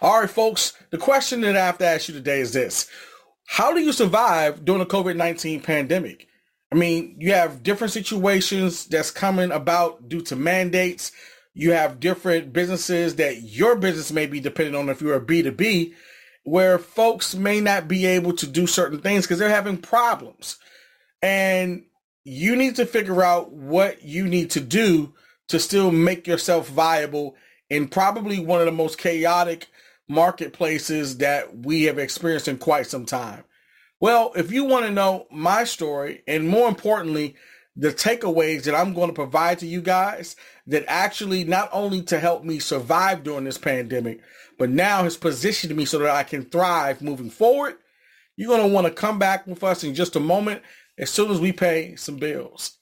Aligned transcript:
All 0.00 0.20
right, 0.20 0.30
folks, 0.30 0.72
the 0.90 0.98
question 0.98 1.40
that 1.42 1.56
I 1.56 1.64
have 1.64 1.78
to 1.78 1.86
ask 1.86 2.08
you 2.08 2.14
today 2.14 2.40
is 2.40 2.52
this 2.52 2.88
How 3.46 3.72
do 3.72 3.80
you 3.80 3.92
survive 3.92 4.64
during 4.64 4.80
the 4.80 4.86
COVID 4.86 5.16
19 5.16 5.60
pandemic? 5.60 6.26
I 6.72 6.76
mean, 6.76 7.16
you 7.18 7.32
have 7.32 7.62
different 7.62 7.92
situations 7.92 8.86
that's 8.86 9.10
coming 9.10 9.50
about 9.50 10.08
due 10.08 10.20
to 10.22 10.36
mandates. 10.36 11.12
You 11.52 11.72
have 11.72 11.98
different 11.98 12.52
businesses 12.52 13.16
that 13.16 13.42
your 13.42 13.74
business 13.74 14.12
may 14.12 14.26
be 14.26 14.38
dependent 14.38 14.76
on 14.76 14.88
if 14.88 15.02
you're 15.02 15.16
a 15.16 15.20
B2B, 15.20 15.94
where 16.44 16.78
folks 16.78 17.34
may 17.34 17.60
not 17.60 17.88
be 17.88 18.06
able 18.06 18.34
to 18.34 18.46
do 18.46 18.68
certain 18.68 19.00
things 19.00 19.26
because 19.26 19.40
they're 19.40 19.48
having 19.48 19.78
problems. 19.78 20.58
And 21.20 21.84
you 22.22 22.54
need 22.54 22.76
to 22.76 22.86
figure 22.86 23.22
out 23.22 23.52
what 23.52 24.02
you 24.02 24.28
need 24.28 24.50
to 24.50 24.60
do 24.60 25.14
to 25.48 25.58
still 25.58 25.90
make 25.90 26.28
yourself 26.28 26.68
viable 26.68 27.34
in 27.70 27.88
probably 27.88 28.40
one 28.40 28.60
of 28.60 28.66
the 28.66 28.72
most 28.72 28.98
chaotic 28.98 29.68
marketplaces 30.08 31.18
that 31.18 31.56
we 31.56 31.84
have 31.84 31.98
experienced 31.98 32.48
in 32.48 32.58
quite 32.58 32.86
some 32.86 33.06
time. 33.06 33.44
Well, 34.00 34.32
if 34.34 34.50
you 34.50 34.64
want 34.64 34.86
to 34.86 34.92
know 34.92 35.26
my 35.30 35.64
story 35.64 36.22
and 36.26 36.48
more 36.48 36.68
importantly, 36.68 37.36
the 37.76 37.92
takeaways 37.92 38.64
that 38.64 38.74
I'm 38.74 38.92
going 38.92 39.08
to 39.08 39.14
provide 39.14 39.60
to 39.60 39.66
you 39.66 39.80
guys 39.80 40.34
that 40.66 40.84
actually 40.88 41.44
not 41.44 41.68
only 41.72 42.02
to 42.02 42.18
help 42.18 42.42
me 42.44 42.58
survive 42.58 43.22
during 43.22 43.44
this 43.44 43.58
pandemic, 43.58 44.20
but 44.58 44.68
now 44.68 45.04
has 45.04 45.16
positioned 45.16 45.76
me 45.76 45.84
so 45.84 45.98
that 45.98 46.10
I 46.10 46.24
can 46.24 46.44
thrive 46.44 47.00
moving 47.00 47.30
forward. 47.30 47.76
You're 48.36 48.54
going 48.54 48.68
to 48.68 48.74
want 48.74 48.86
to 48.86 48.92
come 48.92 49.18
back 49.18 49.46
with 49.46 49.62
us 49.62 49.84
in 49.84 49.94
just 49.94 50.16
a 50.16 50.20
moment 50.20 50.62
as 50.98 51.10
soon 51.10 51.30
as 51.30 51.40
we 51.40 51.52
pay 51.52 51.94
some 51.96 52.16
bills. 52.16 52.78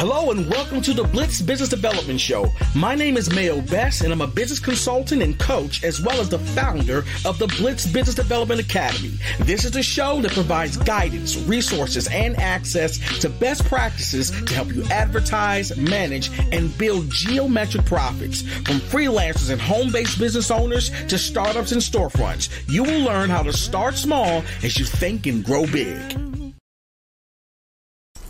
Hello 0.00 0.30
and 0.30 0.48
welcome 0.48 0.80
to 0.80 0.94
the 0.94 1.04
Blitz 1.04 1.42
Business 1.42 1.68
Development 1.68 2.18
Show. 2.18 2.46
My 2.74 2.94
name 2.94 3.18
is 3.18 3.30
Mayo 3.34 3.60
Best 3.60 4.00
and 4.00 4.10
I'm 4.10 4.22
a 4.22 4.26
business 4.26 4.58
consultant 4.58 5.20
and 5.20 5.38
coach 5.38 5.84
as 5.84 6.00
well 6.00 6.18
as 6.22 6.30
the 6.30 6.38
founder 6.38 7.04
of 7.26 7.38
the 7.38 7.46
Blitz 7.58 7.84
Business 7.84 8.14
Development 8.14 8.58
Academy. 8.58 9.18
This 9.40 9.66
is 9.66 9.76
a 9.76 9.82
show 9.82 10.22
that 10.22 10.32
provides 10.32 10.78
guidance, 10.78 11.36
resources, 11.36 12.08
and 12.08 12.34
access 12.38 12.96
to 13.20 13.28
best 13.28 13.66
practices 13.66 14.30
to 14.30 14.54
help 14.54 14.72
you 14.72 14.84
advertise, 14.84 15.76
manage, 15.76 16.30
and 16.50 16.76
build 16.78 17.10
geometric 17.10 17.84
profits. 17.84 18.40
From 18.40 18.76
freelancers 18.76 19.50
and 19.50 19.60
home-based 19.60 20.18
business 20.18 20.50
owners 20.50 20.88
to 21.08 21.18
startups 21.18 21.72
and 21.72 21.82
storefronts, 21.82 22.48
you 22.70 22.84
will 22.84 23.00
learn 23.00 23.28
how 23.28 23.42
to 23.42 23.52
start 23.52 23.96
small 23.96 24.42
as 24.62 24.78
you 24.78 24.86
think 24.86 25.26
and 25.26 25.44
grow 25.44 25.66
big. 25.66 26.29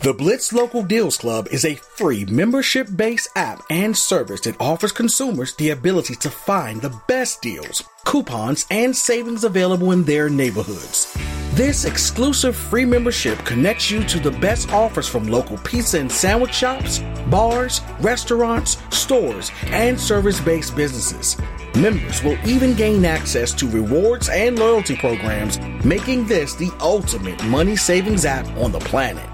The 0.03 0.15
Blitz 0.15 0.51
Local 0.51 0.81
Deals 0.81 1.15
Club 1.15 1.47
is 1.51 1.63
a 1.63 1.75
free 1.75 2.25
membership 2.25 2.87
based 2.95 3.29
app 3.35 3.61
and 3.69 3.95
service 3.95 4.41
that 4.41 4.59
offers 4.59 4.91
consumers 4.91 5.53
the 5.53 5.69
ability 5.69 6.15
to 6.15 6.29
find 6.31 6.81
the 6.81 6.99
best 7.07 7.43
deals, 7.43 7.83
coupons, 8.03 8.65
and 8.71 8.95
savings 8.95 9.43
available 9.43 9.91
in 9.91 10.03
their 10.03 10.27
neighborhoods. 10.27 11.15
This 11.53 11.85
exclusive 11.85 12.55
free 12.55 12.83
membership 12.83 13.37
connects 13.45 13.91
you 13.91 14.03
to 14.05 14.19
the 14.19 14.31
best 14.31 14.71
offers 14.71 15.07
from 15.07 15.27
local 15.27 15.59
pizza 15.59 15.99
and 15.99 16.11
sandwich 16.11 16.55
shops, 16.55 17.03
bars, 17.29 17.81
restaurants, 17.99 18.77
stores, 18.89 19.51
and 19.67 19.99
service 19.99 20.39
based 20.39 20.75
businesses. 20.75 21.37
Members 21.75 22.23
will 22.23 22.39
even 22.43 22.73
gain 22.73 23.05
access 23.05 23.53
to 23.53 23.69
rewards 23.69 24.29
and 24.29 24.57
loyalty 24.57 24.95
programs, 24.95 25.59
making 25.85 26.25
this 26.25 26.55
the 26.55 26.71
ultimate 26.79 27.43
money 27.43 27.75
savings 27.75 28.25
app 28.25 28.47
on 28.57 28.71
the 28.71 28.79
planet. 28.79 29.27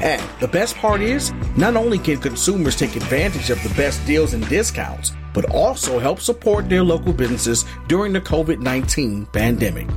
And 0.00 0.22
the 0.40 0.48
best 0.48 0.76
part 0.76 1.00
is, 1.00 1.32
not 1.56 1.76
only 1.76 1.98
can 1.98 2.18
consumers 2.18 2.76
take 2.76 2.94
advantage 2.94 3.50
of 3.50 3.62
the 3.62 3.74
best 3.74 4.04
deals 4.06 4.32
and 4.32 4.48
discounts, 4.48 5.12
but 5.34 5.50
also 5.50 5.98
help 5.98 6.20
support 6.20 6.68
their 6.68 6.84
local 6.84 7.12
businesses 7.12 7.64
during 7.88 8.12
the 8.12 8.20
COVID 8.20 8.60
19 8.60 9.26
pandemic. 9.26 9.88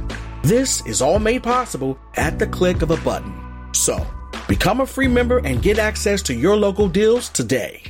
This 0.44 0.86
is 0.88 1.02
all 1.02 1.20
made 1.20 1.44
possible 1.44 2.00
at 2.16 2.40
the 2.40 2.48
click 2.48 2.82
of 2.82 2.90
a 2.90 2.98
button. 2.98 3.34
So, 3.74 4.06
become 4.48 4.82
a 4.82 4.86
free 4.86 5.08
member 5.08 5.38
and 5.40 5.62
get 5.62 5.78
access 5.78 6.22
to 6.24 6.34
your 6.34 6.58
local 6.58 6.90
deals 6.90 7.30
today. 7.30 7.84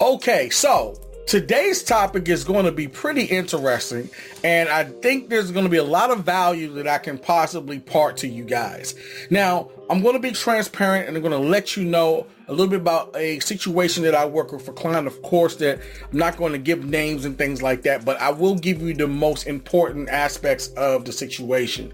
Okay, 0.00 0.48
so 0.48 0.98
Today's 1.30 1.84
topic 1.84 2.28
is 2.28 2.42
going 2.42 2.64
to 2.64 2.72
be 2.72 2.88
pretty 2.88 3.22
interesting, 3.22 4.10
and 4.42 4.68
I 4.68 4.82
think 4.82 5.28
there's 5.28 5.52
going 5.52 5.62
to 5.62 5.70
be 5.70 5.76
a 5.76 5.84
lot 5.84 6.10
of 6.10 6.24
value 6.24 6.72
that 6.72 6.88
I 6.88 6.98
can 6.98 7.18
possibly 7.18 7.78
part 7.78 8.16
to 8.16 8.26
you 8.26 8.42
guys. 8.42 8.96
Now, 9.30 9.70
I'm 9.88 10.02
going 10.02 10.14
to 10.14 10.20
be 10.20 10.32
transparent 10.32 11.06
and 11.06 11.16
I'm 11.16 11.22
going 11.22 11.40
to 11.40 11.48
let 11.48 11.76
you 11.76 11.84
know 11.84 12.26
a 12.48 12.50
little 12.50 12.66
bit 12.66 12.80
about 12.80 13.14
a 13.14 13.38
situation 13.38 14.02
that 14.02 14.14
I 14.16 14.26
work 14.26 14.50
with 14.50 14.66
for 14.66 14.72
client. 14.72 15.06
Of 15.06 15.22
course, 15.22 15.54
that 15.58 15.80
I'm 16.10 16.18
not 16.18 16.36
going 16.36 16.50
to 16.50 16.58
give 16.58 16.84
names 16.84 17.24
and 17.24 17.38
things 17.38 17.62
like 17.62 17.82
that, 17.82 18.04
but 18.04 18.20
I 18.20 18.30
will 18.30 18.56
give 18.56 18.82
you 18.82 18.92
the 18.92 19.06
most 19.06 19.46
important 19.46 20.08
aspects 20.08 20.66
of 20.76 21.04
the 21.04 21.12
situation. 21.12 21.92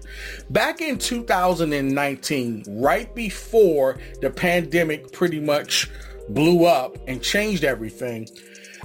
Back 0.49 0.81
in 0.81 0.97
2019, 0.97 2.63
right 2.69 3.13
before 3.13 3.99
the 4.19 4.31
pandemic 4.31 5.11
pretty 5.11 5.39
much 5.39 5.91
blew 6.29 6.65
up 6.65 6.97
and 7.07 7.21
changed 7.21 7.63
everything, 7.63 8.27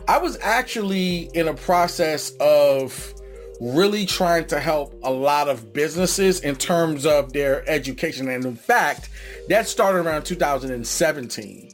I 0.08 0.19
was 0.19 0.38
actually 0.42 1.30
in 1.34 1.48
a 1.48 1.54
process 1.54 2.32
of 2.41 3.14
really 3.60 4.06
trying 4.06 4.44
to 4.47 4.58
help 4.58 4.92
a 5.04 5.10
lot 5.10 5.48
of 5.48 5.72
businesses 5.72 6.41
in 6.41 6.56
terms 6.56 7.06
of 7.06 7.32
their 7.32 7.69
education. 7.70 8.28
And 8.28 8.44
in 8.44 8.56
fact, 8.56 9.08
that 9.48 9.69
started 9.69 10.04
around 10.04 10.25
2017. 10.25 11.70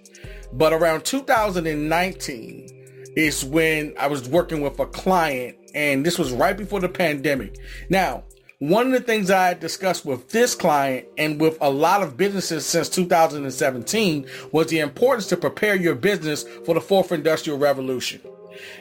But 0.53 0.73
around 0.73 1.05
2019 1.05 2.69
is 3.17 3.45
when 3.45 3.95
I 3.99 4.07
was 4.07 4.29
working 4.29 4.61
with 4.61 4.79
a 4.79 4.87
client, 4.87 5.57
and 5.75 6.05
this 6.05 6.19
was 6.19 6.31
right 6.31 6.57
before 6.57 6.81
the 6.81 6.89
pandemic. 6.89 7.57
Now, 7.89 8.25
one 8.61 8.87
of 8.87 8.93
the 8.93 9.01
things 9.01 9.31
I 9.31 9.55
discussed 9.55 10.05
with 10.05 10.31
this 10.31 10.57
client 10.57 11.07
and 11.17 11.41
with 11.41 11.57
a 11.61 11.71
lot 11.71 12.03
of 12.03 12.17
businesses 12.17 12.67
since 12.67 12.89
2017 12.89 14.27
was 14.51 14.67
the 14.67 14.81
importance 14.81 15.29
to 15.29 15.37
prepare 15.37 15.77
your 15.77 15.95
business 15.95 16.45
for 16.65 16.75
the 16.75 16.81
fourth 16.81 17.13
industrial 17.13 17.57
revolution. 17.57 18.21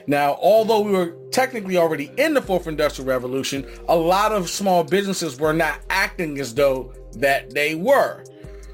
Now, 0.08 0.36
although 0.42 0.80
we 0.80 0.90
were 0.90 1.14
technically 1.30 1.76
already 1.76 2.10
in 2.16 2.34
the 2.34 2.42
fourth 2.42 2.66
industrial 2.66 3.08
revolution, 3.08 3.64
a 3.88 3.94
lot 3.94 4.32
of 4.32 4.50
small 4.50 4.82
businesses 4.82 5.38
were 5.38 5.52
not 5.52 5.78
acting 5.90 6.40
as 6.40 6.54
though 6.54 6.92
that 7.12 7.54
they 7.54 7.76
were. 7.76 8.24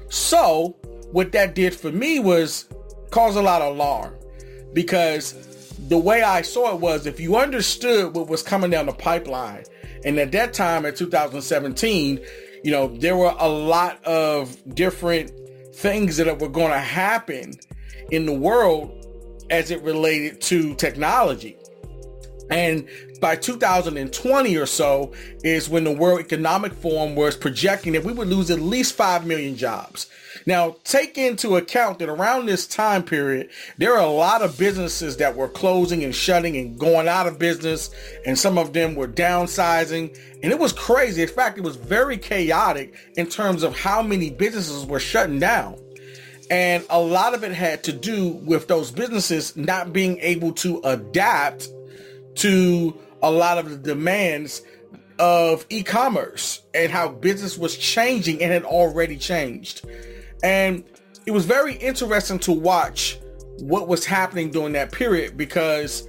So, 0.09 0.69
what 1.11 1.31
that 1.33 1.53
did 1.53 1.75
for 1.75 1.91
me 1.91 2.17
was 2.17 2.67
cause 3.11 3.35
a 3.35 3.43
lot 3.43 3.61
of 3.61 3.75
alarm 3.75 4.15
because 4.73 5.33
the 5.87 5.99
way 5.99 6.23
I 6.23 6.41
saw 6.41 6.73
it 6.73 6.81
was 6.81 7.05
if 7.05 7.19
you 7.19 7.35
understood 7.35 8.15
what 8.15 8.27
was 8.27 8.41
coming 8.41 8.71
down 8.71 8.87
the 8.87 8.93
pipeline 8.93 9.65
and 10.05 10.19
at 10.19 10.31
that 10.33 10.53
time, 10.53 10.85
in 10.85 10.93
2017, 10.93 12.19
you 12.63 12.71
know, 12.71 12.87
there 12.87 13.17
were 13.17 13.35
a 13.37 13.49
lot 13.49 14.03
of 14.05 14.55
different 14.73 15.31
things 15.75 16.17
that 16.17 16.39
were 16.39 16.49
going 16.49 16.71
to 16.71 16.79
happen 16.79 17.53
in 18.11 18.25
the 18.25 18.33
world 18.33 18.91
as 19.49 19.71
it 19.71 19.81
related 19.81 20.41
to 20.41 20.75
technology. 20.75 21.57
And 22.49 22.87
by 23.21 23.35
2020 23.35 24.55
or 24.55 24.65
so 24.65 25.13
is 25.43 25.67
when 25.69 25.83
the 25.83 25.91
World 25.91 26.19
Economic 26.19 26.73
Forum 26.73 27.15
was 27.15 27.35
projecting 27.35 27.93
that 27.93 28.03
we 28.03 28.13
would 28.13 28.27
lose 28.27 28.51
at 28.51 28.59
least 28.59 28.95
5 28.95 29.25
million 29.25 29.55
jobs. 29.55 30.07
Now, 30.45 30.75
take 30.83 31.17
into 31.17 31.55
account 31.55 31.99
that 31.99 32.09
around 32.09 32.45
this 32.45 32.67
time 32.67 33.01
period, 33.01 33.49
there 33.79 33.95
are 33.95 34.05
a 34.05 34.09
lot 34.09 34.43
of 34.43 34.59
businesses 34.59 35.17
that 35.17 35.35
were 35.35 35.47
closing 35.47 36.03
and 36.03 36.13
shutting 36.13 36.55
and 36.55 36.77
going 36.77 37.07
out 37.07 37.25
of 37.25 37.39
business, 37.39 37.89
and 38.27 38.37
some 38.37 38.59
of 38.59 38.73
them 38.73 38.93
were 38.93 39.07
downsizing. 39.07 40.15
And 40.43 40.51
it 40.51 40.59
was 40.59 40.71
crazy. 40.71 41.23
In 41.23 41.29
fact, 41.29 41.57
it 41.57 41.63
was 41.63 41.77
very 41.77 42.17
chaotic 42.17 42.93
in 43.15 43.27
terms 43.27 43.63
of 43.63 43.75
how 43.75 44.03
many 44.03 44.29
businesses 44.29 44.85
were 44.85 44.99
shutting 44.99 45.39
down. 45.39 45.77
And 46.51 46.85
a 46.91 46.99
lot 46.99 47.33
of 47.33 47.43
it 47.43 47.53
had 47.53 47.83
to 47.85 47.91
do 47.91 48.27
with 48.27 48.67
those 48.67 48.91
businesses 48.91 49.57
not 49.57 49.93
being 49.93 50.19
able 50.19 50.51
to 50.53 50.79
adapt 50.83 51.69
to 52.35 52.97
a 53.21 53.31
lot 53.31 53.57
of 53.57 53.69
the 53.69 53.77
demands 53.77 54.61
of 55.19 55.65
e-commerce 55.69 56.61
and 56.73 56.91
how 56.91 57.09
business 57.09 57.57
was 57.57 57.77
changing 57.77 58.41
and 58.41 58.51
had 58.51 58.63
already 58.63 59.17
changed. 59.17 59.85
And 60.43 60.83
it 61.25 61.31
was 61.31 61.45
very 61.45 61.75
interesting 61.75 62.39
to 62.39 62.51
watch 62.51 63.19
what 63.59 63.87
was 63.87 64.05
happening 64.05 64.51
during 64.51 64.73
that 64.73 64.91
period 64.91 65.37
because 65.37 66.07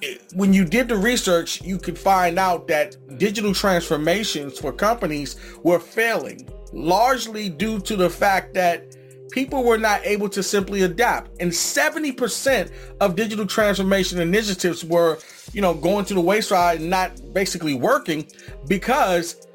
it, 0.00 0.22
when 0.34 0.52
you 0.52 0.64
did 0.64 0.88
the 0.88 0.96
research, 0.96 1.62
you 1.62 1.78
could 1.78 1.98
find 1.98 2.38
out 2.38 2.66
that 2.68 2.96
digital 3.18 3.54
transformations 3.54 4.58
for 4.58 4.72
companies 4.72 5.36
were 5.62 5.78
failing, 5.78 6.48
largely 6.72 7.48
due 7.48 7.78
to 7.80 7.96
the 7.96 8.10
fact 8.10 8.54
that 8.54 8.96
people 9.32 9.64
were 9.64 9.78
not 9.78 10.04
able 10.04 10.28
to 10.28 10.42
simply 10.42 10.82
adapt. 10.82 11.30
And 11.40 11.50
70% 11.50 12.70
of 13.00 13.16
digital 13.16 13.46
transformation 13.46 14.20
initiatives 14.20 14.84
were, 14.84 15.18
you 15.52 15.60
know, 15.60 15.74
going 15.74 16.04
to 16.06 16.14
the 16.14 16.20
wayside 16.20 16.80
and 16.80 16.90
not 16.90 17.12
basically 17.32 17.74
working 17.74 18.26
because 18.68 19.46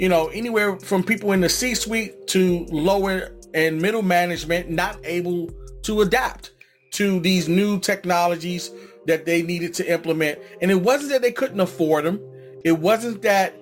you 0.00 0.08
know, 0.08 0.28
anywhere 0.28 0.78
from 0.80 1.04
people 1.04 1.32
in 1.32 1.42
the 1.42 1.48
C 1.50 1.74
suite 1.74 2.26
to 2.28 2.64
lower 2.70 3.32
and 3.52 3.82
middle 3.82 4.00
management 4.00 4.70
not 4.70 4.98
able 5.04 5.50
to 5.82 6.00
adapt 6.00 6.52
to 6.92 7.20
these 7.20 7.50
new 7.50 7.78
technologies 7.78 8.70
that 9.06 9.26
they 9.26 9.42
needed 9.42 9.74
to 9.74 9.92
implement. 9.92 10.38
And 10.62 10.70
it 10.70 10.76
wasn't 10.80 11.10
that 11.10 11.20
they 11.20 11.32
couldn't 11.32 11.60
afford 11.60 12.06
them. 12.06 12.18
It 12.64 12.78
wasn't 12.78 13.20
that, 13.22 13.54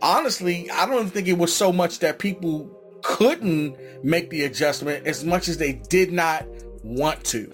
honestly, 0.00 0.70
I 0.70 0.86
don't 0.86 1.10
think 1.10 1.28
it 1.28 1.36
was 1.36 1.54
so 1.54 1.74
much 1.74 1.98
that 1.98 2.18
people 2.18 2.70
couldn't 3.02 3.76
make 4.04 4.30
the 4.30 4.44
adjustment 4.44 5.06
as 5.06 5.24
much 5.24 5.48
as 5.48 5.58
they 5.58 5.72
did 5.72 6.12
not 6.12 6.46
want 6.82 7.22
to. 7.24 7.52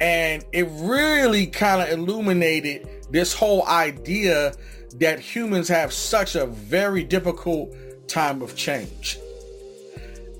And 0.00 0.44
it 0.52 0.68
really 0.70 1.46
kind 1.46 1.82
of 1.82 1.88
illuminated 1.88 2.88
this 3.10 3.32
whole 3.32 3.66
idea 3.66 4.52
that 4.96 5.18
humans 5.18 5.68
have 5.68 5.92
such 5.92 6.34
a 6.34 6.46
very 6.46 7.02
difficult 7.04 7.74
time 8.06 8.42
of 8.42 8.54
change. 8.56 9.18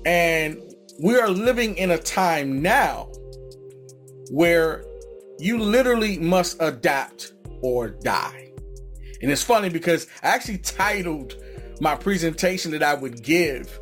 And 0.05 0.61
we 1.01 1.17
are 1.17 1.29
living 1.29 1.77
in 1.77 1.91
a 1.91 1.97
time 1.97 2.61
now 2.61 3.09
where 4.31 4.83
you 5.39 5.57
literally 5.57 6.17
must 6.19 6.57
adapt 6.61 7.33
or 7.61 7.89
die. 7.89 8.51
And 9.21 9.31
it's 9.31 9.43
funny 9.43 9.69
because 9.69 10.07
I 10.23 10.27
actually 10.27 10.59
titled 10.59 11.35
my 11.81 11.95
presentation 11.95 12.71
that 12.71 12.83
I 12.83 12.93
would 12.93 13.23
give 13.23 13.79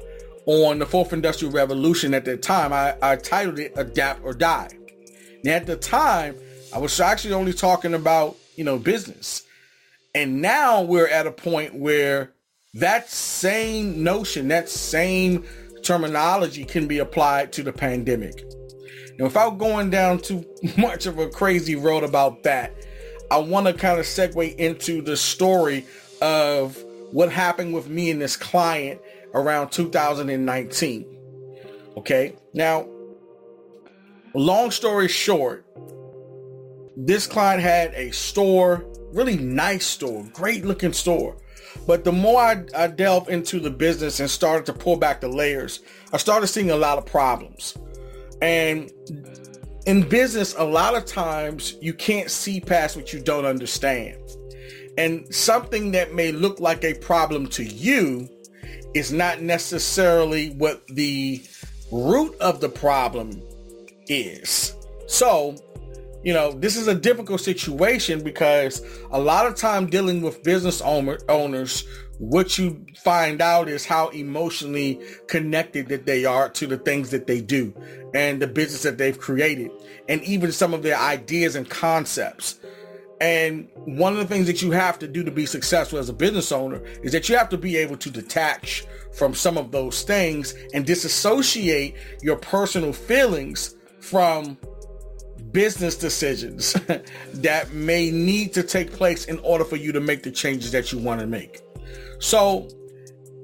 on 0.48 0.80
the 0.80 0.86
fourth 0.86 1.14
industrial 1.14 1.54
revolution 1.54 2.14
at 2.14 2.26
that 2.26 2.42
time. 2.42 2.74
I, 2.74 2.96
I 3.02 3.18
titled 3.18 3.60
it 3.60 3.74
Adapt 3.76 4.24
or 4.24 4.34
Die. 4.34 4.70
And 5.44 5.48
at 5.48 5.68
the 5.68 5.76
time, 5.76 6.36
I 6.74 6.80
was 6.80 7.00
actually 7.00 7.34
only 7.34 7.54
talking 7.54 7.94
about, 7.94 8.38
you 8.56 8.64
know, 8.64 8.80
business. 8.80 9.44
And 10.16 10.42
now 10.42 10.82
we're 10.82 11.08
at 11.08 11.28
a 11.28 11.32
point 11.32 11.76
where 11.76 12.32
that 12.74 13.10
same 13.10 14.04
notion, 14.04 14.48
that 14.48 14.70
same 14.70 15.46
terminology 15.84 16.64
can 16.64 16.88
be 16.88 17.00
applied 17.00 17.52
to 17.54 17.64
the 17.64 17.74
pandemic. 17.74 18.44
Now, 19.20 19.26
without 19.26 19.58
going 19.58 19.90
down 19.90 20.20
too 20.20 20.46
much 20.78 21.06
of 21.06 21.20
a 21.20 21.28
crazy 21.28 21.76
road 21.76 22.04
about 22.04 22.44
that, 22.44 22.74
I 23.30 23.38
want 23.38 23.68
to 23.68 23.74
kind 23.74 24.00
of 24.00 24.06
segue 24.06 24.56
into 24.56 25.02
the 25.02 25.18
story 25.18 25.86
of 26.22 26.82
what 27.12 27.32
happened 27.32 27.74
with 27.74 27.90
me 27.90 28.12
and 28.12 28.22
this 28.22 28.38
client 28.38 29.02
around 29.38 29.72
2019. 29.72 31.18
Okay. 31.98 32.36
Now, 32.54 32.88
long 34.34 34.72
story 34.72 35.07
short, 35.07 35.66
this 36.95 37.28
client 37.28 37.62
had 37.62 37.94
a 37.94 38.12
store, 38.12 38.86
really 39.13 39.38
nice 39.38 39.86
store, 39.86 40.24
great 40.34 40.66
looking 40.66 40.94
store. 40.94 41.38
But 41.86 42.04
the 42.04 42.12
more 42.12 42.42
I, 42.42 42.63
I 42.75 42.88
delved 42.88 43.30
into 43.30 43.60
the 43.60 43.69
business 43.69 44.19
and 44.19 44.30
started 44.30 44.66
to 44.66 44.74
pull 44.74 44.98
back 44.98 45.22
the 45.22 45.28
layers, 45.28 45.81
I 46.12 46.18
started 46.18 46.48
seeing 46.48 46.72
a 46.72 46.75
lot 46.75 46.98
of 46.98 47.06
problems. 47.06 47.78
And 48.42 48.92
in 49.86 50.07
business, 50.07 50.56
a 50.57 50.63
lot 50.63 50.95
of 50.95 51.06
times 51.06 51.75
you 51.81 51.94
can't 51.94 52.30
see 52.31 52.60
past 52.60 52.95
what 52.95 53.13
you 53.13 53.19
don't 53.19 53.45
understand. 53.45 54.18
And 54.98 55.34
something 55.34 55.92
that 55.92 56.13
may 56.13 56.31
look 56.31 56.60
like 56.60 56.84
a 56.84 56.95
problem 56.95 57.48
to 57.50 57.63
you 57.63 58.28
is 58.98 59.12
not 59.12 59.42
necessarily 59.42 60.50
what 60.52 60.86
the 60.88 61.42
root 61.92 62.36
of 62.40 62.60
the 62.62 62.70
problem 62.70 63.42
is. 64.08 64.74
So, 65.08 65.56
you 66.24 66.34
know, 66.34 66.52
this 66.52 66.76
is 66.76 66.88
a 66.88 66.96
difficult 66.96 67.42
situation 67.42 68.24
because 68.24 68.82
a 69.12 69.20
lot 69.20 69.46
of 69.46 69.56
time 69.56 69.88
dealing 69.88 70.22
with 70.22 70.44
business 70.44 70.82
owner, 70.82 71.20
owners, 71.30 71.86
what 72.18 72.58
you 72.58 72.84
find 73.04 73.42
out 73.42 73.70
is 73.70 73.86
how 73.86 74.10
emotionally 74.10 75.00
connected 75.28 75.88
that 75.90 76.08
they 76.08 76.26
are 76.26 76.50
to 76.50 76.66
the 76.66 76.78
things 76.78 77.12
that 77.12 77.28
they 77.28 77.40
do 77.40 77.74
and 78.16 78.42
the 78.42 78.48
business 78.48 78.82
that 78.82 78.98
they've 78.98 79.20
created 79.20 79.70
and 80.10 80.24
even 80.24 80.52
some 80.52 80.74
of 80.74 80.82
their 80.82 80.98
ideas 80.98 81.56
and 81.56 81.70
concepts. 81.70 82.60
And 83.19 83.68
one 83.75 84.14
of 84.14 84.19
the 84.19 84.25
things 84.25 84.46
that 84.48 84.62
you 84.62 84.72
have 84.72 85.00
to 85.00 85.08
do 85.08 85.24
to 85.24 85.31
be 85.31 85.46
successful 85.46 85.98
as 85.98 86.10
a 86.10 86.14
business 86.14 86.52
owner 86.52 86.84
is 87.02 87.12
that 87.14 87.30
you 87.30 87.38
have 87.38 87.50
to 87.50 87.58
be 87.58 87.75
able 87.78 87.98
to 87.98 88.12
detach 88.12 88.86
from 89.14 89.34
some 89.34 89.58
of 89.58 89.72
those 89.72 90.04
things 90.04 90.54
and 90.74 90.86
disassociate 90.86 91.96
your 92.22 92.36
personal 92.36 92.94
feelings 92.94 93.75
from 94.00 94.58
business 95.52 95.96
decisions 95.98 96.74
that 97.34 97.72
may 97.72 98.12
need 98.12 98.54
to 98.54 98.62
take 98.62 98.94
place 98.94 99.25
in 99.25 99.40
order 99.40 99.63
for 99.63 99.75
you 99.75 99.92
to 99.92 100.00
make 100.00 100.22
the 100.22 100.31
changes 100.31 100.72
that 100.72 100.92
you 100.92 101.00
want 101.00 101.20
to 101.20 101.25
make. 101.25 101.62
So, 102.20 102.68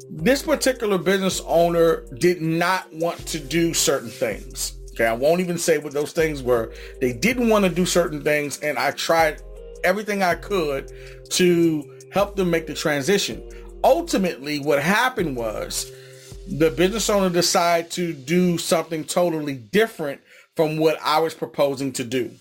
this 0.10 0.44
particular 0.44 1.00
business 1.00 1.42
owner 1.48 2.06
did 2.20 2.40
not 2.40 2.94
want 2.94 3.26
to 3.28 3.40
do 3.40 3.74
certain 3.74 4.10
things. 4.10 4.78
Okay, 4.92 5.08
I 5.08 5.14
won't 5.14 5.40
even 5.40 5.58
say 5.58 5.80
what 5.80 5.94
those 5.94 6.12
things 6.12 6.44
were. 6.44 6.72
They 7.02 7.14
didn't 7.14 7.50
want 7.50 7.66
to 7.66 7.72
do 7.72 7.84
certain 7.84 8.24
things, 8.24 8.60
and 8.60 8.78
I 8.78 8.92
tried 8.92 9.42
everything 9.84 10.24
I 10.24 10.36
could 10.36 10.92
to 11.32 12.00
help 12.12 12.36
them 12.36 12.50
make 12.50 12.68
the 12.68 12.74
transition. 12.74 13.42
Ultimately, 13.84 14.60
what 14.60 14.82
happened 14.82 15.36
was 15.36 15.92
the 16.48 16.72
business 16.72 17.10
owner 17.10 17.30
decided 17.30 17.92
to 17.92 18.14
do 18.14 18.58
something 18.58 19.04
totally 19.04 19.56
different 19.56 20.22
from 20.56 20.78
what 20.78 20.98
I 21.02 21.20
was 21.20 21.34
proposing 21.34 21.92
to 21.94 22.04
do. 22.04 22.32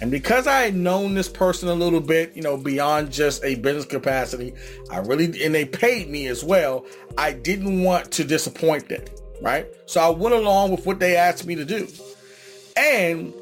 And 0.00 0.10
because 0.10 0.46
I 0.46 0.62
had 0.62 0.74
known 0.74 1.14
this 1.14 1.28
person 1.28 1.68
a 1.68 1.74
little 1.74 2.00
bit, 2.00 2.34
you 2.34 2.42
know, 2.42 2.56
beyond 2.56 3.12
just 3.12 3.44
a 3.44 3.56
business 3.56 3.84
capacity, 3.84 4.54
I 4.90 4.98
really, 4.98 5.44
and 5.44 5.54
they 5.54 5.64
paid 5.64 6.08
me 6.08 6.28
as 6.28 6.42
well, 6.42 6.86
I 7.18 7.32
didn't 7.32 7.82
want 7.82 8.10
to 8.12 8.24
disappoint 8.24 8.88
them, 8.88 9.04
right? 9.42 9.66
So 9.86 10.00
I 10.00 10.08
went 10.08 10.34
along 10.34 10.70
with 10.70 10.86
what 10.86 10.98
they 10.98 11.16
asked 11.16 11.46
me 11.46 11.54
to 11.56 11.64
do. 11.64 11.86
And, 12.76 13.34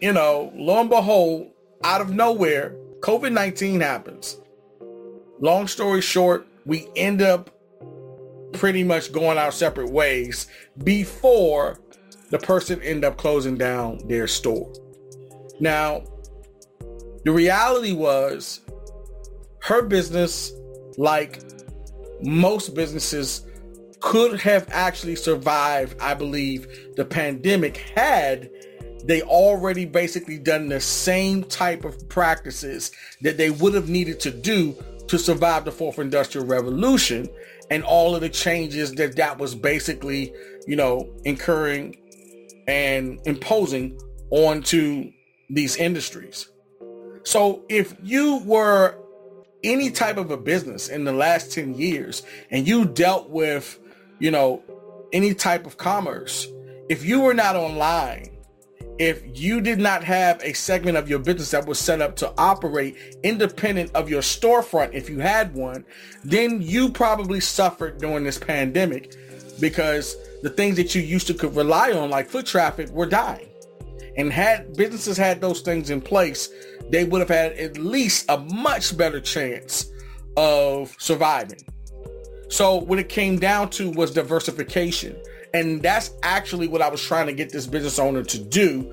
you 0.00 0.12
know, 0.12 0.52
lo 0.54 0.80
and 0.80 0.90
behold, 0.90 1.51
out 1.84 2.00
of 2.00 2.10
nowhere, 2.10 2.76
COVID 3.00 3.32
19 3.32 3.80
happens. 3.80 4.38
Long 5.40 5.66
story 5.66 6.00
short, 6.00 6.46
we 6.64 6.88
end 6.94 7.20
up 7.20 7.50
pretty 8.52 8.84
much 8.84 9.12
going 9.12 9.38
our 9.38 9.50
separate 9.50 9.90
ways 9.90 10.46
before 10.84 11.80
the 12.30 12.38
person 12.38 12.80
end 12.82 13.04
up 13.04 13.16
closing 13.16 13.56
down 13.56 13.98
their 14.06 14.28
store. 14.28 14.72
Now, 15.60 16.04
the 17.24 17.32
reality 17.32 17.92
was 17.92 18.60
her 19.62 19.82
business, 19.82 20.52
like 20.96 21.40
most 22.22 22.74
businesses, 22.74 23.46
could 24.00 24.40
have 24.40 24.66
actually 24.70 25.14
survived, 25.14 25.98
I 26.00 26.14
believe, 26.14 26.66
the 26.96 27.04
pandemic 27.04 27.76
had 27.76 28.50
they 29.04 29.22
already 29.22 29.84
basically 29.84 30.38
done 30.38 30.68
the 30.68 30.80
same 30.80 31.44
type 31.44 31.84
of 31.84 32.08
practices 32.08 32.92
that 33.20 33.36
they 33.36 33.50
would 33.50 33.74
have 33.74 33.88
needed 33.88 34.20
to 34.20 34.30
do 34.30 34.76
to 35.08 35.18
survive 35.18 35.64
the 35.64 35.72
fourth 35.72 35.98
industrial 35.98 36.46
revolution 36.46 37.28
and 37.70 37.82
all 37.84 38.14
of 38.14 38.20
the 38.20 38.28
changes 38.28 38.92
that 38.92 39.16
that 39.16 39.38
was 39.38 39.54
basically, 39.54 40.32
you 40.66 40.76
know, 40.76 41.12
incurring 41.24 41.96
and 42.66 43.20
imposing 43.26 43.98
onto 44.30 45.10
these 45.50 45.76
industries. 45.76 46.48
So 47.24 47.64
if 47.68 47.94
you 48.02 48.38
were 48.44 48.98
any 49.62 49.90
type 49.90 50.16
of 50.16 50.30
a 50.30 50.36
business 50.36 50.88
in 50.88 51.04
the 51.04 51.12
last 51.12 51.52
10 51.52 51.74
years 51.74 52.22
and 52.50 52.66
you 52.66 52.84
dealt 52.84 53.30
with, 53.30 53.78
you 54.18 54.30
know, 54.30 54.62
any 55.12 55.34
type 55.34 55.66
of 55.66 55.76
commerce, 55.76 56.46
if 56.88 57.04
you 57.04 57.20
were 57.20 57.34
not 57.34 57.54
online, 57.54 58.31
if 59.02 59.20
you 59.34 59.60
did 59.60 59.80
not 59.80 60.04
have 60.04 60.40
a 60.44 60.52
segment 60.52 60.96
of 60.96 61.10
your 61.10 61.18
business 61.18 61.50
that 61.50 61.66
was 61.66 61.76
set 61.76 62.00
up 62.00 62.14
to 62.14 62.32
operate 62.38 62.96
independent 63.24 63.90
of 63.96 64.08
your 64.08 64.22
storefront, 64.22 64.94
if 64.94 65.10
you 65.10 65.18
had 65.18 65.52
one, 65.56 65.84
then 66.22 66.62
you 66.62 66.88
probably 66.88 67.40
suffered 67.40 67.98
during 67.98 68.22
this 68.22 68.38
pandemic 68.38 69.16
because 69.58 70.14
the 70.44 70.50
things 70.50 70.76
that 70.76 70.94
you 70.94 71.02
used 71.02 71.26
to 71.26 71.34
could 71.34 71.56
rely 71.56 71.90
on, 71.90 72.10
like 72.10 72.28
foot 72.28 72.46
traffic, 72.46 72.90
were 72.90 73.06
dying. 73.06 73.48
And 74.16 74.32
had 74.32 74.76
businesses 74.76 75.16
had 75.16 75.40
those 75.40 75.62
things 75.62 75.90
in 75.90 76.00
place, 76.00 76.48
they 76.90 77.02
would 77.02 77.18
have 77.18 77.28
had 77.28 77.54
at 77.54 77.78
least 77.78 78.26
a 78.28 78.38
much 78.38 78.96
better 78.96 79.20
chance 79.20 79.90
of 80.36 80.94
surviving. 81.00 81.58
So 82.50 82.76
what 82.76 83.00
it 83.00 83.08
came 83.08 83.40
down 83.40 83.70
to 83.70 83.90
was 83.90 84.12
diversification. 84.12 85.20
And 85.54 85.82
that's 85.82 86.10
actually 86.22 86.68
what 86.68 86.80
I 86.82 86.88
was 86.88 87.02
trying 87.02 87.26
to 87.26 87.32
get 87.32 87.50
this 87.50 87.66
business 87.66 87.98
owner 87.98 88.22
to 88.22 88.38
do. 88.38 88.92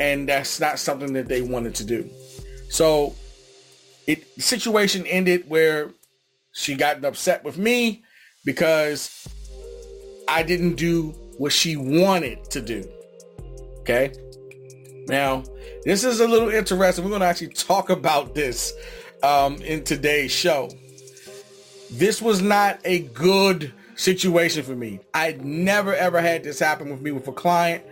And 0.00 0.28
that's 0.28 0.58
not 0.60 0.78
something 0.78 1.12
that 1.12 1.28
they 1.28 1.42
wanted 1.42 1.74
to 1.76 1.84
do. 1.84 2.08
So 2.68 3.14
it 4.06 4.26
situation 4.40 5.06
ended 5.06 5.48
where 5.48 5.90
she 6.52 6.74
got 6.74 7.04
upset 7.04 7.44
with 7.44 7.58
me 7.58 8.02
because 8.44 9.28
I 10.28 10.42
didn't 10.42 10.74
do 10.74 11.10
what 11.38 11.52
she 11.52 11.76
wanted 11.76 12.44
to 12.50 12.60
do. 12.60 12.88
Okay. 13.80 14.12
Now, 15.06 15.44
this 15.84 16.04
is 16.04 16.20
a 16.20 16.28
little 16.28 16.50
interesting. 16.50 17.04
We're 17.04 17.10
going 17.10 17.20
to 17.20 17.26
actually 17.26 17.48
talk 17.48 17.90
about 17.90 18.34
this 18.34 18.72
um, 19.22 19.56
in 19.56 19.84
today's 19.84 20.32
show. 20.32 20.70
this 21.90 22.22
was 22.22 22.40
not 22.40 22.78
a 22.84 23.00
good 23.00 23.72
situation 24.00 24.62
for 24.62 24.74
me. 24.74 24.98
I 25.12 25.32
never 25.42 25.94
ever 25.94 26.20
had 26.20 26.42
this 26.42 26.58
happen 26.58 26.90
with 26.90 27.02
me 27.02 27.10
with 27.10 27.28
a 27.28 27.32
client 27.32 27.84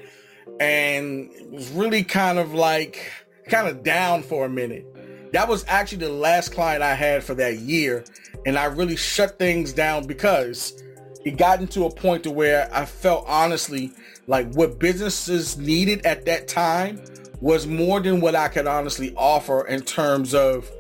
and 0.59 1.31
it 1.35 1.51
was 1.51 1.71
really 1.71 2.03
kind 2.03 2.39
of 2.39 2.55
like 2.55 3.13
kind 3.49 3.69
of 3.69 3.83
down 3.83 4.23
for 4.23 4.47
a 4.47 4.49
minute. 4.49 4.87
That 5.33 5.49
was 5.49 5.67
actually 5.69 5.99
the 5.99 6.13
last 6.13 6.53
client 6.55 6.83
I 6.83 6.95
had 6.95 7.23
for 7.23 7.35
that 7.35 7.59
year 7.59 8.05
and 8.47 8.57
I 8.57 8.65
really 8.65 8.97
shut 8.97 9.39
things 9.39 9.75
down 9.75 10.07
because 10.07 10.83
it 11.27 11.37
got 11.37 11.61
into 11.61 11.85
a 11.85 11.95
point 11.95 12.23
to 12.23 12.31
where 12.31 12.71
I 12.73 12.87
felt 12.87 13.27
honestly 13.29 13.93
like 14.27 14.51
what 14.55 14.79
businesses 14.79 15.59
needed 15.59 16.07
at 16.07 16.25
that 16.25 16.49
time 16.49 17.03
was 17.43 17.67
more 17.67 18.01
than 18.01 18.23
what 18.23 18.35
I 18.35 18.49
could 18.49 18.67
honestly 18.67 19.13
offer 19.15 19.67
in 19.67 19.83
terms 19.83 20.33
of 20.35 20.71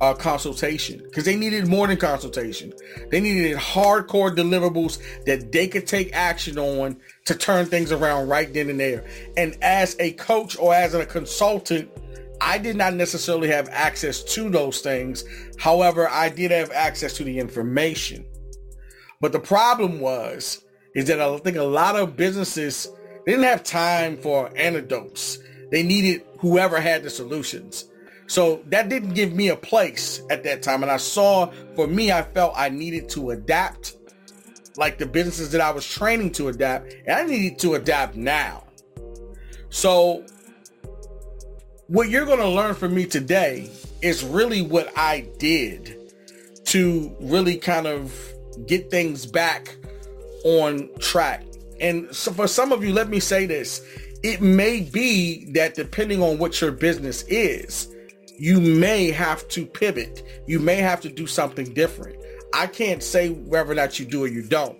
uh, 0.00 0.14
consultation 0.14 0.98
because 1.04 1.24
they 1.24 1.36
needed 1.36 1.66
more 1.66 1.86
than 1.86 1.96
consultation. 1.96 2.72
They 3.10 3.20
needed 3.20 3.56
hardcore 3.56 4.34
deliverables 4.34 4.98
that 5.24 5.52
they 5.52 5.68
could 5.68 5.86
take 5.86 6.14
action 6.14 6.58
on 6.58 6.98
to 7.26 7.34
turn 7.34 7.66
things 7.66 7.92
around 7.92 8.28
right 8.28 8.52
then 8.52 8.70
and 8.70 8.78
there. 8.78 9.06
And 9.36 9.56
as 9.62 9.96
a 9.98 10.12
coach 10.12 10.56
or 10.58 10.74
as 10.74 10.94
a 10.94 11.04
consultant, 11.06 11.90
I 12.40 12.58
did 12.58 12.76
not 12.76 12.94
necessarily 12.94 13.48
have 13.48 13.68
access 13.70 14.22
to 14.34 14.48
those 14.48 14.80
things. 14.80 15.24
However, 15.58 16.08
I 16.08 16.28
did 16.28 16.50
have 16.50 16.70
access 16.70 17.14
to 17.14 17.24
the 17.24 17.38
information. 17.38 18.24
But 19.20 19.32
the 19.32 19.40
problem 19.40 20.00
was, 20.00 20.64
is 20.94 21.06
that 21.06 21.20
I 21.20 21.36
think 21.38 21.56
a 21.56 21.62
lot 21.62 21.96
of 21.96 22.16
businesses 22.16 22.88
didn't 23.26 23.44
have 23.44 23.62
time 23.62 24.16
for 24.16 24.50
antidotes. 24.56 25.38
They 25.70 25.82
needed 25.82 26.22
whoever 26.38 26.80
had 26.80 27.02
the 27.02 27.10
solutions. 27.10 27.86
So 28.28 28.62
that 28.66 28.88
didn't 28.90 29.14
give 29.14 29.32
me 29.32 29.48
a 29.48 29.56
place 29.56 30.22
at 30.30 30.44
that 30.44 30.62
time. 30.62 30.82
And 30.82 30.92
I 30.92 30.98
saw, 30.98 31.50
for 31.74 31.86
me, 31.86 32.12
I 32.12 32.22
felt 32.22 32.52
I 32.56 32.68
needed 32.68 33.08
to 33.10 33.30
adapt 33.30 33.96
like 34.76 34.98
the 34.98 35.06
businesses 35.06 35.50
that 35.52 35.60
I 35.60 35.70
was 35.70 35.86
training 35.88 36.32
to 36.32 36.48
adapt. 36.48 36.92
And 37.06 37.16
I 37.16 37.24
needed 37.24 37.58
to 37.60 37.74
adapt 37.74 38.16
now. 38.16 38.64
So 39.70 40.24
what 41.86 42.10
you're 42.10 42.26
going 42.26 42.38
to 42.38 42.48
learn 42.48 42.74
from 42.74 42.94
me 42.94 43.06
today 43.06 43.70
is 44.02 44.22
really 44.22 44.60
what 44.60 44.92
I 44.96 45.26
did 45.38 46.12
to 46.66 47.16
really 47.20 47.56
kind 47.56 47.86
of 47.86 48.14
get 48.66 48.90
things 48.90 49.24
back 49.24 49.74
on 50.44 50.90
track. 50.98 51.44
And 51.80 52.14
so 52.14 52.30
for 52.32 52.46
some 52.46 52.72
of 52.72 52.84
you, 52.84 52.92
let 52.92 53.08
me 53.08 53.20
say 53.20 53.46
this. 53.46 53.82
It 54.22 54.42
may 54.42 54.82
be 54.82 55.50
that 55.52 55.74
depending 55.74 56.22
on 56.22 56.36
what 56.36 56.60
your 56.60 56.72
business 56.72 57.22
is, 57.22 57.94
you 58.38 58.60
may 58.60 59.10
have 59.10 59.46
to 59.48 59.66
pivot. 59.66 60.22
You 60.46 60.60
may 60.60 60.76
have 60.76 61.00
to 61.02 61.08
do 61.08 61.26
something 61.26 61.74
different. 61.74 62.16
I 62.54 62.66
can't 62.66 63.02
say 63.02 63.30
whether 63.30 63.72
or 63.72 63.74
not 63.74 63.98
you 63.98 64.06
do 64.06 64.24
or 64.24 64.28
you 64.28 64.42
don't. 64.42 64.78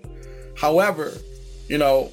However, 0.56 1.12
you 1.68 1.76
know, 1.76 2.12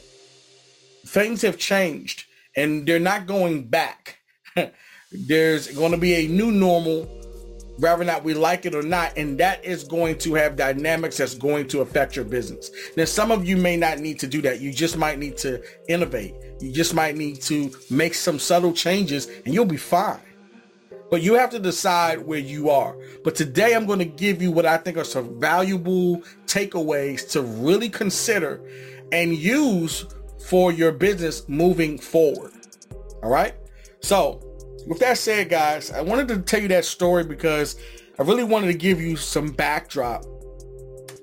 things 1.06 1.42
have 1.44 1.58
changed 1.58 2.26
and 2.56 2.86
they're 2.88 3.00
not 3.00 3.28
going 3.28 3.64
back. 3.68 4.20
There's 5.12 5.68
going 5.68 5.92
to 5.92 5.98
be 5.98 6.16
a 6.16 6.28
new 6.28 6.52
normal, 6.52 7.04
whether 7.78 8.02
or 8.02 8.06
not 8.06 8.24
we 8.24 8.34
like 8.34 8.66
it 8.66 8.74
or 8.74 8.82
not, 8.82 9.16
and 9.16 9.38
that 9.40 9.64
is 9.64 9.84
going 9.84 10.18
to 10.20 10.34
have 10.34 10.56
dynamics 10.56 11.18
that's 11.18 11.36
going 11.36 11.68
to 11.70 11.82
affect 11.82 12.16
your 12.16 12.26
business. 12.26 12.72
Now, 12.98 13.06
some 13.06 13.32
of 13.32 13.48
you 13.48 13.56
may 13.56 13.78
not 13.78 14.00
need 14.00 14.20
to 14.20 14.28
do 14.28 14.42
that. 14.42 14.62
You 14.62 14.74
just 14.74 14.98
might 14.98 15.20
need 15.20 15.38
to 15.38 15.64
innovate. 15.88 16.34
You 16.60 16.72
just 16.72 16.94
might 16.94 17.16
need 17.16 17.42
to 17.44 17.72
make 17.90 18.14
some 18.16 18.40
subtle 18.40 18.74
changes 18.74 19.28
and 19.46 19.54
you'll 19.54 19.66
be 19.66 19.78
fine 19.78 20.20
but 21.10 21.22
you 21.22 21.36
have 21.36 21.50
to 21.52 21.60
decide 21.60 22.20
where 22.20 22.40
you 22.40 22.70
are. 22.70 22.98
But 23.24 23.36
today 23.36 23.74
I'm 23.74 23.86
going 23.86 24.00
to 24.00 24.06
give 24.06 24.42
you 24.42 24.52
what 24.52 24.66
I 24.66 24.78
think 24.78 24.98
are 24.98 25.04
some 25.04 25.40
valuable 25.40 26.22
takeaways 26.46 27.30
to 27.32 27.42
really 27.42 27.90
consider 27.90 28.62
and 29.12 29.36
use 29.36 30.06
for 30.48 30.72
your 30.72 30.92
business 30.92 31.48
moving 31.48 31.98
forward. 31.98 32.54
All 33.24 33.30
right. 33.30 33.56
So, 34.02 34.42
with 34.88 35.00
that 35.00 35.18
said, 35.18 35.50
guys, 35.50 35.92
I 35.92 36.02
wanted 36.02 36.28
to 36.30 36.40
tell 36.40 36.62
you 36.62 36.68
that 36.68 36.86
story 36.86 37.24
because 37.24 37.76
I 38.20 38.24
really 38.24 38.44
wanted 38.44 38.68
to 38.68 38.78
give 38.78 39.02
you 39.02 39.16
some 39.16 39.52
backdrop 39.52 40.26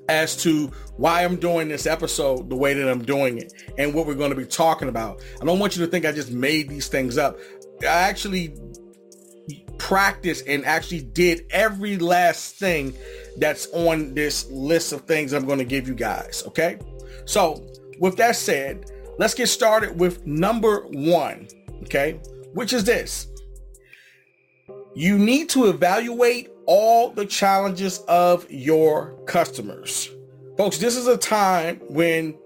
as 0.09 0.37
to 0.43 0.67
why 0.97 1.25
I'm 1.25 1.37
doing 1.37 1.69
this 1.69 1.87
episode 1.87 2.51
the 2.51 2.57
way 2.57 2.75
that 2.75 2.89
I'm 2.89 3.03
doing 3.05 3.39
it 3.39 3.53
and 3.79 3.95
what 3.95 4.07
we're 4.07 4.15
going 4.15 4.31
to 4.31 4.37
be 4.37 4.45
talking 4.45 4.89
about. 4.89 5.23
I 5.41 5.45
don't 5.45 5.59
want 5.59 5.77
you 5.77 5.85
to 5.85 5.91
think 5.91 6.05
I 6.05 6.13
just 6.13 6.33
made 6.33 6.69
these 6.69 6.89
things 6.89 7.19
up. 7.19 7.39
I 7.83 7.87
actually 7.87 8.55
practiced 9.83 10.47
and 10.47 10.65
actually 10.65 11.01
did 11.01 11.45
every 11.51 11.99
last 11.99 12.55
thing 12.55 12.95
that's 13.37 13.67
on 13.73 14.15
this 14.15 14.49
list 14.49 14.93
of 14.93 15.01
things 15.03 15.33
I'm 15.33 15.45
going 15.45 15.59
to 15.59 15.65
give 15.65 15.89
you 15.89 15.95
guys. 15.95 16.45
Okay. 16.47 16.79
So, 17.25 17.67
with 17.99 18.17
that 18.19 18.37
said, 18.37 18.93
let's 19.19 19.35
get 19.35 19.49
started 19.49 19.99
with 19.99 20.25
number 20.25 20.83
one. 20.87 21.49
Okay. 21.83 22.21
Which 22.55 22.73
is 22.73 22.85
this 22.85 23.27
you 24.95 25.19
need 25.19 25.49
to 25.49 25.67
evaluate 25.67 26.51
all 26.67 27.11
the 27.11 27.27
challenges 27.27 27.99
of 28.07 28.49
your 28.51 29.17
customers. 29.27 30.09
Folks, 30.57 30.79
this 30.79 30.97
is 30.97 31.09
a 31.09 31.17
time 31.17 31.81
when 31.89 32.39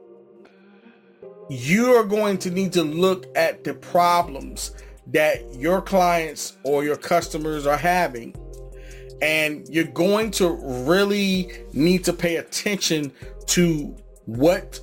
you 1.50 1.93
are 1.97 2.05
going 2.05 2.38
to 2.38 2.50
need 2.50 2.73
to 2.73 2.83
look 2.83 3.26
at 3.37 3.62
the 3.62 3.75
problems 3.75 4.71
that 5.09 5.55
your 5.55 5.81
clients 5.81 6.57
or 6.63 6.85
your 6.85 6.97
customers 6.97 7.67
are 7.67 7.77
having. 7.77 8.35
And 9.23 9.67
you're 9.69 9.85
going 9.85 10.31
to 10.33 10.51
really 10.85 11.51
need 11.73 12.05
to 12.05 12.13
pay 12.13 12.37
attention 12.37 13.13
to 13.47 13.97
what 14.27 14.81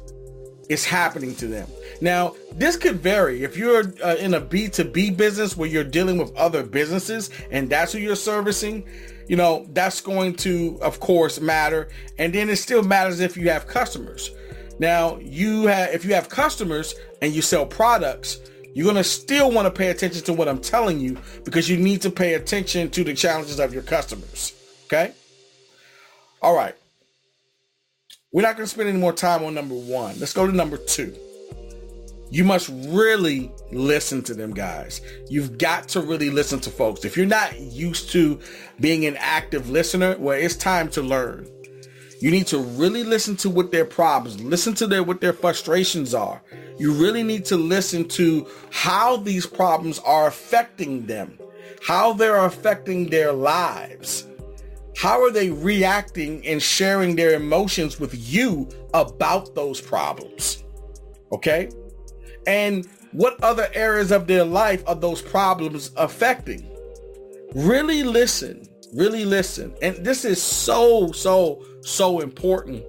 is 0.70 0.86
happening 0.86 1.36
to 1.36 1.48
them. 1.48 1.68
Now, 2.02 2.36
this 2.54 2.76
could 2.76 3.00
vary. 3.00 3.44
If 3.44 3.58
you're 3.58 3.84
uh, 4.04 4.16
in 4.16 4.34
a 4.34 4.42
B2B 4.42 5.16
business 5.18 5.56
where 5.56 5.70
you're 5.70 5.84
dealing 5.84 6.18
with 6.18 6.36
other 6.36 6.64
businesses 6.64 7.30
and 7.52 7.70
that's 7.70 7.92
who 7.92 8.00
you're 8.00 8.16
servicing, 8.16 8.88
you 9.28 9.36
know, 9.36 9.68
that's 9.74 10.02
going 10.02 10.36
to, 10.36 10.80
of 10.82 11.00
course, 11.00 11.40
matter. 11.40 11.90
And 12.18 12.34
then 12.34 12.50
it 12.50 12.58
still 12.58 12.84
matters 12.84 13.20
if 13.20 13.38
you 13.38 13.50
have 13.50 13.68
customers. 13.68 14.32
Now, 14.80 15.18
you 15.18 15.68
have, 15.68 15.94
if 15.94 16.04
you 16.04 16.14
have 16.14 16.30
customers 16.30 16.96
and 17.22 17.34
you 17.34 17.42
sell 17.42 17.66
products, 17.66 18.40
you're 18.74 18.86
going 18.86 18.96
to 18.96 19.04
still 19.04 19.52
want 19.52 19.66
to 19.66 19.72
pay 19.72 19.90
attention 19.90 20.24
to 20.24 20.34
what 20.34 20.48
I'm 20.48 20.60
telling 20.60 21.00
you 21.00 21.18
because 21.44 21.70
you 21.70 21.78
need 21.78 22.02
to 22.02 22.10
pay 22.10 22.34
attention 22.34 22.90
to 22.92 23.04
the 23.04 23.14
challenges 23.14 23.60
of 23.60 23.74
your 23.74 23.84
customers. 23.84 24.54
Okay? 24.86 25.14
All 26.42 26.56
right. 26.56 26.76
We're 28.32 28.42
not 28.42 28.58
going 28.58 28.66
to 28.66 28.72
spend 28.72 28.90
any 28.90 28.98
more 28.98 29.14
time 29.14 29.44
on 29.44 29.54
number 29.54 29.76
one. 29.76 30.20
Let's 30.20 30.34
go 30.34 30.48
to 30.48 30.52
number 30.52 30.78
two. 30.78 31.16
You 32.32 32.44
must 32.44 32.70
really 32.88 33.52
listen 33.72 34.24
to 34.24 34.34
them, 34.34 34.56
guys. 34.56 35.02
You've 35.30 35.60
got 35.60 35.88
to 35.90 36.02
really 36.02 36.32
listen 36.32 36.60
to 36.62 36.72
folks. 36.72 37.06
If 37.06 37.16
you're 37.16 37.28
not 37.28 37.60
used 37.60 38.10
to 38.14 38.40
being 38.80 39.06
an 39.06 39.18
active 39.18 39.70
listener, 39.70 40.18
well, 40.18 40.36
it's 40.36 40.56
time 40.56 40.90
to 40.92 41.04
learn. 41.04 41.48
You 42.20 42.32
need 42.32 42.48
to 42.48 42.58
really 42.58 43.04
listen 43.04 43.36
to 43.38 43.52
what 43.52 43.72
their 43.72 43.86
problems, 43.86 44.42
listen 44.42 44.74
to 44.76 44.88
their 44.88 45.04
what 45.04 45.22
their 45.22 45.34
frustrations 45.34 46.16
are. 46.16 46.42
You 46.78 46.94
really 46.94 47.24
need 47.24 47.46
to 47.46 47.58
listen 47.58 48.08
to 48.10 48.48
how 48.72 49.18
these 49.18 49.46
problems 49.46 50.00
are 50.00 50.28
affecting 50.28 51.06
them, 51.06 51.38
how 51.86 52.14
they're 52.14 52.46
affecting 52.46 53.10
their 53.10 53.32
lives. 53.32 54.28
How 54.96 55.24
are 55.24 55.32
they 55.32 55.50
reacting 55.50 56.46
and 56.46 56.62
sharing 56.62 57.16
their 57.16 57.34
emotions 57.34 58.00
with 58.00 58.14
you 58.16 58.70
about 58.94 59.56
those 59.56 59.82
problems? 59.82 60.64
Okay? 61.32 61.70
And 62.46 62.88
what 63.12 63.44
other 63.44 63.68
areas 63.74 64.12
of 64.12 64.28
their 64.28 64.44
life 64.44 64.84
are 64.88 64.96
those 64.96 65.22
problems 65.22 65.92
affecting? 65.98 66.70
Really 67.54 68.04
listen 68.04 68.68
really 68.94 69.26
listen. 69.26 69.76
And 69.82 69.98
this 69.98 70.26
is 70.26 70.42
so, 70.42 71.12
so, 71.12 71.66
so 71.82 72.20
important 72.20 72.84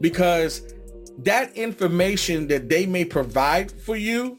because 0.00 0.73
that 1.18 1.56
information 1.56 2.48
that 2.48 2.68
they 2.68 2.86
may 2.86 3.04
provide 3.04 3.70
for 3.70 3.96
you 3.96 4.38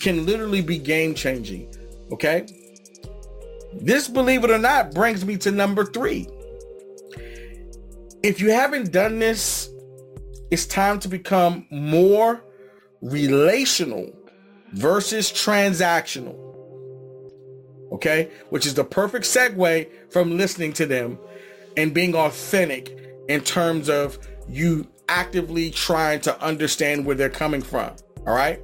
can 0.00 0.26
literally 0.26 0.60
be 0.60 0.78
game 0.78 1.14
changing. 1.14 1.72
Okay. 2.12 2.46
This, 3.74 4.08
believe 4.08 4.44
it 4.44 4.50
or 4.50 4.58
not, 4.58 4.94
brings 4.94 5.24
me 5.24 5.36
to 5.38 5.50
number 5.50 5.84
three. 5.84 6.28
If 8.22 8.40
you 8.40 8.50
haven't 8.50 8.92
done 8.92 9.18
this, 9.18 9.70
it's 10.50 10.66
time 10.66 10.98
to 11.00 11.08
become 11.08 11.66
more 11.70 12.42
relational 13.00 14.10
versus 14.72 15.30
transactional 15.30 16.48
okay? 17.92 18.30
Which 18.50 18.66
is 18.66 18.74
the 18.74 18.84
perfect 18.84 19.24
segue 19.24 19.88
from 20.10 20.36
listening 20.36 20.72
to 20.74 20.86
them 20.86 21.18
and 21.76 21.94
being 21.94 22.14
authentic 22.14 22.96
in 23.28 23.40
terms 23.42 23.88
of 23.88 24.18
you 24.48 24.86
actively 25.08 25.70
trying 25.70 26.20
to 26.20 26.40
understand 26.42 27.04
where 27.04 27.16
they're 27.16 27.28
coming 27.28 27.62
from, 27.62 27.92
all 28.26 28.34
right? 28.34 28.60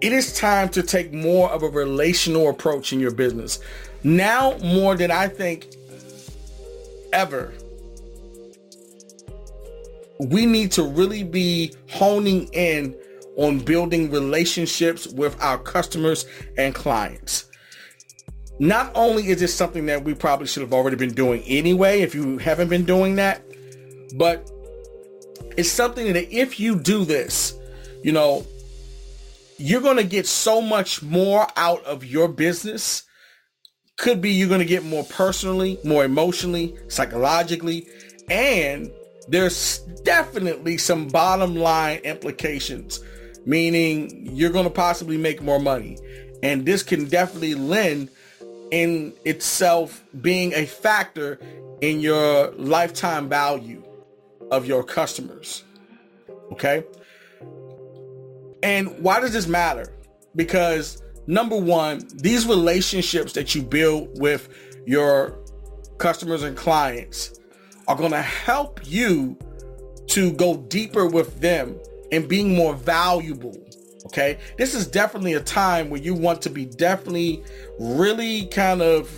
It 0.00 0.12
is 0.12 0.36
time 0.36 0.68
to 0.70 0.82
take 0.82 1.12
more 1.12 1.50
of 1.50 1.62
a 1.62 1.68
relational 1.68 2.48
approach 2.48 2.92
in 2.92 3.00
your 3.00 3.12
business. 3.12 3.60
Now, 4.04 4.56
more 4.58 4.96
than 4.96 5.10
I 5.10 5.28
think 5.28 5.66
ever, 7.12 7.52
we 10.18 10.46
need 10.46 10.72
to 10.72 10.82
really 10.82 11.22
be 11.22 11.72
honing 11.90 12.48
in 12.52 12.96
on 13.36 13.58
building 13.60 14.10
relationships 14.10 15.06
with 15.06 15.40
our 15.40 15.58
customers 15.58 16.26
and 16.58 16.74
clients. 16.74 17.48
Not 18.58 18.92
only 18.94 19.28
is 19.28 19.40
this 19.40 19.54
something 19.54 19.86
that 19.86 20.04
we 20.04 20.14
probably 20.14 20.46
should 20.46 20.62
have 20.62 20.72
already 20.72 20.96
been 20.96 21.14
doing 21.14 21.42
anyway, 21.46 22.02
if 22.02 22.14
you 22.14 22.38
haven't 22.38 22.68
been 22.68 22.84
doing 22.84 23.16
that, 23.16 23.42
but 24.16 24.50
it's 25.56 25.70
something 25.70 26.12
that 26.12 26.32
if 26.34 26.58
you 26.58 26.78
do 26.78 27.04
this, 27.04 27.54
you 28.02 28.12
know, 28.12 28.46
you're 29.58 29.80
going 29.80 29.96
to 29.96 30.04
get 30.04 30.26
so 30.26 30.60
much 30.60 31.02
more 31.02 31.46
out 31.56 31.84
of 31.84 32.04
your 32.04 32.28
business. 32.28 33.04
Could 33.96 34.20
be 34.20 34.30
you're 34.30 34.48
going 34.48 34.60
to 34.60 34.66
get 34.66 34.84
more 34.84 35.04
personally, 35.04 35.78
more 35.84 36.04
emotionally, 36.04 36.74
psychologically, 36.88 37.86
and 38.28 38.90
there's 39.28 39.78
definitely 40.04 40.78
some 40.78 41.06
bottom 41.08 41.54
line 41.54 41.98
implications, 41.98 43.00
meaning 43.46 44.34
you're 44.34 44.50
going 44.50 44.64
to 44.64 44.70
possibly 44.70 45.16
make 45.16 45.42
more 45.42 45.60
money. 45.60 45.98
And 46.42 46.66
this 46.66 46.82
can 46.82 47.04
definitely 47.04 47.54
lend 47.54 48.08
in 48.72 49.12
itself 49.24 50.02
being 50.20 50.52
a 50.54 50.66
factor 50.66 51.38
in 51.80 52.00
your 52.00 52.50
lifetime 52.52 53.28
value 53.28 53.84
of 54.52 54.66
your 54.66 54.84
customers. 54.84 55.64
Okay. 56.52 56.84
And 58.62 59.02
why 59.02 59.18
does 59.18 59.32
this 59.32 59.48
matter? 59.48 59.92
Because 60.36 61.02
number 61.26 61.56
one, 61.56 62.06
these 62.14 62.46
relationships 62.46 63.32
that 63.32 63.54
you 63.54 63.62
build 63.62 64.20
with 64.20 64.48
your 64.86 65.38
customers 65.98 66.42
and 66.42 66.56
clients 66.56 67.40
are 67.88 67.96
going 67.96 68.12
to 68.12 68.22
help 68.22 68.80
you 68.84 69.36
to 70.08 70.32
go 70.32 70.58
deeper 70.58 71.06
with 71.06 71.40
them 71.40 71.80
and 72.12 72.28
being 72.28 72.54
more 72.54 72.74
valuable. 72.74 73.56
Okay. 74.06 74.38
This 74.58 74.74
is 74.74 74.86
definitely 74.86 75.32
a 75.32 75.40
time 75.40 75.88
where 75.88 76.00
you 76.00 76.12
want 76.12 76.42
to 76.42 76.50
be 76.50 76.66
definitely 76.66 77.42
really 77.78 78.46
kind 78.46 78.82
of 78.82 79.10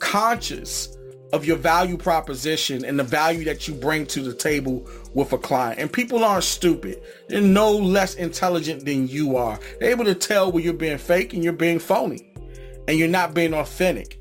conscious 0.00 0.98
of 1.32 1.44
your 1.44 1.56
value 1.56 1.96
proposition 1.96 2.84
and 2.84 2.98
the 2.98 3.04
value 3.04 3.44
that 3.44 3.68
you 3.68 3.74
bring 3.74 4.06
to 4.06 4.22
the 4.22 4.34
table 4.34 4.88
with 5.14 5.32
a 5.32 5.38
client. 5.38 5.78
And 5.78 5.92
people 5.92 6.24
aren't 6.24 6.44
stupid. 6.44 7.02
They're 7.28 7.40
no 7.40 7.72
less 7.72 8.14
intelligent 8.14 8.84
than 8.84 9.06
you 9.08 9.36
are. 9.36 9.58
They're 9.78 9.90
able 9.90 10.04
to 10.06 10.14
tell 10.14 10.50
when 10.50 10.64
you're 10.64 10.72
being 10.72 10.98
fake 10.98 11.32
and 11.32 11.44
you're 11.44 11.52
being 11.52 11.78
phony 11.78 12.32
and 12.88 12.98
you're 12.98 13.08
not 13.08 13.34
being 13.34 13.54
authentic. 13.54 14.20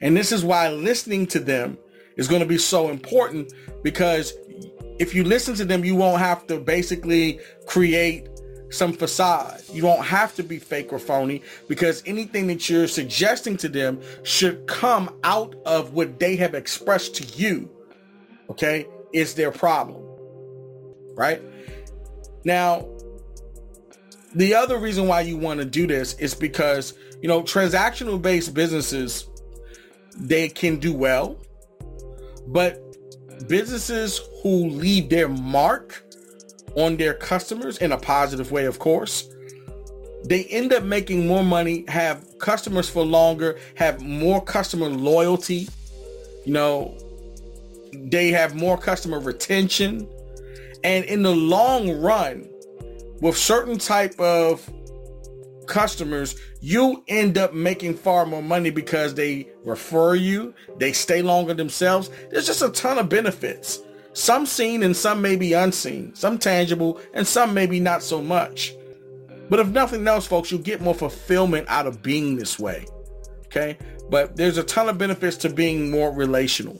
And 0.00 0.16
this 0.16 0.32
is 0.32 0.44
why 0.44 0.68
listening 0.70 1.26
to 1.28 1.38
them 1.38 1.78
is 2.16 2.28
going 2.28 2.42
to 2.42 2.46
be 2.46 2.58
so 2.58 2.90
important 2.90 3.52
because 3.82 4.34
if 4.98 5.14
you 5.14 5.24
listen 5.24 5.54
to 5.54 5.64
them, 5.64 5.84
you 5.84 5.96
won't 5.96 6.20
have 6.20 6.46
to 6.48 6.60
basically 6.60 7.40
create 7.66 8.28
some 8.72 8.92
facade. 8.92 9.62
You 9.72 9.82
don't 9.82 10.04
have 10.04 10.34
to 10.36 10.42
be 10.42 10.58
fake 10.58 10.92
or 10.92 10.98
phony 10.98 11.42
because 11.68 12.02
anything 12.06 12.46
that 12.48 12.68
you're 12.68 12.88
suggesting 12.88 13.56
to 13.58 13.68
them 13.68 14.00
should 14.22 14.66
come 14.66 15.14
out 15.22 15.54
of 15.66 15.92
what 15.92 16.18
they 16.18 16.36
have 16.36 16.54
expressed 16.54 17.14
to 17.16 17.24
you. 17.38 17.70
Okay? 18.50 18.86
Is 19.12 19.34
their 19.34 19.52
problem. 19.52 20.02
Right? 21.14 21.42
Now, 22.44 22.88
the 24.34 24.54
other 24.54 24.78
reason 24.78 25.06
why 25.06 25.20
you 25.20 25.36
want 25.36 25.60
to 25.60 25.66
do 25.66 25.86
this 25.86 26.14
is 26.14 26.34
because, 26.34 26.94
you 27.20 27.28
know, 27.28 27.42
transactional 27.42 28.20
based 28.20 28.54
businesses, 28.54 29.26
they 30.16 30.48
can 30.48 30.78
do 30.78 30.94
well, 30.94 31.38
but 32.46 32.80
businesses 33.48 34.20
who 34.42 34.68
leave 34.70 35.10
their 35.10 35.28
mark 35.28 36.01
on 36.74 36.96
their 36.96 37.14
customers 37.14 37.78
in 37.78 37.92
a 37.92 37.98
positive 37.98 38.50
way, 38.50 38.64
of 38.66 38.78
course. 38.78 39.28
They 40.24 40.44
end 40.44 40.72
up 40.72 40.84
making 40.84 41.26
more 41.26 41.42
money, 41.42 41.84
have 41.88 42.38
customers 42.38 42.88
for 42.88 43.04
longer, 43.04 43.58
have 43.74 44.00
more 44.00 44.42
customer 44.42 44.88
loyalty. 44.88 45.68
You 46.44 46.52
know, 46.52 46.96
they 47.92 48.28
have 48.28 48.54
more 48.54 48.78
customer 48.78 49.18
retention. 49.18 50.08
And 50.84 51.04
in 51.04 51.22
the 51.22 51.34
long 51.34 51.90
run, 52.00 52.48
with 53.20 53.36
certain 53.36 53.78
type 53.78 54.18
of 54.18 54.68
customers, 55.66 56.34
you 56.60 57.04
end 57.08 57.38
up 57.38 57.54
making 57.54 57.94
far 57.94 58.26
more 58.26 58.42
money 58.42 58.70
because 58.70 59.14
they 59.14 59.48
refer 59.64 60.14
you, 60.14 60.54
they 60.78 60.92
stay 60.92 61.22
longer 61.22 61.54
themselves. 61.54 62.10
There's 62.30 62.46
just 62.46 62.62
a 62.62 62.70
ton 62.70 62.98
of 62.98 63.08
benefits. 63.08 63.80
Some 64.14 64.46
seen 64.46 64.82
and 64.82 64.96
some 64.96 65.22
may 65.22 65.36
be 65.36 65.52
unseen, 65.54 66.14
some 66.14 66.38
tangible 66.38 67.00
and 67.14 67.26
some 67.26 67.54
maybe 67.54 67.80
not 67.80 68.02
so 68.02 68.20
much. 68.20 68.74
But 69.48 69.60
if 69.60 69.68
nothing 69.68 70.06
else, 70.06 70.26
folks, 70.26 70.50
you'll 70.50 70.60
get 70.60 70.80
more 70.80 70.94
fulfillment 70.94 71.66
out 71.68 71.86
of 71.86 72.02
being 72.02 72.36
this 72.36 72.58
way. 72.58 72.86
Okay. 73.46 73.76
But 74.10 74.36
there's 74.36 74.58
a 74.58 74.62
ton 74.62 74.88
of 74.88 74.98
benefits 74.98 75.36
to 75.38 75.50
being 75.50 75.90
more 75.90 76.12
relational. 76.12 76.78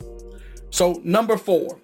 So, 0.70 1.00
number 1.04 1.36
four. 1.36 1.78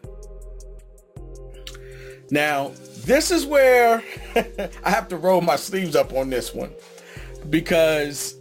Now, 2.30 2.72
this 3.04 3.30
is 3.30 3.46
where 3.46 4.02
I 4.84 4.90
have 4.90 5.08
to 5.08 5.16
roll 5.16 5.40
my 5.40 5.56
sleeves 5.56 5.96
up 5.96 6.12
on 6.12 6.30
this 6.30 6.54
one 6.54 6.72
because 7.50 8.37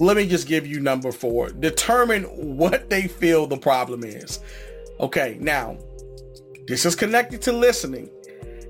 let 0.00 0.16
me 0.16 0.26
just 0.26 0.48
give 0.48 0.66
you 0.66 0.80
number 0.80 1.12
four. 1.12 1.50
Determine 1.50 2.24
what 2.24 2.90
they 2.90 3.06
feel 3.08 3.46
the 3.46 3.56
problem 3.56 4.04
is. 4.04 4.40
Okay, 5.00 5.36
now, 5.40 5.76
this 6.66 6.84
is 6.84 6.96
connected 6.96 7.42
to 7.42 7.52
listening, 7.52 8.08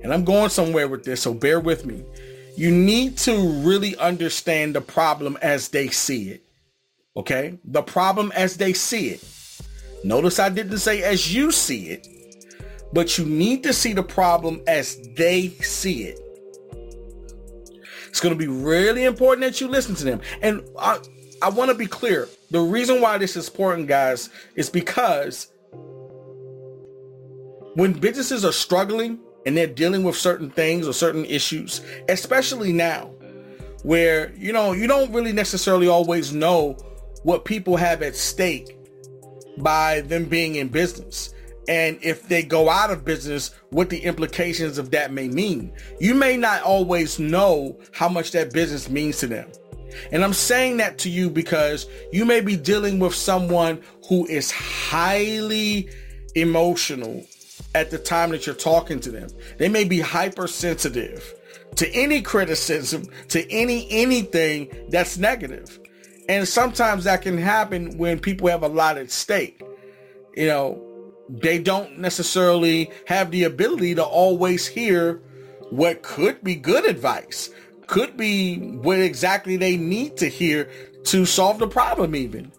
and 0.03 0.13
I'm 0.13 0.25
going 0.25 0.51
somewhere 0.51 0.89
with 0.89 1.05
this, 1.05 1.23
so 1.23 1.35
bear 1.35 1.61
with 1.61 1.87
me. 1.87 2.05
You 2.57 2.71
need 2.71 3.19
to 3.19 3.37
really 3.63 3.97
understand 3.97 4.75
the 4.75 4.81
problem 4.81 5.39
as 5.43 5.69
they 5.69 5.89
see 5.89 6.31
it. 6.31 6.43
Okay? 7.17 7.59
The 7.65 7.83
problem 7.83 8.33
as 8.35 8.57
they 8.57 8.73
see 8.73 9.09
it. 9.09 9.25
Notice 10.05 10.39
I 10.39 10.51
didn't 10.51 10.79
say 10.79 11.03
as 11.03 11.35
you 11.35 11.51
see 11.51 11.89
it, 11.89 12.07
but 12.93 13.19
you 13.19 13.25
need 13.25 13.63
to 13.65 13.73
see 13.73 13.93
the 13.93 14.03
problem 14.03 14.63
as 14.67 14.99
they 15.17 15.49
see 15.61 16.05
it. 16.05 16.21
It's 18.09 18.21
going 18.21 18.33
to 18.33 18.39
be 18.39 18.47
really 18.47 19.05
important 19.05 19.45
that 19.45 19.61
you 19.61 19.67
listen 19.67 19.97
to 19.97 20.05
them. 20.05 20.21
And 20.41 20.63
I, 20.79 21.01
I 21.43 21.51
want 21.51 21.71
to 21.71 21.77
be 21.77 21.87
clear. 21.87 22.29
The 22.51 22.61
reason 22.61 23.01
why 23.01 23.19
this 23.19 23.37
is 23.37 23.49
important, 23.49 23.89
guys, 23.89 24.31
is 24.55 24.71
because 24.71 25.49
when 27.75 27.93
businesses 27.93 28.45
are 28.45 28.53
struggling 28.53 29.19
and 29.47 29.57
they're 29.57 29.67
dealing 29.67 30.05
with 30.05 30.17
certain 30.17 30.51
things 30.51 30.87
or 30.89 30.93
certain 30.93 31.25
issues, 31.25 31.81
especially 32.09 32.73
now, 32.73 33.11
where 33.83 34.33
you 34.37 34.53
know 34.53 34.73
you 34.73 34.87
don't 34.87 35.13
really 35.13 35.33
necessarily 35.33 35.89
always 35.89 36.33
know 36.33 36.73
what 37.23 37.45
people 37.45 37.77
have 37.77 38.03
at 38.03 38.17
stake 38.17 38.77
by 39.59 40.01
them 40.03 40.25
being 40.25 40.57
in 40.57 40.69
business. 40.69 41.35
And 41.67 41.99
if 42.03 42.29
they 42.29 42.43
go 42.43 42.69
out 42.69 42.91
of 42.91 43.05
business, 43.05 43.51
what 43.71 43.89
the 43.89 43.99
implications 44.01 44.77
of 44.77 44.91
that 44.91 45.13
may 45.13 45.29
mean. 45.29 45.73
You 45.99 46.15
may 46.15 46.37
not 46.37 46.63
always 46.63 47.19
know 47.19 47.81
how 47.93 48.09
much 48.09 48.33
that 48.33 48.53
business 48.53 48.91
means 48.91 49.19
to 49.19 49.27
them. 49.27 49.51
And 50.13 50.25
I'm 50.25 50.33
saying 50.33 50.79
that 50.79 50.99
to 50.99 51.11
you 51.11 51.31
because 51.31 51.87
you 52.13 52.25
may 52.25 52.41
be 52.41 52.57
dealing 52.57 52.99
with 52.99 53.15
someone 53.15 53.83
who 54.09 54.27
is 54.27 54.51
highly 54.51 55.89
emotional 56.35 57.27
at 57.75 57.91
the 57.91 57.99
time 57.99 58.31
that 58.31 58.47
you're 58.47 58.55
talking 58.55 59.01
to 59.01 59.11
them. 59.11 59.29
They 59.59 59.69
may 59.69 59.85
be 59.85 60.01
hypersensitive 60.01 61.35
to 61.77 61.91
any 61.93 62.23
criticism, 62.23 63.07
to 63.29 63.51
any 63.51 63.87
anything 63.91 64.69
that's 64.89 65.19
negative. 65.19 65.79
And 66.29 66.49
sometimes 66.49 67.05
that 67.05 67.23
can 67.23 67.37
happen 67.37 67.99
when 67.99 68.19
people 68.19 68.49
have 68.49 68.63
a 68.63 68.69
lot 68.69 68.97
at 68.97 69.11
stake. 69.11 69.61
You 70.37 70.47
know, 70.47 71.13
they 71.29 71.59
don't 71.59 71.99
necessarily 71.99 72.91
have 73.07 73.31
the 73.31 73.45
ability 73.45 73.95
to 73.97 74.05
always 74.05 74.67
hear 74.67 75.21
what 75.71 76.03
could 76.03 76.43
be 76.45 76.55
good 76.55 76.85
advice 76.85 77.51
could 77.87 78.17
be 78.17 78.59
what 78.59 78.99
exactly 78.99 79.57
they 79.57 79.77
need 79.77 80.17
to 80.19 80.29
hear 80.29 80.71
to 81.05 81.25
solve 81.25 81.59
the 81.59 81.69
problem 81.69 82.15
even. 82.15 82.53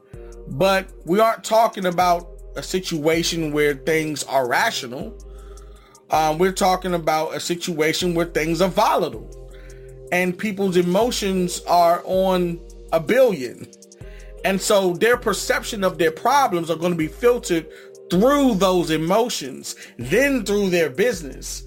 But 0.47 0.89
we 1.05 1.19
aren't 1.19 1.43
talking 1.43 1.85
about 1.85 2.29
a 2.55 2.63
situation 2.63 3.51
where 3.51 3.73
things 3.73 4.23
are 4.23 4.47
rational. 4.47 5.17
Um, 6.11 6.37
we're 6.37 6.51
talking 6.51 6.93
about 6.93 7.35
a 7.35 7.39
situation 7.39 8.13
where 8.13 8.25
things 8.25 8.61
are 8.61 8.69
volatile 8.69 9.45
and 10.11 10.37
people's 10.37 10.77
emotions 10.77 11.61
are 11.67 12.01
on 12.05 12.59
a 12.91 12.99
billion. 12.99 13.67
And 14.43 14.61
so 14.61 14.93
their 14.93 15.17
perception 15.17 15.83
of 15.83 15.97
their 15.97 16.11
problems 16.11 16.69
are 16.69 16.75
going 16.75 16.91
to 16.91 16.97
be 16.97 17.07
filtered 17.07 17.67
through 18.11 18.55
those 18.55 18.91
emotions, 18.91 19.75
then 19.97 20.45
through 20.45 20.69
their 20.69 20.89
business. 20.89 21.63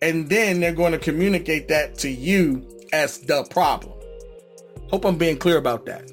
And 0.00 0.28
then 0.30 0.60
they're 0.60 0.72
going 0.72 0.92
to 0.92 0.98
communicate 0.98 1.68
that 1.68 1.96
to 1.98 2.08
you 2.08 2.77
as 2.92 3.18
the 3.20 3.44
problem. 3.44 3.94
Hope 4.90 5.04
I'm 5.04 5.18
being 5.18 5.36
clear 5.36 5.58
about 5.58 5.86
that. 5.86 6.10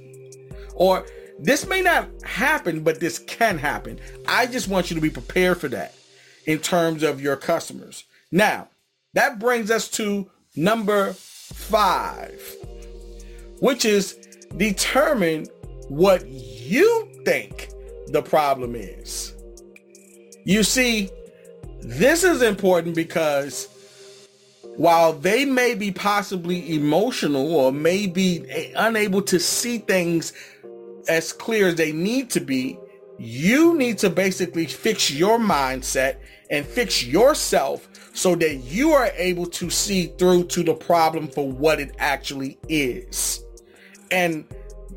Or 0.75 1.05
this 1.39 1.67
may 1.67 1.81
not 1.81 2.09
happen, 2.23 2.81
but 2.83 2.99
this 2.99 3.19
can 3.19 3.57
happen. 3.57 3.99
I 4.27 4.47
just 4.47 4.67
want 4.67 4.89
you 4.89 4.95
to 4.95 5.01
be 5.01 5.09
prepared 5.09 5.59
for 5.59 5.67
that 5.69 5.95
in 6.45 6.59
terms 6.59 7.03
of 7.03 7.21
your 7.21 7.35
customers. 7.35 8.03
Now, 8.31 8.69
that 9.13 9.39
brings 9.39 9.71
us 9.71 9.87
to 9.91 10.29
number 10.55 11.13
five, 11.13 12.41
which 13.59 13.85
is 13.85 14.13
determine 14.57 15.47
what 15.89 16.27
you 16.27 17.09
think 17.25 17.69
the 18.07 18.21
problem 18.21 18.75
is. 18.75 19.33
You 20.43 20.63
see, 20.63 21.09
this 21.81 22.23
is 22.23 22.41
important 22.41 22.95
because 22.95 23.67
while 24.77 25.13
they 25.13 25.45
may 25.45 25.73
be 25.73 25.91
possibly 25.91 26.75
emotional 26.75 27.55
or 27.55 27.71
may 27.71 28.07
be 28.07 28.45
unable 28.75 29.21
to 29.23 29.39
see 29.39 29.77
things 29.77 30.33
as 31.07 31.31
clear 31.31 31.67
as 31.67 31.75
they 31.75 31.91
need 31.91 32.29
to 32.31 32.39
be, 32.39 32.77
you 33.17 33.77
need 33.77 33.97
to 33.99 34.09
basically 34.09 34.65
fix 34.65 35.09
your 35.11 35.37
mindset 35.39 36.17
and 36.49 36.65
fix 36.65 37.03
yourself 37.03 37.87
so 38.13 38.35
that 38.35 38.55
you 38.55 38.91
are 38.91 39.11
able 39.15 39.45
to 39.45 39.69
see 39.69 40.07
through 40.17 40.45
to 40.45 40.63
the 40.63 40.73
problem 40.73 41.27
for 41.27 41.49
what 41.49 41.79
it 41.79 41.95
actually 41.97 42.57
is. 42.67 43.43
And 44.11 44.45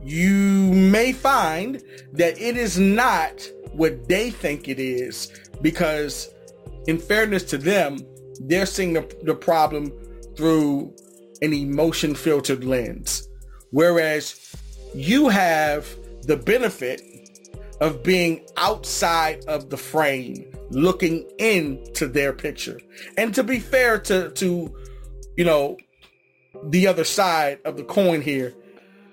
you 0.03 0.73
may 0.73 1.13
find 1.13 1.83
that 2.13 2.41
it 2.41 2.57
is 2.57 2.79
not 2.79 3.49
what 3.73 4.09
they 4.09 4.31
think 4.31 4.69
it 4.69 4.79
is 4.79 5.33
because 5.63 6.33
in 6.87 6.99
fairness 6.99 7.45
to 7.45 7.59
them, 7.59 7.99
they're 8.41 8.67
seeing 8.67 8.93
the, 8.93 9.17
the 9.23 9.35
problem 9.35 9.93
through 10.37 10.95
an 11.43 11.53
emotion 11.53 12.15
filtered 12.15 12.65
lens. 12.65 13.29
Whereas 13.71 14.55
you 14.95 15.29
have 15.29 15.87
the 16.23 16.37
benefit 16.37 17.03
of 17.81 18.03
being 18.03 18.45
outside 18.57 19.45
of 19.47 19.71
the 19.71 19.77
frame, 19.77 20.45
looking 20.71 21.29
into 21.39 22.07
their 22.07 22.33
picture. 22.33 22.81
And 23.17 23.35
to 23.35 23.43
be 23.43 23.61
fair 23.61 23.99
to, 24.01 24.31
to, 24.31 24.75
you 25.37 25.45
know, 25.45 25.77
the 26.65 26.87
other 26.87 27.05
side 27.05 27.61
of 27.65 27.77
the 27.77 27.85
coin 27.85 28.21
here, 28.21 28.55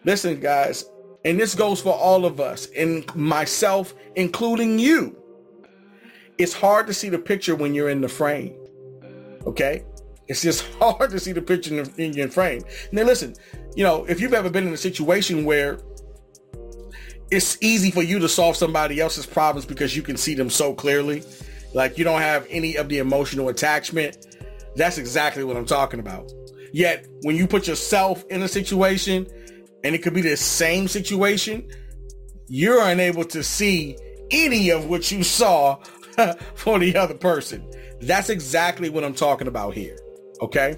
listen, 0.03 0.39
guys, 0.39 0.85
and 1.23 1.39
this 1.39 1.55
goes 1.55 1.81
for 1.81 1.93
all 1.93 2.25
of 2.25 2.39
us 2.39 2.67
and 2.77 3.13
myself, 3.15 3.93
including 4.15 4.79
you. 4.79 5.15
It's 6.37 6.53
hard 6.53 6.87
to 6.87 6.93
see 6.93 7.09
the 7.09 7.19
picture 7.19 7.55
when 7.55 7.73
you're 7.73 7.89
in 7.89 8.01
the 8.01 8.09
frame. 8.09 8.55
Okay? 9.45 9.83
It's 10.27 10.41
just 10.41 10.65
hard 10.79 11.11
to 11.11 11.19
see 11.19 11.31
the 11.31 11.41
picture 11.41 11.83
in, 11.97 12.13
your 12.13 12.29
frame. 12.29 12.63
Now, 12.91 13.03
listen, 13.03 13.35
you 13.75 13.83
know, 13.83 14.05
if 14.05 14.19
you've 14.19 14.33
ever 14.33 14.49
been 14.49 14.67
in 14.67 14.73
a 14.73 14.77
situation 14.77 15.45
where 15.45 15.79
it's 17.31 17.57
easy 17.61 17.91
for 17.91 18.03
you 18.03 18.19
to 18.19 18.29
solve 18.29 18.55
somebody 18.55 18.99
else's 18.99 19.25
problems 19.25 19.65
because 19.65 19.95
you 19.95 20.01
can 20.01 20.17
see 20.17 20.35
them 20.35 20.49
so 20.49 20.73
clearly, 20.73 21.23
like 21.73 21.97
you 21.97 22.03
don't 22.03 22.21
have 22.21 22.45
any 22.49 22.75
of 22.75 22.89
the 22.89 22.99
emotional 22.99 23.49
attachment, 23.49 24.27
that's 24.75 24.97
exactly 24.97 25.43
what 25.43 25.57
I'm 25.57 25.65
talking 25.65 25.99
about. 25.99 26.31
Yet, 26.73 27.07
when 27.21 27.35
you 27.35 27.47
put 27.47 27.67
yourself 27.67 28.23
in 28.29 28.43
a 28.43 28.47
situation, 28.47 29.27
and 29.83 29.93
it 29.93 30.01
could 30.01 30.13
be 30.13 30.21
the 30.21 30.35
same 30.35 30.87
situation, 30.87 31.69
you're 32.47 32.81
unable 32.81 33.23
to 33.25 33.43
see 33.43 33.95
any 34.31 34.69
of 34.71 34.87
what 34.89 35.11
you 35.11 35.23
saw 35.23 35.75
for 36.55 36.79
the 36.79 36.95
other 36.97 37.13
person. 37.13 37.69
That's 38.01 38.29
exactly 38.29 38.89
what 38.89 39.03
I'm 39.03 39.13
talking 39.13 39.47
about 39.47 39.73
here. 39.73 39.97
Okay. 40.41 40.77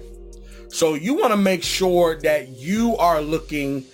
So 0.68 0.94
you 0.94 1.14
want 1.14 1.32
to 1.32 1.36
make 1.36 1.62
sure 1.62 2.18
that 2.20 2.48
you 2.48 2.96
are 2.96 3.20
looking 3.20 3.84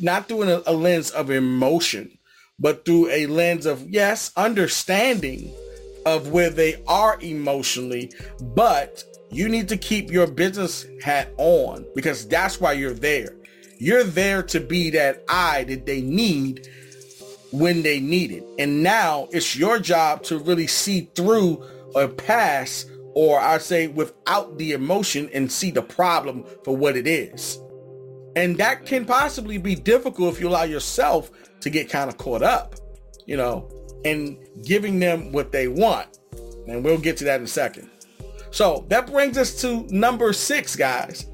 not 0.00 0.28
through 0.28 0.42
a, 0.42 0.62
a 0.66 0.72
lens 0.72 1.10
of 1.10 1.30
emotion, 1.30 2.18
but 2.58 2.84
through 2.84 3.10
a 3.10 3.26
lens 3.26 3.66
of, 3.66 3.88
yes, 3.88 4.32
understanding 4.36 5.52
of 6.06 6.28
where 6.28 6.50
they 6.50 6.82
are 6.86 7.18
emotionally, 7.20 8.12
but 8.40 9.04
you 9.30 9.48
need 9.48 9.68
to 9.68 9.76
keep 9.76 10.10
your 10.10 10.26
business 10.26 10.86
hat 11.02 11.32
on 11.38 11.84
because 11.94 12.26
that's 12.28 12.60
why 12.60 12.72
you're 12.72 12.94
there. 12.94 13.36
You're 13.78 14.04
there 14.04 14.42
to 14.44 14.60
be 14.60 14.90
that 14.90 15.24
eye 15.28 15.64
that 15.64 15.86
they 15.86 16.00
need 16.00 16.68
when 17.50 17.82
they 17.82 18.00
need 18.00 18.32
it. 18.32 18.44
And 18.58 18.82
now 18.82 19.28
it's 19.32 19.56
your 19.56 19.78
job 19.78 20.22
to 20.24 20.38
really 20.38 20.66
see 20.66 21.08
through 21.14 21.64
or 21.94 22.08
pass, 22.08 22.86
or 23.14 23.40
I 23.40 23.58
say 23.58 23.88
without 23.88 24.58
the 24.58 24.72
emotion 24.72 25.30
and 25.32 25.50
see 25.50 25.70
the 25.70 25.82
problem 25.82 26.44
for 26.64 26.76
what 26.76 26.96
it 26.96 27.06
is. 27.06 27.58
And 28.36 28.56
that 28.58 28.84
can 28.84 29.04
possibly 29.04 29.58
be 29.58 29.74
difficult 29.74 30.34
if 30.34 30.40
you 30.40 30.48
allow 30.48 30.64
yourself 30.64 31.30
to 31.60 31.70
get 31.70 31.88
kind 31.88 32.10
of 32.10 32.18
caught 32.18 32.42
up, 32.42 32.74
you 33.26 33.36
know, 33.36 33.70
and 34.04 34.36
giving 34.64 34.98
them 34.98 35.32
what 35.32 35.52
they 35.52 35.68
want. 35.68 36.18
And 36.66 36.84
we'll 36.84 36.98
get 36.98 37.16
to 37.18 37.24
that 37.24 37.40
in 37.40 37.44
a 37.44 37.48
second. 37.48 37.90
So 38.50 38.86
that 38.88 39.06
brings 39.06 39.38
us 39.38 39.60
to 39.62 39.86
number 39.90 40.32
six, 40.32 40.76
guys. 40.76 41.26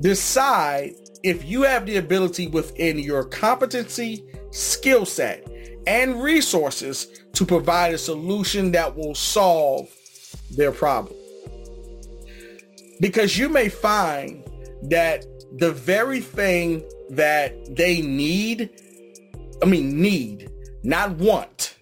Decide 0.00 0.92
if 1.22 1.44
you 1.44 1.62
have 1.62 1.86
the 1.86 1.96
ability 1.96 2.46
within 2.46 2.98
your 2.98 3.24
competency, 3.24 4.24
skill 4.50 5.04
set, 5.04 5.46
and 5.86 6.22
resources 6.22 7.06
to 7.34 7.44
provide 7.44 7.94
a 7.94 7.98
solution 7.98 8.72
that 8.72 8.96
will 8.96 9.14
solve 9.14 9.88
their 10.50 10.72
problem. 10.72 11.14
Because 13.00 13.38
you 13.38 13.48
may 13.48 13.68
find 13.68 14.44
that 14.84 15.24
the 15.58 15.72
very 15.72 16.20
thing 16.20 16.84
that 17.10 17.76
they 17.76 18.00
need, 18.00 18.70
I 19.62 19.66
mean, 19.66 20.00
need, 20.00 20.50
not 20.82 21.12
want, 21.12 21.76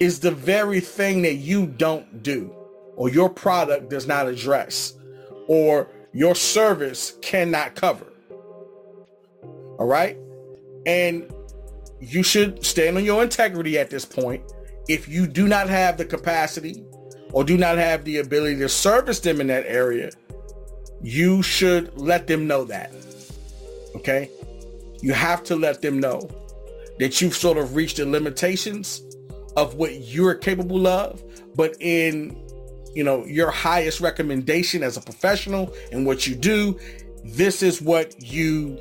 is 0.00 0.20
the 0.20 0.30
very 0.30 0.80
thing 0.80 1.22
that 1.22 1.34
you 1.34 1.66
don't 1.66 2.22
do 2.22 2.54
or 2.96 3.08
your 3.08 3.30
product 3.30 3.90
does 3.90 4.06
not 4.06 4.26
address 4.26 4.94
or 5.48 5.88
your 6.12 6.34
service 6.34 7.14
cannot 7.22 7.74
cover. 7.74 8.06
All 9.78 9.86
right. 9.86 10.16
And 10.86 11.32
you 12.12 12.22
should 12.22 12.64
stand 12.64 12.96
on 12.96 13.04
your 13.04 13.22
integrity 13.22 13.78
at 13.78 13.90
this 13.90 14.04
point. 14.04 14.42
If 14.88 15.08
you 15.08 15.26
do 15.26 15.48
not 15.48 15.68
have 15.68 15.96
the 15.96 16.04
capacity 16.04 16.84
or 17.32 17.44
do 17.44 17.56
not 17.56 17.78
have 17.78 18.04
the 18.04 18.18
ability 18.18 18.56
to 18.56 18.68
service 18.68 19.20
them 19.20 19.40
in 19.40 19.46
that 19.48 19.64
area, 19.66 20.10
you 21.02 21.42
should 21.42 21.96
let 21.98 22.26
them 22.26 22.46
know 22.46 22.64
that. 22.64 22.92
Okay? 23.96 24.30
You 25.00 25.12
have 25.12 25.42
to 25.44 25.56
let 25.56 25.82
them 25.82 25.98
know 25.98 26.28
that 26.98 27.20
you've 27.20 27.36
sort 27.36 27.58
of 27.58 27.74
reached 27.74 27.96
the 27.96 28.06
limitations 28.06 29.02
of 29.56 29.74
what 29.74 29.94
you're 30.00 30.34
capable 30.34 30.86
of, 30.86 31.22
but 31.54 31.76
in 31.80 32.40
you 32.94 33.02
know 33.02 33.24
your 33.26 33.50
highest 33.50 34.00
recommendation 34.00 34.82
as 34.82 34.96
a 34.96 35.00
professional 35.00 35.74
and 35.92 36.06
what 36.06 36.26
you 36.26 36.34
do, 36.34 36.78
this 37.24 37.62
is 37.62 37.82
what 37.82 38.14
you 38.22 38.78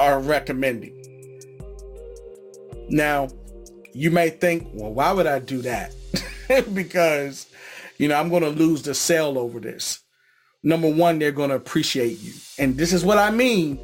are 0.00 0.20
recommending. 0.20 1.03
Now, 2.88 3.28
you 3.92 4.10
may 4.10 4.30
think, 4.30 4.68
well, 4.72 4.92
why 4.92 5.12
would 5.12 5.26
I 5.26 5.38
do 5.38 5.62
that? 5.62 5.94
because, 6.74 7.46
you 7.98 8.08
know, 8.08 8.16
I'm 8.16 8.28
going 8.28 8.42
to 8.42 8.50
lose 8.50 8.82
the 8.82 8.94
sale 8.94 9.38
over 9.38 9.60
this 9.60 10.04
number 10.64 10.88
one, 10.88 11.18
they're 11.18 11.30
going 11.30 11.50
to 11.50 11.56
appreciate 11.56 12.20
you. 12.20 12.32
And 12.58 12.76
this 12.76 12.92
is 12.92 13.04
what 13.04 13.18
I 13.18 13.30
mean 13.30 13.78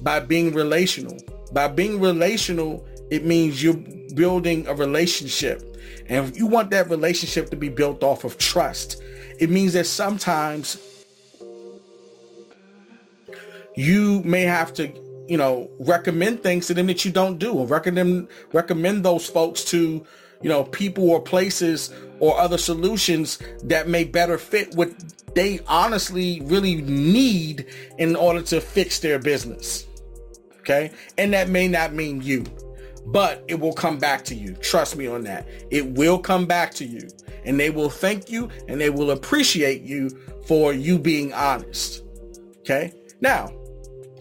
by 0.00 0.18
being 0.18 0.52
relational. 0.52 1.16
By 1.52 1.68
being 1.68 2.00
relational, 2.00 2.84
it 3.10 3.24
means 3.24 3.62
you're 3.62 3.76
building 4.14 4.66
a 4.66 4.74
relationship. 4.74 5.62
And 6.08 6.26
if 6.26 6.36
you 6.36 6.46
want 6.46 6.70
that 6.70 6.90
relationship 6.90 7.50
to 7.50 7.56
be 7.56 7.68
built 7.68 8.02
off 8.02 8.24
of 8.24 8.38
trust, 8.38 9.00
it 9.38 9.50
means 9.50 9.74
that 9.74 9.86
sometimes 9.86 10.78
you 13.76 14.22
may 14.24 14.42
have 14.42 14.72
to, 14.74 14.90
you 15.28 15.36
know, 15.36 15.70
recommend 15.78 16.42
things 16.42 16.66
to 16.66 16.74
them 16.74 16.86
that 16.86 17.04
you 17.04 17.12
don't 17.12 17.38
do 17.38 17.52
or 17.52 17.66
recommend 17.66 18.28
recommend 18.52 19.04
those 19.04 19.26
folks 19.26 19.64
to, 19.66 20.04
you 20.42 20.48
know, 20.48 20.64
people 20.64 21.10
or 21.10 21.20
places 21.20 21.92
or 22.20 22.38
other 22.38 22.58
solutions 22.58 23.38
that 23.64 23.88
may 23.88 24.04
better 24.04 24.38
fit 24.38 24.74
what 24.74 24.90
they 25.34 25.60
honestly 25.66 26.40
really 26.44 26.76
need 26.82 27.66
in 27.98 28.16
order 28.16 28.42
to 28.42 28.60
fix 28.60 28.98
their 28.98 29.18
business. 29.18 29.86
Okay. 30.60 30.92
And 31.18 31.32
that 31.32 31.48
may 31.48 31.66
not 31.66 31.92
mean 31.92 32.22
you, 32.22 32.44
but 33.06 33.44
it 33.48 33.58
will 33.58 33.72
come 33.72 33.98
back 33.98 34.24
to 34.26 34.34
you. 34.34 34.54
Trust 34.54 34.96
me 34.96 35.06
on 35.06 35.24
that. 35.24 35.48
It 35.70 35.86
will 35.86 36.18
come 36.18 36.46
back 36.46 36.72
to 36.74 36.84
you 36.84 37.08
and 37.44 37.58
they 37.58 37.70
will 37.70 37.90
thank 37.90 38.30
you 38.30 38.48
and 38.68 38.80
they 38.80 38.90
will 38.90 39.10
appreciate 39.10 39.82
you 39.82 40.10
for 40.46 40.72
you 40.72 40.98
being 40.98 41.32
honest. 41.32 42.02
Okay. 42.60 42.92
Now, 43.20 43.52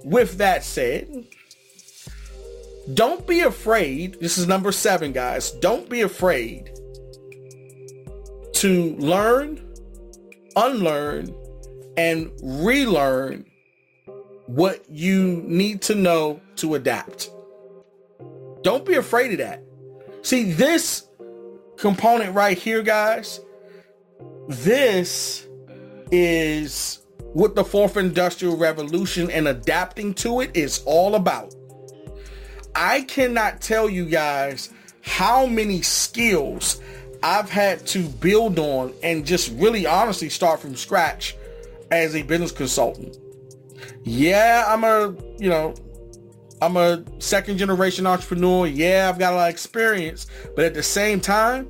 with 0.03 0.37
that 0.37 0.63
said, 0.63 1.25
don't 2.93 3.25
be 3.27 3.41
afraid. 3.41 4.19
This 4.19 4.37
is 4.37 4.47
number 4.47 4.71
seven, 4.71 5.11
guys. 5.11 5.51
Don't 5.51 5.89
be 5.89 6.01
afraid 6.01 6.71
to 8.53 8.95
learn 8.97 9.71
unlearn 10.55 11.33
and 11.97 12.31
relearn 12.41 13.45
what 14.47 14.83
you 14.89 15.43
need 15.45 15.81
to 15.83 15.95
know 15.95 16.41
to 16.57 16.75
adapt. 16.75 17.29
Don't 18.63 18.85
be 18.85 18.95
afraid 18.95 19.31
of 19.31 19.37
that. 19.39 19.63
See, 20.21 20.51
this 20.51 21.07
component 21.77 22.35
right 22.35 22.57
here, 22.57 22.83
guys, 22.83 23.39
this 24.47 25.47
is 26.11 27.00
what 27.33 27.55
the 27.55 27.63
fourth 27.63 27.97
industrial 27.97 28.57
revolution 28.57 29.29
and 29.31 29.47
adapting 29.47 30.13
to 30.15 30.41
it 30.41 30.51
is 30.55 30.81
all 30.85 31.15
about. 31.15 31.53
I 32.75 33.01
cannot 33.01 33.61
tell 33.61 33.89
you 33.89 34.05
guys 34.05 34.71
how 35.01 35.45
many 35.45 35.81
skills 35.81 36.81
I've 37.23 37.49
had 37.49 37.85
to 37.87 38.07
build 38.07 38.59
on 38.59 38.93
and 39.03 39.25
just 39.25 39.51
really 39.53 39.85
honestly 39.85 40.29
start 40.29 40.59
from 40.59 40.75
scratch 40.75 41.35
as 41.91 42.15
a 42.15 42.23
business 42.23 42.51
consultant. 42.51 43.17
Yeah, 44.03 44.65
I'm 44.67 44.83
a, 44.83 45.15
you 45.37 45.49
know, 45.49 45.75
I'm 46.61 46.77
a 46.77 47.03
second 47.19 47.57
generation 47.57 48.07
entrepreneur. 48.07 48.67
Yeah, 48.67 49.09
I've 49.09 49.19
got 49.19 49.33
a 49.33 49.35
lot 49.35 49.49
of 49.49 49.53
experience, 49.53 50.27
but 50.55 50.65
at 50.65 50.73
the 50.73 50.83
same 50.83 51.19
time, 51.19 51.67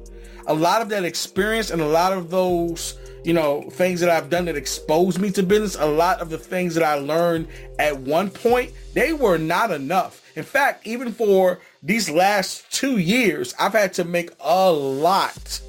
a 0.48 0.54
lot 0.54 0.82
of 0.82 0.90
that 0.90 1.04
experience 1.04 1.72
and 1.72 1.82
a 1.82 1.88
lot 1.88 2.14
of 2.14 2.30
those, 2.30 2.98
you 3.24 3.34
know, 3.34 3.62
things 3.70 4.00
that 4.00 4.10
I've 4.10 4.30
done 4.30 4.46
that 4.46 4.56
exposed 4.56 5.20
me 5.20 5.32
to 5.32 5.44
business, 5.44 5.76
a 5.76 5.86
lot 5.86 6.22
of 6.22 6.30
the 6.30 6.38
things 6.38 6.76
that 6.76 6.84
I 6.84 6.96
learned 6.96 7.48
at 7.78 8.00
one 8.00 8.30
point, 8.30 8.72
they 8.94 9.14
were 9.14 9.38
not 9.38 9.72
enough. 9.72 10.22
In 10.36 10.44
fact, 10.44 10.88
even 10.88 11.12
for 11.12 11.60
these 11.84 12.10
last 12.10 12.72
two 12.72 12.98
years, 12.98 13.54
I've 13.60 13.74
had 13.74 13.94
to 13.96 14.04
make 14.04 14.32
a 14.40 14.72
lot 14.72 15.62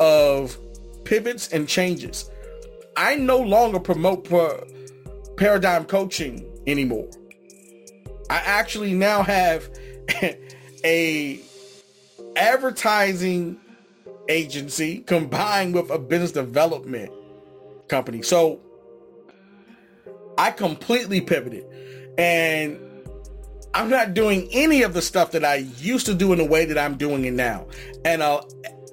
of 0.00 0.56
pivots 1.04 1.48
and 1.52 1.68
changes. 1.68 2.28
I 2.96 3.16
no 3.16 3.38
longer 3.38 3.78
promote 3.78 4.28
paradigm 5.36 5.84
coaching 5.84 6.44
anymore. 6.66 7.08
I 8.28 8.36
actually 8.36 8.94
now 8.94 9.22
have 9.22 9.68
a 10.84 11.40
advertising 12.36 13.60
agency 14.30 15.00
combined 15.00 15.74
with 15.74 15.90
a 15.90 15.98
business 15.98 16.32
development 16.32 17.12
company. 17.88 18.22
So 18.22 18.60
I 20.38 20.50
completely 20.52 21.20
pivoted 21.20 21.66
and 22.16 22.78
I'm 23.74 23.90
not 23.90 24.14
doing 24.14 24.48
any 24.52 24.82
of 24.82 24.94
the 24.94 25.02
stuff 25.02 25.32
that 25.32 25.44
I 25.44 25.56
used 25.78 26.06
to 26.06 26.14
do 26.14 26.32
in 26.32 26.38
the 26.38 26.44
way 26.44 26.64
that 26.64 26.78
I'm 26.78 26.96
doing 26.96 27.24
it 27.24 27.34
now. 27.34 27.66
And 28.04 28.22
a, 28.22 28.40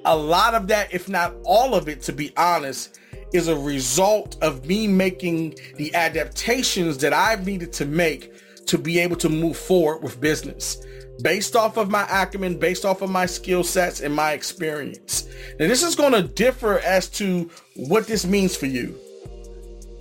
a 0.06 0.16
lot 0.16 0.54
of 0.54 0.68
that, 0.68 0.94
if 0.94 1.10
not 1.10 1.34
all 1.44 1.74
of 1.74 1.88
it, 1.88 2.02
to 2.04 2.14
be 2.14 2.34
honest, 2.38 3.00
is 3.34 3.48
a 3.48 3.58
result 3.58 4.38
of 4.42 4.66
me 4.66 4.88
making 4.88 5.56
the 5.76 5.94
adaptations 5.96 6.98
that 7.00 7.14
I've 7.14 7.46
needed 7.46 7.74
to 7.74 7.86
make 7.86 8.34
to 8.68 8.78
be 8.78 9.00
able 9.00 9.16
to 9.18 9.30
move 9.30 9.58
forward 9.58 10.04
with 10.04 10.20
business 10.20 10.78
based 11.22 11.56
off 11.56 11.78
of 11.78 11.90
my 11.90 12.06
acumen, 12.10 12.58
based 12.58 12.86
off 12.86 13.02
of 13.02 13.10
my 13.10 13.26
skill 13.26 13.64
sets 13.64 14.02
and 14.02 14.14
my 14.14 14.34
experience. 14.34 15.28
Now, 15.60 15.68
this 15.68 15.84
is 15.84 15.96
going 15.96 16.14
to 16.14 16.24
differ 16.24 16.80
as 16.80 17.10
to 17.12 17.50
what 17.76 18.08
this 18.08 18.26
means 18.26 18.56
for 18.56 18.66
you. 18.66 18.98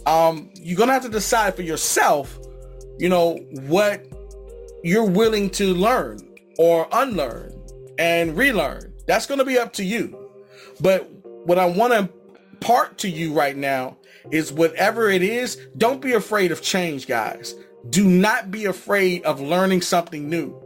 Um, 0.07 0.51
you're 0.55 0.77
going 0.77 0.89
to 0.89 0.93
have 0.93 1.03
to 1.03 1.09
decide 1.09 1.57
for 1.57 1.63
yourself, 1.63 2.39
you 2.99 3.09
know, 3.09 3.37
what 3.67 4.07
you're 4.85 5.09
willing 5.09 5.51
to 5.51 5.75
learn 5.75 6.19
or 6.59 6.87
unlearn 6.93 7.53
and 7.99 8.37
relearn. 8.37 8.93
That's 9.07 9.27
going 9.27 9.39
to 9.39 9.45
be 9.45 9.59
up 9.59 9.73
to 9.75 9.85
you. 9.85 10.31
But 10.81 11.11
what 11.23 11.59
I 11.59 11.67
want 11.67 11.93
to 11.93 12.09
part 12.61 12.99
to 12.99 13.09
you 13.09 13.33
right 13.33 13.57
now 13.57 13.97
is 14.31 14.53
whatever 14.53 15.09
it 15.09 15.23
is, 15.23 15.57
don't 15.77 16.01
be 16.01 16.13
afraid 16.13 16.53
of 16.53 16.63
change, 16.63 17.07
guys. 17.07 17.55
Do 17.91 18.05
not 18.05 18.51
be 18.51 18.65
afraid 18.65 19.25
of 19.25 19.41
learning 19.41 19.83
something 19.83 20.29
new. 20.29 20.61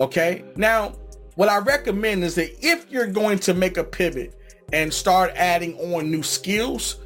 Okay? 0.00 0.44
Now, 0.56 0.94
what 1.34 1.48
I 1.48 1.58
recommend 1.58 2.24
is 2.24 2.34
that 2.36 2.50
if 2.64 2.90
you're 2.90 3.06
going 3.06 3.38
to 3.40 3.54
make 3.54 3.76
a 3.76 3.84
pivot 3.84 4.34
and 4.72 4.92
start 4.92 5.32
adding 5.34 5.76
on 5.78 6.10
new 6.10 6.22
skills, 6.22 6.96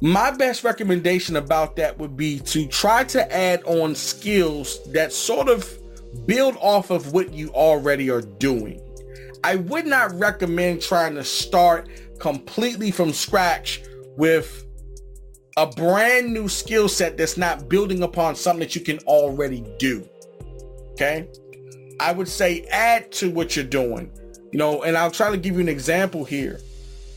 my 0.00 0.30
best 0.32 0.64
recommendation 0.64 1.36
about 1.36 1.76
that 1.76 1.98
would 1.98 2.16
be 2.16 2.40
to 2.40 2.66
try 2.66 3.04
to 3.04 3.32
add 3.32 3.62
on 3.64 3.94
skills 3.94 4.80
that 4.92 5.12
sort 5.12 5.48
of 5.48 5.78
build 6.26 6.56
off 6.60 6.90
of 6.90 7.12
what 7.12 7.32
you 7.32 7.50
already 7.50 8.10
are 8.10 8.22
doing. 8.22 8.80
I 9.44 9.56
would 9.56 9.86
not 9.86 10.12
recommend 10.18 10.82
trying 10.82 11.14
to 11.14 11.24
start 11.24 11.88
completely 12.18 12.90
from 12.90 13.12
scratch 13.12 13.82
with 14.16 14.64
a 15.56 15.66
brand 15.66 16.32
new 16.32 16.48
skill 16.48 16.88
set 16.88 17.16
that's 17.16 17.36
not 17.36 17.68
building 17.68 18.02
upon 18.02 18.36
something 18.36 18.60
that 18.60 18.74
you 18.74 18.80
can 18.80 18.98
already 19.00 19.64
do. 19.78 20.08
Okay. 20.92 21.28
I 22.00 22.12
would 22.12 22.28
say 22.28 22.62
add 22.70 23.12
to 23.12 23.30
what 23.30 23.56
you're 23.56 23.64
doing, 23.64 24.10
you 24.52 24.58
know, 24.58 24.82
and 24.82 24.96
I'll 24.96 25.10
try 25.10 25.30
to 25.30 25.36
give 25.36 25.54
you 25.54 25.60
an 25.60 25.68
example 25.68 26.24
here. 26.24 26.60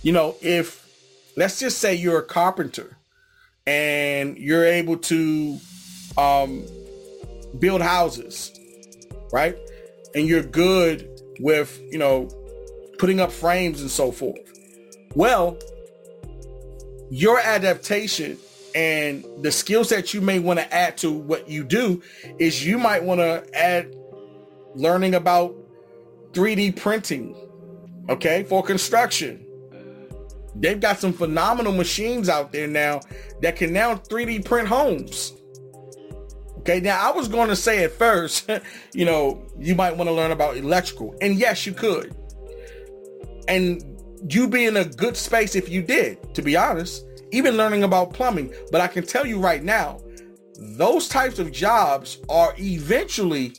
You 0.04 0.12
know, 0.12 0.36
if 0.42 0.86
let's 1.36 1.60
just 1.60 1.80
say 1.80 1.96
you're 1.96 2.20
a 2.20 2.26
carpenter 2.26 2.98
and 3.68 4.38
you're 4.38 4.66
able 4.66 4.98
to 4.98 5.58
um, 6.18 6.64
build 7.60 7.82
houses, 7.82 8.54
right? 9.32 9.58
And 10.14 10.28
you're 10.28 10.44
good 10.44 11.10
with, 11.40 11.82
you 11.92 11.98
know, 11.98 12.30
putting 13.00 13.20
up 13.20 13.32
frames 13.32 13.82
and 13.82 13.90
so 13.90 14.12
forth. 14.12 14.40
Well, 15.16 15.58
your 17.10 17.40
adaptation 17.40 18.38
and 18.74 19.26
the 19.42 19.52
skills 19.52 19.90
that 19.90 20.14
you 20.14 20.22
may 20.22 20.40
want 20.40 20.60
to 20.60 20.74
add 20.74 20.98
to 20.98 21.12
what 21.12 21.50
you 21.50 21.64
do 21.64 22.02
is 22.40 22.66
you 22.66 22.78
might 22.78 23.04
want 23.04 23.22
to 23.22 23.44
add 23.54 23.96
learning 24.76 25.16
about 25.16 25.56
3D 26.34 26.76
printing, 26.76 27.36
okay, 28.10 28.44
for 28.44 28.62
construction. 28.62 29.46
They've 30.56 30.80
got 30.80 31.00
some 31.00 31.14
phenomenal 31.14 31.74
machines 31.74 32.30
out 32.30 32.52
there 32.52 32.68
now 32.68 33.02
that 33.42 33.56
can 33.56 33.74
now 33.74 33.96
3D 33.96 34.46
print 34.46 34.68
homes. 34.68 35.34
Okay, 36.60 36.80
now 36.80 37.12
I 37.12 37.16
was 37.16 37.28
going 37.28 37.50
to 37.50 37.56
say 37.56 37.84
at 37.84 37.92
first, 37.92 38.50
you 38.94 39.06
know, 39.06 39.46
you 39.60 39.76
might 39.76 39.96
want 39.96 40.10
to 40.10 40.14
learn 40.14 40.32
about 40.32 40.58
electrical. 40.58 41.16
And 41.22 41.36
yes, 41.36 41.66
you 41.66 41.74
could. 41.74 42.16
And 43.48 43.84
you'd 44.28 44.50
be 44.50 44.66
in 44.66 44.78
a 44.78 44.86
good 44.86 45.16
space 45.16 45.56
if 45.56 45.70
you 45.70 45.82
did, 45.84 46.34
to 46.34 46.42
be 46.42 46.58
honest, 46.58 47.06
even 47.32 47.58
learning 47.58 47.84
about 47.84 48.14
plumbing. 48.14 48.54
But 48.72 48.82
I 48.82 48.88
can 48.88 49.06
tell 49.06 49.26
you 49.26 49.40
right 49.40 49.64
now, 49.64 50.02
those 50.58 51.08
types 51.08 51.38
of 51.38 51.52
jobs 51.52 52.18
are 52.30 52.56
eventually 52.58 53.54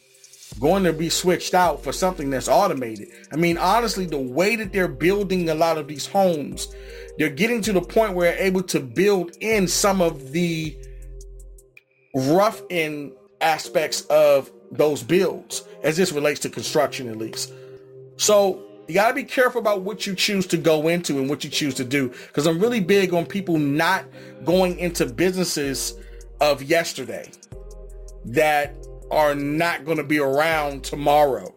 going 0.59 0.85
to 0.85 0.93
be 0.93 1.09
switched 1.09 1.55
out 1.55 1.83
for 1.83 1.93
something 1.93 2.31
that's 2.31 2.49
automated. 2.49 3.09
I 3.33 3.37
mean, 3.37 3.59
honestly, 3.59 4.07
the 4.07 4.19
way 4.19 4.57
that 4.57 4.73
they're 4.73 4.89
building 4.89 5.49
a 5.51 5.55
lot 5.55 5.79
of 5.79 5.89
these 5.89 6.07
homes, 6.07 6.75
they're 7.19 7.29
getting 7.29 7.61
to 7.63 7.73
the 7.73 7.81
point 7.81 8.15
where 8.15 8.33
they're 8.33 8.43
able 8.43 8.63
to 8.65 8.81
build 8.81 9.37
in 9.41 9.69
some 9.69 10.01
of 10.01 10.33
the 10.33 10.77
rough 12.15 12.63
in 12.71 13.13
aspects 13.41 14.03
of 14.07 14.51
those 14.73 15.03
builds 15.03 15.65
as 15.83 15.97
this 15.97 16.13
relates 16.13 16.41
to 16.41 16.49
construction 16.49 17.09
at 17.09 17.17
least. 17.17 17.53
So 18.17 18.63
you 18.89 18.95
got 18.95 19.09
to 19.09 19.15
be 19.15 19.25
careful 19.25 19.61
about 19.61 19.83
what 19.83 20.07
you 20.07 20.15
choose 20.15 20.47
to 20.49 20.57
go 20.57 20.89
into 20.89 21.19
and 21.19 21.29
what 21.29 21.45
you 21.45 21.51
choose 21.51 21.75
to 21.75 21.85
do. 21.85 22.09
Because 22.09 22.47
I'm 22.47 22.59
really 22.59 22.81
big 22.81 23.13
on 23.13 23.27
people 23.27 23.59
not 23.59 24.05
going 24.45 24.79
into 24.79 25.07
businesses 25.07 25.95
of 26.41 26.63
yesterday 26.63 27.31
that 28.25 28.77
are 29.11 29.35
not 29.35 29.85
going 29.85 29.99
to 29.99 30.05
be 30.05 30.19
around 30.19 30.85
tomorrow. 30.85 31.55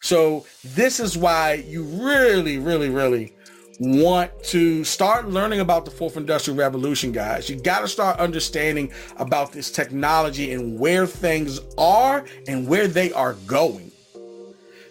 So 0.00 0.46
this 0.62 1.00
is 1.00 1.16
why 1.16 1.64
you 1.66 1.82
really, 1.82 2.58
really, 2.58 2.90
really 2.90 3.34
want 3.80 4.30
to 4.44 4.84
start 4.84 5.28
learning 5.28 5.60
about 5.60 5.84
the 5.84 5.90
fourth 5.90 6.16
industrial 6.16 6.58
revolution, 6.58 7.12
guys. 7.12 7.50
You 7.50 7.56
got 7.56 7.80
to 7.80 7.88
start 7.88 8.18
understanding 8.18 8.92
about 9.16 9.52
this 9.52 9.70
technology 9.70 10.52
and 10.52 10.78
where 10.78 11.06
things 11.06 11.60
are 11.76 12.24
and 12.46 12.66
where 12.68 12.88
they 12.88 13.12
are 13.12 13.34
going. 13.46 13.90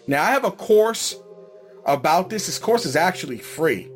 Now, 0.08 0.23
I 0.23 0.31
have 0.31 0.43
a 0.43 0.51
course 0.51 1.15
about 1.86 2.29
this. 2.29 2.45
This 2.45 2.60
course 2.60 2.86
is 2.86 2.95
actually 2.95 3.39
free. 3.39 3.89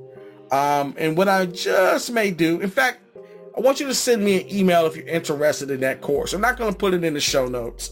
Um, 0.51 0.95
and 0.97 1.15
what 1.15 1.27
I 1.27 1.45
just 1.45 2.11
may 2.11 2.31
do, 2.31 2.59
in 2.59 2.69
fact, 2.69 3.08
I 3.57 3.61
want 3.61 3.79
you 3.79 3.87
to 3.87 3.93
send 3.93 4.23
me 4.23 4.41
an 4.41 4.53
email 4.53 4.85
if 4.85 4.95
you're 4.95 5.07
interested 5.07 5.71
in 5.71 5.79
that 5.81 6.01
course. 6.01 6.33
I'm 6.33 6.41
not 6.41 6.57
going 6.57 6.71
to 6.71 6.77
put 6.77 6.93
it 6.93 7.03
in 7.03 7.13
the 7.13 7.19
show 7.19 7.47
notes. 7.47 7.91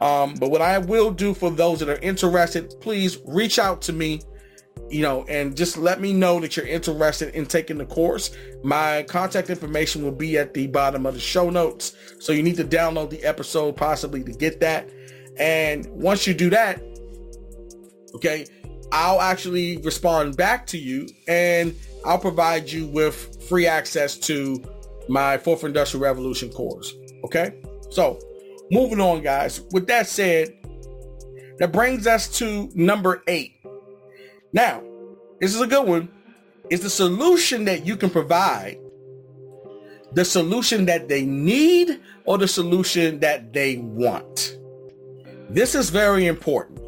Um, 0.00 0.34
but 0.34 0.50
what 0.50 0.62
I 0.62 0.78
will 0.78 1.10
do 1.10 1.34
for 1.34 1.50
those 1.50 1.80
that 1.80 1.88
are 1.88 1.98
interested, 1.98 2.74
please 2.80 3.18
reach 3.26 3.58
out 3.58 3.82
to 3.82 3.92
me, 3.92 4.20
you 4.88 5.02
know, 5.02 5.24
and 5.24 5.56
just 5.56 5.76
let 5.76 6.00
me 6.00 6.12
know 6.12 6.38
that 6.40 6.56
you're 6.56 6.66
interested 6.66 7.34
in 7.34 7.46
taking 7.46 7.78
the 7.78 7.86
course. 7.86 8.30
My 8.62 9.04
contact 9.04 9.50
information 9.50 10.04
will 10.04 10.12
be 10.12 10.38
at 10.38 10.54
the 10.54 10.68
bottom 10.68 11.04
of 11.06 11.14
the 11.14 11.20
show 11.20 11.50
notes. 11.50 11.96
So 12.20 12.32
you 12.32 12.42
need 12.42 12.56
to 12.56 12.64
download 12.64 13.10
the 13.10 13.22
episode 13.24 13.76
possibly 13.76 14.22
to 14.22 14.32
get 14.32 14.60
that. 14.60 14.88
And 15.36 15.86
once 15.86 16.26
you 16.26 16.34
do 16.34 16.50
that, 16.50 16.80
okay, 18.14 18.46
I'll 18.92 19.20
actually 19.20 19.78
respond 19.78 20.36
back 20.36 20.66
to 20.68 20.78
you 20.78 21.08
and 21.26 21.74
I'll 22.04 22.18
provide 22.18 22.70
you 22.70 22.86
with 22.86 23.42
free 23.48 23.66
access 23.66 24.16
to 24.18 24.64
my 25.08 25.38
fourth 25.38 25.64
industrial 25.64 26.04
revolution 26.04 26.50
course. 26.50 26.92
Okay. 27.24 27.60
So 27.90 28.18
moving 28.70 29.00
on, 29.00 29.22
guys. 29.22 29.62
With 29.72 29.86
that 29.88 30.06
said, 30.06 30.54
that 31.58 31.72
brings 31.72 32.06
us 32.06 32.38
to 32.38 32.70
number 32.74 33.22
eight. 33.26 33.60
Now, 34.52 34.82
this 35.40 35.54
is 35.54 35.60
a 35.60 35.66
good 35.66 35.86
one. 35.86 36.08
Is 36.70 36.82
the 36.82 36.90
solution 36.90 37.64
that 37.64 37.86
you 37.86 37.96
can 37.96 38.10
provide 38.10 38.78
the 40.12 40.24
solution 40.24 40.86
that 40.86 41.08
they 41.08 41.24
need 41.24 42.00
or 42.24 42.38
the 42.38 42.48
solution 42.48 43.20
that 43.20 43.52
they 43.52 43.76
want? 43.78 44.56
This 45.50 45.74
is 45.74 45.90
very 45.90 46.26
important 46.26 46.80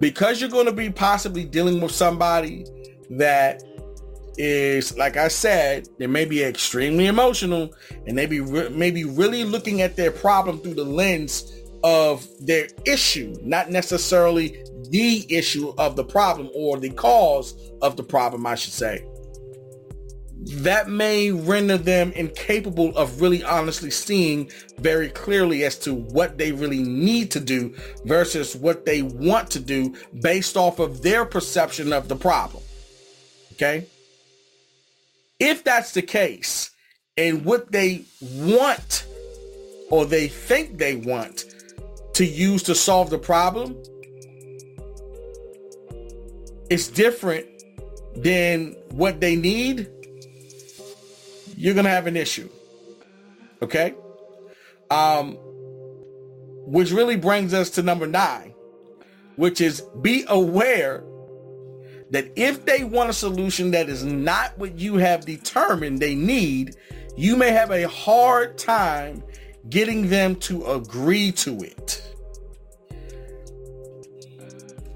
because 0.00 0.40
you're 0.40 0.50
going 0.50 0.66
to 0.66 0.72
be 0.72 0.90
possibly 0.90 1.44
dealing 1.44 1.80
with 1.80 1.92
somebody 1.92 2.66
that 3.10 3.62
is 4.36 4.96
like 4.96 5.16
I 5.16 5.28
said, 5.28 5.88
they 5.98 6.06
may 6.06 6.24
be 6.24 6.42
extremely 6.42 7.06
emotional 7.06 7.72
and 8.06 8.16
they 8.16 8.26
be 8.26 8.40
re- 8.40 8.68
maybe 8.70 9.04
really 9.04 9.44
looking 9.44 9.82
at 9.82 9.96
their 9.96 10.10
problem 10.10 10.58
through 10.58 10.74
the 10.74 10.84
lens 10.84 11.52
of 11.84 12.26
their 12.40 12.68
issue, 12.86 13.34
not 13.42 13.70
necessarily 13.70 14.62
the 14.90 15.26
issue 15.28 15.72
of 15.78 15.96
the 15.96 16.04
problem 16.04 16.50
or 16.54 16.78
the 16.78 16.90
cause 16.90 17.54
of 17.80 17.96
the 17.96 18.02
problem, 18.02 18.46
I 18.46 18.54
should 18.54 18.72
say. 18.72 19.06
That 20.44 20.88
may 20.88 21.30
render 21.30 21.78
them 21.78 22.10
incapable 22.12 22.96
of 22.96 23.20
really 23.20 23.44
honestly 23.44 23.90
seeing 23.90 24.50
very 24.78 25.08
clearly 25.08 25.64
as 25.64 25.78
to 25.80 25.94
what 25.94 26.36
they 26.36 26.50
really 26.50 26.82
need 26.82 27.30
to 27.32 27.40
do 27.40 27.74
versus 28.04 28.56
what 28.56 28.84
they 28.84 29.02
want 29.02 29.50
to 29.52 29.60
do 29.60 29.94
based 30.20 30.56
off 30.56 30.80
of 30.80 31.02
their 31.02 31.24
perception 31.24 31.92
of 31.92 32.08
the 32.08 32.16
problem. 32.16 32.62
Okay? 33.52 33.86
If 35.44 35.64
that's 35.64 35.90
the 35.90 36.02
case, 36.02 36.70
and 37.16 37.44
what 37.44 37.72
they 37.72 38.04
want 38.22 39.04
or 39.90 40.06
they 40.06 40.28
think 40.28 40.78
they 40.78 40.94
want 40.94 41.44
to 42.14 42.24
use 42.24 42.62
to 42.64 42.76
solve 42.76 43.10
the 43.10 43.18
problem 43.18 43.76
is 46.70 46.86
different 46.86 47.46
than 48.14 48.76
what 48.90 49.20
they 49.20 49.34
need, 49.34 49.90
you're 51.56 51.74
going 51.74 51.86
to 51.86 51.90
have 51.90 52.06
an 52.06 52.16
issue. 52.16 52.48
Okay? 53.60 53.94
Um 54.90 55.38
which 56.64 56.92
really 56.92 57.16
brings 57.16 57.52
us 57.52 57.70
to 57.70 57.82
number 57.82 58.06
9, 58.06 58.54
which 59.34 59.60
is 59.60 59.82
be 60.00 60.24
aware 60.28 61.02
that 62.12 62.30
if 62.36 62.66
they 62.66 62.84
want 62.84 63.08
a 63.08 63.12
solution 63.12 63.70
that 63.70 63.88
is 63.88 64.04
not 64.04 64.56
what 64.58 64.78
you 64.78 64.96
have 64.96 65.24
determined 65.24 65.98
they 65.98 66.14
need, 66.14 66.76
you 67.16 67.36
may 67.36 67.50
have 67.50 67.70
a 67.70 67.88
hard 67.88 68.58
time 68.58 69.22
getting 69.70 70.08
them 70.08 70.36
to 70.36 70.64
agree 70.66 71.32
to 71.32 71.56
it. 71.62 72.02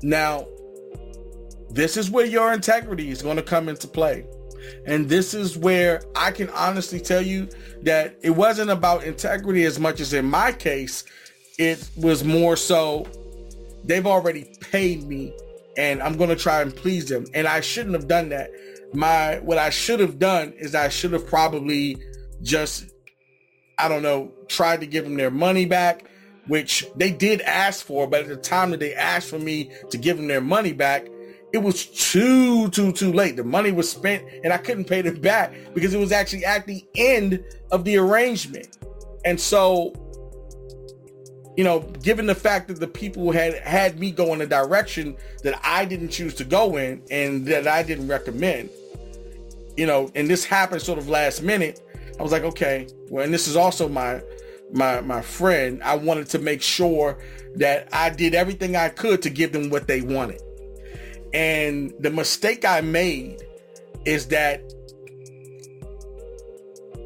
Now, 0.02 0.46
this 1.70 1.96
is 1.96 2.10
where 2.10 2.26
your 2.26 2.52
integrity 2.52 3.10
is 3.10 3.22
going 3.22 3.36
to 3.36 3.42
come 3.42 3.70
into 3.70 3.88
play. 3.88 4.26
And 4.84 5.08
this 5.08 5.32
is 5.32 5.56
where 5.56 6.02
I 6.14 6.32
can 6.32 6.50
honestly 6.50 7.00
tell 7.00 7.22
you 7.22 7.48
that 7.82 8.18
it 8.20 8.30
wasn't 8.30 8.70
about 8.70 9.04
integrity 9.04 9.64
as 9.64 9.80
much 9.80 10.00
as 10.00 10.12
in 10.12 10.26
my 10.26 10.52
case, 10.52 11.04
it 11.58 11.88
was 11.96 12.24
more 12.24 12.56
so 12.56 13.06
they've 13.84 14.06
already 14.06 14.54
paid 14.60 15.04
me 15.04 15.32
and 15.76 16.02
I'm 16.02 16.16
going 16.16 16.30
to 16.30 16.36
try 16.36 16.62
and 16.62 16.74
please 16.74 17.08
them. 17.08 17.26
And 17.34 17.46
I 17.46 17.60
shouldn't 17.60 17.94
have 17.94 18.08
done 18.08 18.30
that. 18.30 18.50
My 18.92 19.40
what 19.40 19.58
I 19.58 19.70
should 19.70 20.00
have 20.00 20.18
done 20.18 20.52
is 20.56 20.74
I 20.74 20.88
should 20.88 21.12
have 21.12 21.26
probably 21.26 21.96
just 22.42 22.86
I 23.78 23.88
don't 23.88 24.02
know, 24.02 24.32
tried 24.48 24.80
to 24.80 24.86
give 24.86 25.04
them 25.04 25.16
their 25.16 25.30
money 25.30 25.66
back, 25.66 26.06
which 26.46 26.86
they 26.96 27.10
did 27.10 27.42
ask 27.42 27.84
for, 27.84 28.06
but 28.06 28.22
at 28.22 28.28
the 28.28 28.36
time 28.36 28.70
that 28.70 28.80
they 28.80 28.94
asked 28.94 29.28
for 29.28 29.38
me 29.38 29.70
to 29.90 29.98
give 29.98 30.16
them 30.16 30.28
their 30.28 30.40
money 30.40 30.72
back, 30.72 31.08
it 31.52 31.58
was 31.58 31.86
too 31.86 32.68
too 32.70 32.92
too 32.92 33.12
late. 33.12 33.36
The 33.36 33.44
money 33.44 33.72
was 33.72 33.90
spent 33.90 34.24
and 34.44 34.52
I 34.52 34.58
couldn't 34.58 34.86
pay 34.86 35.02
them 35.02 35.20
back 35.20 35.54
because 35.74 35.94
it 35.94 35.98
was 35.98 36.12
actually 36.12 36.44
at 36.44 36.66
the 36.66 36.84
end 36.94 37.44
of 37.70 37.84
the 37.84 37.96
arrangement. 37.98 38.78
And 39.24 39.40
so 39.40 39.92
you 41.56 41.64
know, 41.64 41.80
given 42.02 42.26
the 42.26 42.34
fact 42.34 42.68
that 42.68 42.80
the 42.80 42.86
people 42.86 43.32
had 43.32 43.54
had 43.54 43.98
me 43.98 44.10
go 44.10 44.34
in 44.34 44.40
a 44.42 44.46
direction 44.46 45.16
that 45.42 45.58
I 45.64 45.84
didn't 45.84 46.10
choose 46.10 46.34
to 46.34 46.44
go 46.44 46.76
in 46.76 47.02
and 47.10 47.46
that 47.46 47.66
I 47.66 47.82
didn't 47.82 48.08
recommend, 48.08 48.68
you 49.76 49.86
know, 49.86 50.10
and 50.14 50.28
this 50.28 50.44
happened 50.44 50.82
sort 50.82 50.98
of 50.98 51.08
last 51.08 51.42
minute, 51.42 51.80
I 52.18 52.22
was 52.22 52.32
like, 52.32 52.42
okay, 52.42 52.88
well, 53.10 53.24
and 53.24 53.32
this 53.32 53.48
is 53.48 53.56
also 53.56 53.88
my 53.88 54.22
my 54.72 55.00
my 55.00 55.22
friend. 55.22 55.82
I 55.82 55.96
wanted 55.96 56.28
to 56.30 56.38
make 56.38 56.60
sure 56.60 57.18
that 57.54 57.88
I 57.92 58.10
did 58.10 58.34
everything 58.34 58.76
I 58.76 58.90
could 58.90 59.22
to 59.22 59.30
give 59.30 59.52
them 59.52 59.70
what 59.70 59.86
they 59.86 60.02
wanted. 60.02 60.42
And 61.32 61.92
the 62.00 62.10
mistake 62.10 62.64
I 62.64 62.82
made 62.82 63.42
is 64.04 64.26
that 64.28 64.62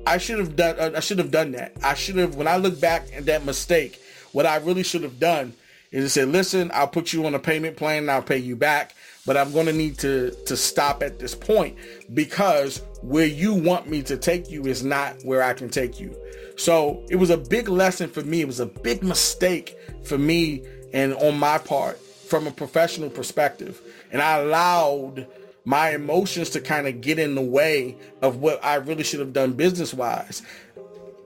I 0.07 0.19
should 0.19 0.39
have 0.39 0.57
done 0.57 0.97
I 0.97 1.01
should 1.01 1.19
have 1.19 1.31
done 1.31 1.53
that. 1.53 1.77
I 1.83 1.95
should 1.95 2.17
have 2.17 2.35
when 2.35 2.49
I 2.49 2.57
look 2.57 2.81
back 2.81 3.09
at 3.15 3.27
that 3.27 3.45
mistake, 3.45 4.01
what 4.33 4.47
I 4.47 4.57
really 4.57 4.83
should 4.83 5.03
have 5.03 5.19
done 5.19 5.55
is 5.91 6.05
to 6.05 6.11
say, 6.11 6.25
listen, 6.25 6.71
I'll 6.73 6.89
put 6.89 7.13
you 7.13 7.27
on 7.27 7.35
a 7.35 7.39
payment 7.39 7.77
plan 7.77 8.05
and 8.05 8.11
I'll 8.11 8.23
pay 8.23 8.39
you 8.39 8.57
back, 8.57 8.95
but 9.27 9.37
I'm 9.37 9.53
going 9.53 9.67
to 9.67 9.73
need 9.73 9.99
to, 9.99 10.31
to 10.47 10.57
stop 10.57 11.03
at 11.03 11.19
this 11.19 11.35
point 11.35 11.77
because 12.15 12.83
where 13.03 13.27
you 13.27 13.55
want 13.55 13.89
me 13.89 14.03
to 14.05 14.17
take 14.17 14.51
you 14.51 14.67
is 14.67 14.85
not 14.85 15.17
where 15.25 15.43
I 15.43 15.53
can 15.53 15.69
take 15.69 15.99
you. 15.99 16.17
So 16.57 17.05
it 17.11 17.17
was 17.17 17.31
a 17.31 17.37
big 17.37 17.69
lesson 17.69 18.11
for 18.11 18.23
me. 18.23 18.43
It 18.43 18.47
was 18.47 18.61
a 18.61 18.67
big 18.67 19.03
mistake 19.03 19.77
for 20.05 20.19
me 20.19 20.63
and 20.93 21.15
on 21.15 21.39
my 21.39 21.59
part 21.59 21.99
from 21.99 22.47
a 22.47 22.51
professional 22.51 23.11
perspective. 23.11 23.81
And 24.13 24.23
I 24.23 24.39
allowed 24.39 25.27
my 25.65 25.91
emotions 25.91 26.51
to 26.51 26.61
kind 26.61 26.87
of 26.87 27.01
get 27.01 27.19
in 27.19 27.35
the 27.35 27.43
way 27.43 27.97
of 28.23 28.37
what 28.37 28.65
I 28.65 28.77
really 28.77 29.05
should 29.05 29.21
have 29.21 29.33
done 29.33 29.53
business 29.53 29.93
wise. 29.93 30.43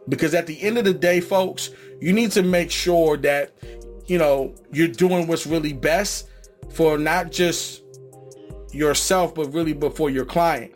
Because 0.09 0.35
at 0.35 0.47
the 0.47 0.61
end 0.62 0.79
of 0.79 0.85
the 0.85 0.95
day, 0.95 1.21
folks, 1.21 1.71
you 2.01 2.12
need 2.12 2.31
to 2.33 2.43
make 2.43 2.71
sure 2.71 3.17
that, 3.19 3.53
you 4.07 4.19
know, 4.19 4.55
you're 4.73 4.88
doing 4.88 5.27
what's 5.27 5.47
really 5.47 5.73
best 5.73 6.29
for 6.71 6.99
not 6.99 7.31
just 7.31 7.83
yourself, 8.73 9.35
but 9.35 9.53
really 9.53 9.73
before 9.73 10.11
your 10.11 10.25
client. 10.25 10.75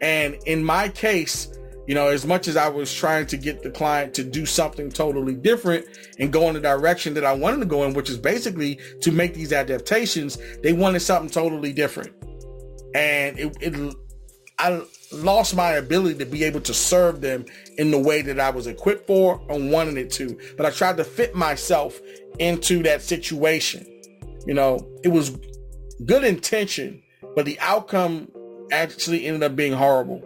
And 0.00 0.34
in 0.46 0.62
my 0.62 0.88
case, 0.88 1.56
you 1.86 1.94
know, 1.94 2.08
as 2.08 2.26
much 2.26 2.48
as 2.48 2.56
I 2.56 2.68
was 2.68 2.92
trying 2.92 3.26
to 3.26 3.36
get 3.36 3.62
the 3.62 3.70
client 3.70 4.12
to 4.14 4.24
do 4.24 4.44
something 4.44 4.90
totally 4.90 5.34
different 5.34 5.86
and 6.18 6.32
go 6.32 6.48
in 6.48 6.54
the 6.54 6.60
direction 6.60 7.14
that 7.14 7.24
I 7.24 7.32
wanted 7.32 7.60
to 7.60 7.66
go 7.66 7.84
in, 7.84 7.94
which 7.94 8.10
is 8.10 8.18
basically 8.18 8.80
to 9.00 9.12
make 9.12 9.34
these 9.34 9.52
adaptations, 9.52 10.38
they 10.62 10.72
wanted 10.72 11.00
something 11.00 11.30
totally 11.30 11.72
different. 11.72 12.12
And 12.94 13.38
it, 13.38 13.56
it 13.60 13.94
I 14.58 14.82
lost 15.16 15.54
my 15.54 15.72
ability 15.72 16.18
to 16.18 16.26
be 16.26 16.44
able 16.44 16.60
to 16.62 16.74
serve 16.74 17.20
them 17.20 17.44
in 17.78 17.90
the 17.90 17.98
way 17.98 18.22
that 18.22 18.40
I 18.40 18.50
was 18.50 18.66
equipped 18.66 19.06
for 19.06 19.40
and 19.48 19.70
wanted 19.70 19.96
it 19.96 20.10
to. 20.12 20.38
But 20.56 20.66
I 20.66 20.70
tried 20.70 20.96
to 20.98 21.04
fit 21.04 21.34
myself 21.34 22.00
into 22.38 22.82
that 22.84 23.02
situation. 23.02 23.86
You 24.46 24.54
know, 24.54 24.86
it 25.02 25.08
was 25.08 25.36
good 26.04 26.24
intention, 26.24 27.02
but 27.34 27.44
the 27.44 27.58
outcome 27.60 28.28
actually 28.70 29.26
ended 29.26 29.42
up 29.42 29.56
being 29.56 29.72
horrible. 29.72 30.22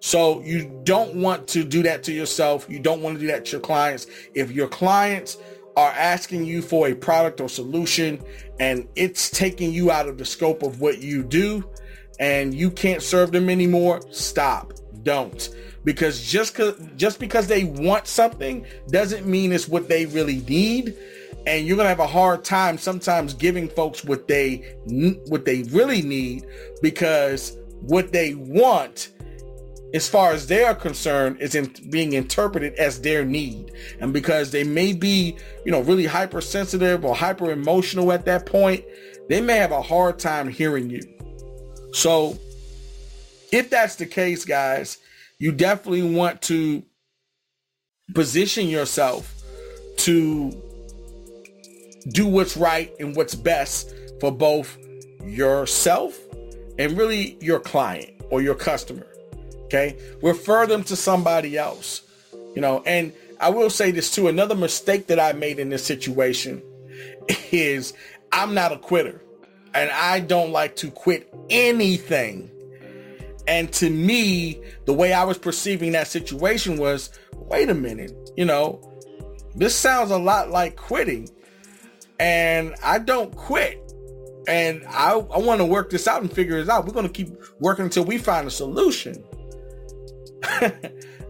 So 0.00 0.42
you 0.42 0.80
don't 0.84 1.14
want 1.14 1.48
to 1.48 1.64
do 1.64 1.82
that 1.84 2.02
to 2.04 2.12
yourself. 2.12 2.66
You 2.68 2.78
don't 2.78 3.00
want 3.00 3.16
to 3.16 3.20
do 3.20 3.26
that 3.28 3.46
to 3.46 3.52
your 3.52 3.60
clients. 3.60 4.06
If 4.34 4.50
your 4.50 4.68
clients 4.68 5.38
are 5.76 5.90
asking 5.90 6.44
you 6.44 6.62
for 6.62 6.88
a 6.88 6.94
product 6.94 7.40
or 7.40 7.48
solution 7.48 8.22
and 8.60 8.86
it's 8.96 9.30
taking 9.30 9.72
you 9.72 9.90
out 9.90 10.06
of 10.06 10.18
the 10.18 10.24
scope 10.24 10.62
of 10.62 10.80
what 10.80 11.00
you 11.00 11.22
do, 11.22 11.68
and 12.18 12.54
you 12.54 12.70
can't 12.70 13.02
serve 13.02 13.32
them 13.32 13.48
anymore, 13.50 14.00
stop. 14.10 14.72
Don't. 15.02 15.48
Because 15.84 16.22
just 16.22 16.54
cause, 16.54 16.80
just 16.96 17.20
because 17.20 17.46
they 17.46 17.64
want 17.64 18.06
something 18.06 18.66
doesn't 18.88 19.26
mean 19.26 19.52
it's 19.52 19.68
what 19.68 19.88
they 19.88 20.06
really 20.06 20.40
need. 20.42 20.96
And 21.46 21.66
you're 21.66 21.76
to 21.76 21.84
have 21.84 22.00
a 22.00 22.06
hard 22.06 22.42
time 22.42 22.78
sometimes 22.78 23.34
giving 23.34 23.68
folks 23.68 24.02
what 24.02 24.26
they 24.28 24.76
what 25.28 25.44
they 25.44 25.62
really 25.64 26.00
need 26.00 26.46
because 26.80 27.58
what 27.80 28.12
they 28.12 28.34
want 28.34 29.10
as 29.94 30.08
far 30.08 30.32
as 30.32 30.48
they 30.48 30.64
are 30.64 30.74
concerned, 30.74 31.40
is 31.40 31.54
in 31.54 31.72
being 31.88 32.14
interpreted 32.14 32.74
as 32.74 33.00
their 33.00 33.24
need. 33.24 33.70
And 34.00 34.12
because 34.12 34.50
they 34.50 34.64
may 34.64 34.92
be, 34.92 35.36
you 35.64 35.70
know, 35.70 35.82
really 35.82 36.04
hypersensitive 36.04 37.04
or 37.04 37.14
hyper 37.14 37.52
emotional 37.52 38.10
at 38.10 38.24
that 38.24 38.44
point, 38.44 38.84
they 39.28 39.40
may 39.40 39.56
have 39.56 39.70
a 39.70 39.80
hard 39.80 40.18
time 40.18 40.48
hearing 40.48 40.90
you. 40.90 41.00
So, 41.94 42.36
if 43.52 43.70
that's 43.70 43.94
the 43.94 44.06
case, 44.06 44.44
guys, 44.44 44.98
you 45.38 45.52
definitely 45.52 46.02
want 46.02 46.42
to 46.42 46.82
position 48.14 48.66
yourself 48.66 49.32
to 49.98 50.50
do 52.08 52.26
what's 52.26 52.56
right 52.56 52.92
and 52.98 53.14
what's 53.14 53.36
best 53.36 53.94
for 54.18 54.32
both 54.32 54.76
yourself 55.24 56.18
and 56.80 56.98
really 56.98 57.38
your 57.40 57.60
client 57.60 58.10
or 58.28 58.42
your 58.42 58.56
customer. 58.56 59.06
Okay. 59.66 59.96
Refer 60.20 60.66
them 60.66 60.82
to 60.84 60.96
somebody 60.96 61.56
else, 61.56 62.02
you 62.56 62.60
know, 62.60 62.82
and 62.84 63.12
I 63.38 63.50
will 63.50 63.70
say 63.70 63.92
this 63.92 64.10
too. 64.10 64.26
Another 64.26 64.56
mistake 64.56 65.06
that 65.06 65.20
I 65.20 65.32
made 65.32 65.60
in 65.60 65.68
this 65.68 65.84
situation 65.84 66.60
is 67.52 67.94
I'm 68.32 68.52
not 68.52 68.72
a 68.72 68.78
quitter 68.78 69.20
and 69.74 69.90
I 69.90 70.20
don't 70.20 70.52
like 70.52 70.76
to 70.76 70.90
quit 70.90 71.32
anything. 71.50 72.50
And 73.46 73.70
to 73.74 73.90
me, 73.90 74.62
the 74.86 74.94
way 74.94 75.12
I 75.12 75.24
was 75.24 75.36
perceiving 75.36 75.92
that 75.92 76.06
situation 76.06 76.78
was 76.78 77.10
wait 77.34 77.68
a 77.68 77.74
minute, 77.74 78.12
you 78.36 78.44
know, 78.44 78.80
this 79.54 79.76
sounds 79.76 80.10
a 80.10 80.18
lot 80.18 80.50
like 80.50 80.76
quitting. 80.76 81.28
And 82.18 82.74
I 82.82 82.98
don't 82.98 83.34
quit. 83.34 83.80
And 84.46 84.84
I, 84.88 85.12
I 85.12 85.38
want 85.38 85.60
to 85.60 85.64
work 85.64 85.90
this 85.90 86.06
out 86.06 86.22
and 86.22 86.32
figure 86.32 86.58
it 86.58 86.68
out. 86.68 86.86
We're 86.86 86.92
going 86.92 87.06
to 87.06 87.12
keep 87.12 87.34
working 87.60 87.84
until 87.84 88.04
we 88.04 88.18
find 88.18 88.46
a 88.46 88.50
solution. 88.50 89.24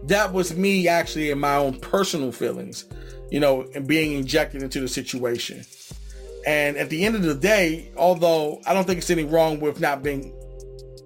that 0.03 0.33
was 0.33 0.55
me 0.55 0.87
actually 0.87 1.31
in 1.31 1.39
my 1.39 1.55
own 1.55 1.79
personal 1.79 2.31
feelings, 2.31 2.85
you 3.31 3.39
know, 3.39 3.65
and 3.73 3.87
being 3.87 4.13
injected 4.13 4.63
into 4.63 4.79
the 4.79 4.87
situation. 4.87 5.65
And 6.45 6.77
at 6.77 6.89
the 6.89 7.05
end 7.05 7.15
of 7.15 7.23
the 7.23 7.35
day, 7.35 7.91
although 7.97 8.61
I 8.65 8.73
don't 8.73 8.85
think 8.85 8.99
it's 8.99 9.09
any 9.09 9.23
wrong 9.23 9.59
with 9.59 9.79
not 9.79 10.03
being 10.03 10.33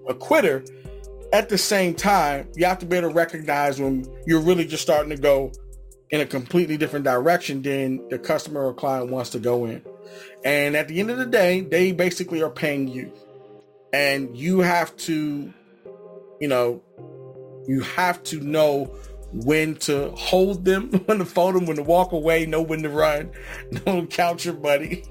a 0.07 0.13
quitter, 0.13 0.63
at 1.31 1.49
the 1.49 1.57
same 1.57 1.93
time, 1.93 2.49
you 2.55 2.65
have 2.65 2.79
to 2.79 2.85
be 2.85 2.97
able 2.97 3.09
to 3.09 3.15
recognize 3.15 3.79
when 3.79 4.05
you're 4.25 4.41
really 4.41 4.65
just 4.65 4.83
starting 4.83 5.09
to 5.11 5.17
go 5.17 5.51
in 6.09 6.21
a 6.21 6.25
completely 6.25 6.75
different 6.75 7.05
direction 7.05 7.61
than 7.61 8.07
the 8.09 8.17
customer 8.17 8.65
or 8.65 8.73
client 8.73 9.11
wants 9.11 9.29
to 9.31 9.39
go 9.39 9.65
in. 9.65 9.83
And 10.43 10.75
at 10.75 10.87
the 10.87 10.99
end 10.99 11.11
of 11.11 11.17
the 11.17 11.25
day, 11.25 11.61
they 11.61 11.91
basically 11.91 12.41
are 12.41 12.49
paying 12.49 12.87
you. 12.87 13.11
And 13.93 14.35
you 14.35 14.59
have 14.59 14.95
to, 14.97 15.53
you 16.39 16.47
know, 16.47 16.81
you 17.67 17.81
have 17.81 18.23
to 18.23 18.39
know 18.39 18.85
when 19.31 19.75
to 19.75 20.09
hold 20.11 20.65
them, 20.65 20.91
when 21.05 21.19
to 21.19 21.25
fold 21.25 21.55
them, 21.55 21.65
when 21.67 21.77
to 21.77 21.83
walk 21.83 22.11
away, 22.11 22.45
know 22.45 22.61
when 22.61 22.81
to 22.81 22.89
run. 22.89 23.31
Don't 23.85 24.09
count 24.09 24.45
your 24.45 24.55
money. 24.55 25.03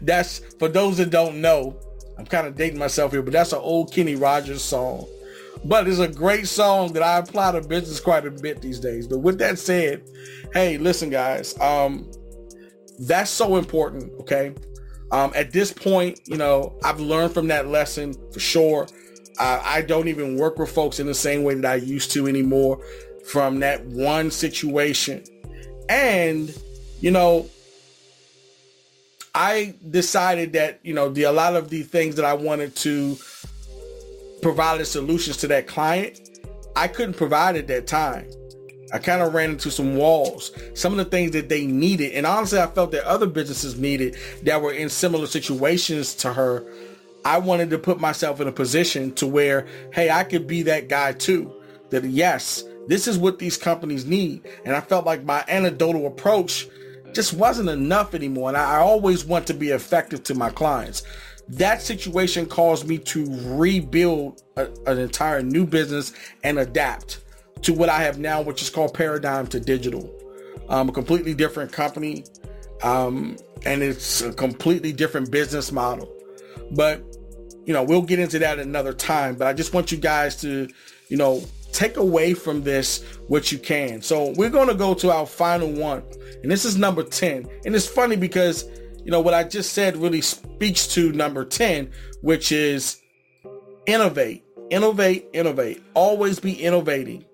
That's 0.00 0.40
for 0.58 0.68
those 0.68 0.96
that 0.98 1.10
don't 1.10 1.40
know. 1.40 1.76
I'm 2.18 2.26
kind 2.26 2.46
of 2.46 2.56
dating 2.56 2.78
myself 2.78 3.12
here, 3.12 3.22
but 3.22 3.32
that's 3.32 3.52
an 3.52 3.60
old 3.60 3.92
Kenny 3.92 4.16
Rogers 4.16 4.62
song. 4.62 5.06
But 5.64 5.88
it's 5.88 5.98
a 5.98 6.08
great 6.08 6.46
song 6.46 6.92
that 6.92 7.02
I 7.02 7.18
apply 7.18 7.52
to 7.52 7.60
business 7.60 8.00
quite 8.00 8.26
a 8.26 8.30
bit 8.30 8.60
these 8.60 8.80
days. 8.80 9.06
But 9.06 9.18
with 9.18 9.38
that 9.38 9.58
said, 9.58 10.02
hey, 10.52 10.78
listen, 10.78 11.10
guys, 11.10 11.58
um, 11.60 12.10
that's 13.00 13.30
so 13.30 13.56
important. 13.56 14.12
Okay. 14.20 14.54
Um, 15.10 15.32
at 15.34 15.52
this 15.52 15.72
point, 15.72 16.20
you 16.26 16.36
know, 16.36 16.78
I've 16.84 17.00
learned 17.00 17.34
from 17.34 17.48
that 17.48 17.68
lesson 17.68 18.14
for 18.32 18.40
sure. 18.40 18.86
Uh, 19.38 19.60
I 19.64 19.82
don't 19.82 20.08
even 20.08 20.36
work 20.36 20.58
with 20.58 20.70
folks 20.70 21.00
in 21.00 21.06
the 21.06 21.14
same 21.14 21.44
way 21.44 21.54
that 21.54 21.64
I 21.64 21.76
used 21.76 22.10
to 22.12 22.26
anymore 22.26 22.80
from 23.24 23.60
that 23.60 23.84
one 23.86 24.30
situation. 24.30 25.24
And, 25.88 26.54
you 27.00 27.10
know, 27.10 27.48
I 29.38 29.76
decided 29.88 30.54
that, 30.54 30.80
you 30.82 30.92
know, 30.92 31.10
the, 31.10 31.22
a 31.22 31.30
lot 31.30 31.54
of 31.54 31.70
the 31.70 31.84
things 31.84 32.16
that 32.16 32.24
I 32.24 32.34
wanted 32.34 32.74
to 32.74 33.16
provide 34.42 34.84
solutions 34.84 35.36
to 35.36 35.46
that 35.46 35.68
client, 35.68 36.40
I 36.74 36.88
couldn't 36.88 37.14
provide 37.14 37.54
at 37.54 37.68
that 37.68 37.86
time. 37.86 38.28
I 38.92 38.98
kind 38.98 39.22
of 39.22 39.32
ran 39.32 39.50
into 39.50 39.70
some 39.70 39.96
walls. 39.96 40.50
Some 40.74 40.90
of 40.90 40.98
the 40.98 41.04
things 41.04 41.30
that 41.32 41.48
they 41.48 41.66
needed, 41.66 42.14
and 42.14 42.26
honestly, 42.26 42.58
I 42.58 42.66
felt 42.66 42.90
that 42.90 43.04
other 43.04 43.28
businesses 43.28 43.78
needed 43.78 44.16
that 44.42 44.60
were 44.60 44.72
in 44.72 44.88
similar 44.88 45.28
situations 45.28 46.16
to 46.16 46.32
her. 46.32 46.64
I 47.24 47.38
wanted 47.38 47.70
to 47.70 47.78
put 47.78 48.00
myself 48.00 48.40
in 48.40 48.48
a 48.48 48.52
position 48.52 49.14
to 49.14 49.26
where, 49.28 49.68
hey, 49.92 50.10
I 50.10 50.24
could 50.24 50.48
be 50.48 50.62
that 50.62 50.88
guy 50.88 51.12
too. 51.12 51.54
That 51.90 52.02
yes, 52.02 52.64
this 52.88 53.06
is 53.06 53.16
what 53.16 53.38
these 53.38 53.56
companies 53.56 54.04
need. 54.04 54.48
And 54.64 54.74
I 54.74 54.80
felt 54.80 55.06
like 55.06 55.22
my 55.22 55.44
anecdotal 55.46 56.08
approach 56.08 56.66
just 57.18 57.32
wasn't 57.32 57.68
enough 57.68 58.14
anymore. 58.14 58.48
And 58.48 58.56
I 58.56 58.76
always 58.76 59.24
want 59.24 59.44
to 59.48 59.54
be 59.54 59.70
effective 59.70 60.22
to 60.22 60.36
my 60.36 60.50
clients. 60.50 61.02
That 61.48 61.82
situation 61.82 62.46
caused 62.46 62.86
me 62.86 62.96
to 62.98 63.26
rebuild 63.56 64.40
a, 64.56 64.68
an 64.86 64.98
entire 64.98 65.42
new 65.42 65.66
business 65.66 66.12
and 66.44 66.60
adapt 66.60 67.22
to 67.62 67.72
what 67.72 67.88
I 67.88 68.02
have 68.02 68.20
now, 68.20 68.40
which 68.40 68.62
is 68.62 68.70
called 68.70 68.94
Paradigm 68.94 69.48
to 69.48 69.58
Digital. 69.58 70.08
Um, 70.68 70.90
a 70.90 70.92
completely 70.92 71.34
different 71.34 71.72
company, 71.72 72.22
um, 72.84 73.36
and 73.66 73.82
it's 73.82 74.20
a 74.20 74.32
completely 74.32 74.92
different 74.92 75.32
business 75.32 75.72
model. 75.72 76.08
But 76.70 77.02
you 77.66 77.72
know, 77.72 77.82
we'll 77.82 78.02
get 78.02 78.20
into 78.20 78.38
that 78.38 78.60
another 78.60 78.92
time. 78.92 79.34
But 79.34 79.48
I 79.48 79.54
just 79.54 79.74
want 79.74 79.90
you 79.90 79.98
guys 79.98 80.40
to, 80.42 80.68
you 81.08 81.16
know, 81.16 81.42
take 81.72 81.96
away 81.96 82.34
from 82.34 82.62
this 82.62 83.02
what 83.28 83.52
you 83.52 83.58
can. 83.58 84.02
So 84.02 84.32
we're 84.36 84.50
going 84.50 84.68
to 84.68 84.74
go 84.74 84.94
to 84.94 85.10
our 85.10 85.26
final 85.26 85.70
one, 85.70 86.02
and 86.42 86.50
this 86.50 86.64
is 86.64 86.76
number 86.76 87.02
ten. 87.02 87.48
And 87.64 87.74
it's 87.74 87.86
funny 87.86 88.16
because 88.16 88.64
you 89.04 89.10
know 89.10 89.20
what 89.20 89.34
I 89.34 89.44
just 89.44 89.72
said 89.72 89.96
really 89.96 90.20
speaks 90.20 90.86
to 90.88 91.12
number 91.12 91.44
ten, 91.44 91.90
which 92.22 92.52
is 92.52 93.00
innovate, 93.86 94.44
innovate, 94.70 95.28
innovate. 95.32 95.82
Always 95.94 96.40
be 96.40 96.54
innovating 96.54 97.24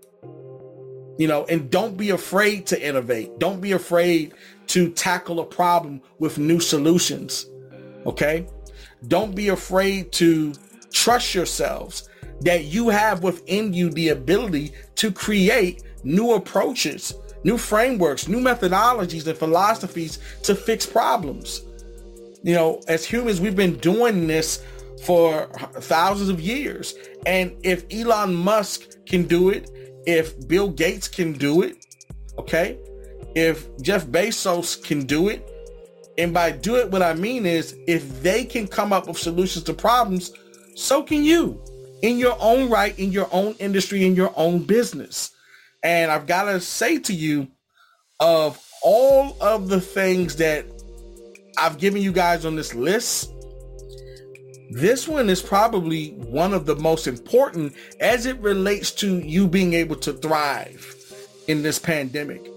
you 1.18 1.28
know, 1.28 1.45
and 1.47 1.70
don't 1.70 1.97
be 1.97 2.11
afraid 2.11 2.66
to 2.66 2.87
innovate. 2.87 3.39
Don't 3.39 3.61
be 3.61 3.72
afraid 3.72 4.35
to 4.68 4.91
tackle 4.91 5.41
a 5.41 5.45
problem 5.45 6.01
with 6.18 6.39
new 6.39 6.61
solutions. 6.61 7.47
Okay. 8.07 8.47
Don't 9.07 9.35
be 9.35 9.49
afraid 9.49 10.12
to 10.12 10.55
trust 11.05 11.35
yourselves 11.35 12.09
that 12.41 12.65
you 12.65 12.89
have 12.89 13.23
within 13.23 13.75
you 13.75 13.91
the 13.91 14.09
ability 14.09 14.73
to 14.97 15.13
create 15.13 15.83
new 16.03 16.33
approaches, 16.33 17.13
new 17.45 17.59
frameworks, 17.59 18.27
new 18.27 18.41
methodologies 18.41 19.27
and 19.27 19.37
philosophies 19.37 20.19
to 20.43 20.55
fix 20.55 20.87
problems. 20.87 21.61
You 22.43 22.55
know, 22.55 22.81
as 22.89 23.05
humans, 23.05 23.39
we've 23.39 23.55
been 23.55 23.77
doing 23.77 24.27
this 24.27 24.65
for 25.05 25.47
thousands 25.75 26.31
of 26.31 26.41
years. 26.41 26.95
And 27.27 27.55
if 27.63 27.85
Elon 27.93 28.35
Musk 28.35 29.05
can 29.05 29.27
do 29.27 29.51
it, 29.51 29.71
if 30.07 30.49
Bill 30.49 30.71
Gates 30.71 31.07
can 31.07 31.35
do 31.35 31.61
it, 31.61 31.85
okay, 32.39 32.79
if 33.35 33.77
Jeff 33.83 34.07
Bezos 34.07 34.83
can 34.83 35.05
do 35.05 35.29
it, 35.29 35.51
and 36.17 36.33
by 36.33 36.51
do 36.51 36.77
it, 36.77 36.91
what 36.91 37.03
I 37.03 37.13
mean 37.13 37.45
is 37.45 37.77
if 37.87 38.23
they 38.23 38.45
can 38.45 38.67
come 38.67 38.91
up 38.93 39.07
with 39.07 39.19
solutions 39.19 39.65
to 39.65 39.75
problems, 39.75 40.33
so 40.75 41.03
can 41.03 41.25
you 41.25 41.61
in 42.05 42.18
your 42.18 42.37
own 42.39 42.68
right, 42.68 42.99
in 42.99 43.12
your 43.12 43.29
own 43.33 43.55
industry, 43.59 44.05
in 44.05 44.14
your 44.14 44.31
own 44.37 44.62
business. 44.62 45.31
And 45.83 46.11
I've 46.11 46.27
got 46.27 46.45
to 46.45 46.61
say 46.61 46.99
to 46.99 47.14
you, 47.14 47.49
of 48.20 48.62
all 48.83 49.37
of 49.41 49.68
the 49.68 49.81
things 49.81 50.37
that 50.37 50.66
I've 51.57 51.79
given 51.79 52.03
you 52.03 52.12
guys 52.12 52.45
on 52.45 52.57
this 52.57 52.75
list, 52.75 53.33
this 54.70 55.09
one 55.09 55.31
is 55.31 55.41
probably 55.41 56.11
one 56.11 56.53
of 56.53 56.66
the 56.66 56.77
most 56.77 57.07
important 57.07 57.75
as 58.01 58.27
it 58.27 58.39
relates 58.41 58.91
to 58.93 59.20
you 59.20 59.49
being 59.49 59.72
able 59.72 59.97
to 59.97 60.12
thrive 60.12 60.95
in 61.49 61.62
this 61.62 61.79
pandemic. 61.79 62.54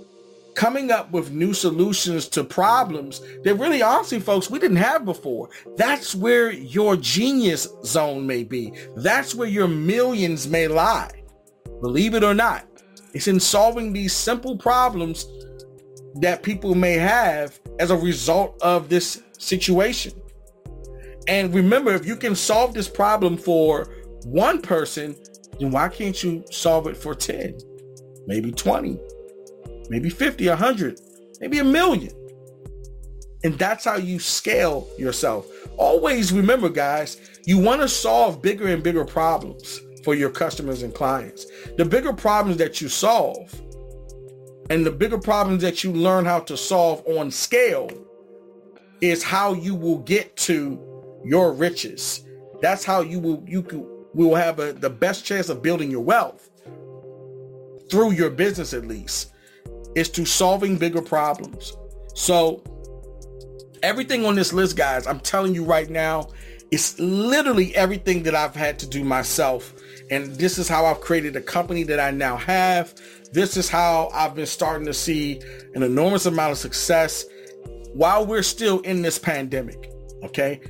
Coming 0.58 0.90
up 0.90 1.12
with 1.12 1.30
new 1.30 1.54
solutions 1.54 2.28
to 2.30 2.44
problems 2.44 3.22
that 3.44 3.54
really, 3.60 3.84
honestly, 3.84 4.20
folks, 4.20 4.50
we 4.50 4.58
didn't 4.58 4.78
have 4.78 5.06
before. 5.06 5.52
That's 5.76 6.16
where 6.16 6.52
your 6.52 6.96
genius 6.96 7.68
zone 7.86 8.26
may 8.26 8.44
be. 8.44 8.74
That's 8.96 9.36
where 9.36 9.48
your 9.48 9.68
millions 9.68 10.48
may 10.48 10.68
lie. 10.68 11.12
Believe 11.80 12.16
it 12.16 12.24
or 12.24 12.34
not, 12.34 12.66
it's 13.14 13.28
in 13.28 13.40
solving 13.40 13.94
these 13.94 14.14
simple 14.14 14.58
problems 14.58 15.28
that 16.22 16.42
people 16.42 16.74
may 16.74 16.94
have 16.94 17.60
as 17.80 17.92
a 17.92 17.96
result 17.96 18.60
of 18.64 18.90
this 18.90 19.22
situation. 19.38 20.12
And 21.28 21.54
remember, 21.54 21.94
if 21.94 22.08
you 22.08 22.16
can 22.16 22.36
solve 22.36 22.74
this 22.74 22.90
problem 22.90 23.38
for 23.38 23.86
one 24.26 24.64
person, 24.64 25.16
then 25.60 25.70
why 25.70 25.90
can't 25.90 26.24
you 26.24 26.44
solve 26.50 26.88
it 26.88 26.98
for 26.98 27.14
10, 27.14 27.60
maybe 28.26 28.52
20, 28.52 29.00
maybe 29.90 30.10
50, 30.10 30.48
100, 30.48 31.00
maybe 31.40 31.60
a 31.60 31.64
million? 31.64 32.14
And 33.44 33.58
that's 33.58 33.86
how 33.86 33.98
you 33.98 34.20
scale 34.20 34.88
yourself. 34.98 35.48
Always 35.78 36.34
remember, 36.34 36.70
guys, 36.70 37.18
you 37.46 37.58
want 37.60 37.82
to 37.82 37.88
solve 37.88 38.42
bigger 38.42 38.68
and 38.68 38.84
bigger 38.84 39.06
problems 39.06 39.80
for 40.04 40.16
your 40.16 40.30
customers 40.30 40.84
and 40.84 40.94
clients. 40.94 41.46
The 41.78 41.86
bigger 41.86 42.14
problems 42.14 42.58
that 42.58 42.82
you 42.82 42.90
solve 42.90 43.54
and 44.70 44.86
the 44.86 44.92
bigger 44.92 45.18
problems 45.18 45.62
that 45.62 45.84
you 45.84 45.94
learn 45.94 46.26
how 46.26 46.40
to 46.42 46.58
solve 46.58 47.06
on 47.06 47.32
scale 47.32 47.90
is 49.02 49.24
how 49.24 49.54
you 49.54 49.76
will 49.76 50.00
get 50.00 50.36
to 50.38 50.82
your 51.24 51.54
riches. 51.54 52.26
That's 52.62 52.84
how 52.84 53.02
you 53.02 53.20
will 53.20 53.44
you 53.48 53.62
can, 53.62 53.88
will 54.14 54.36
have 54.36 54.60
a, 54.60 54.74
the 54.74 54.90
best 54.90 55.26
chance 55.26 55.50
of 55.50 55.62
building 55.62 55.92
your 55.92 56.02
wealth 56.02 56.50
through 57.90 58.12
your 58.12 58.30
business 58.30 58.74
at 58.74 58.86
least 58.88 59.32
is 59.98 60.10
to 60.10 60.26
solving 60.26 60.78
bigger 60.78 61.02
problems. 61.02 61.76
So 62.14 62.62
everything 63.82 64.26
on 64.28 64.36
this 64.36 64.54
list 64.54 64.78
guys, 64.78 65.08
I'm 65.08 65.20
telling 65.20 65.56
you 65.56 65.64
right 65.64 65.90
now, 65.90 66.30
it's 66.70 67.00
literally 67.00 67.76
everything 67.76 68.22
that 68.24 68.36
I've 68.36 68.56
had 68.56 68.78
to 68.80 68.88
do 68.88 69.04
myself. 69.04 69.74
And 70.12 70.36
this 70.36 70.60
is 70.60 70.70
how 70.70 70.86
I've 70.86 71.02
created 71.02 71.36
a 71.36 71.42
company 71.42 71.82
that 71.84 72.00
I 72.00 72.12
now 72.12 72.38
have. 72.38 72.94
This 73.34 73.58
is 73.58 73.70
how 73.70 74.12
I've 74.14 74.36
been 74.36 74.46
starting 74.46 74.86
to 74.86 74.94
see 74.94 75.42
an 75.74 75.82
enormous 75.82 76.28
amount 76.28 76.52
of 76.52 76.60
success 76.60 77.26
while 77.94 78.24
we're 78.24 78.44
still 78.44 78.82
in 78.82 79.02
this 79.02 79.18
pandemic. 79.18 79.92
Okay. 80.24 80.62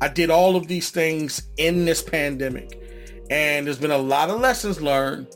I 0.00 0.08
did 0.08 0.28
all 0.28 0.56
of 0.56 0.66
these 0.66 0.90
things 0.90 1.42
in 1.56 1.84
this 1.84 2.02
pandemic. 2.02 2.80
And 3.30 3.64
there's 3.64 3.78
been 3.78 3.92
a 3.92 3.96
lot 3.96 4.28
of 4.28 4.40
lessons 4.40 4.82
learned. 4.82 5.28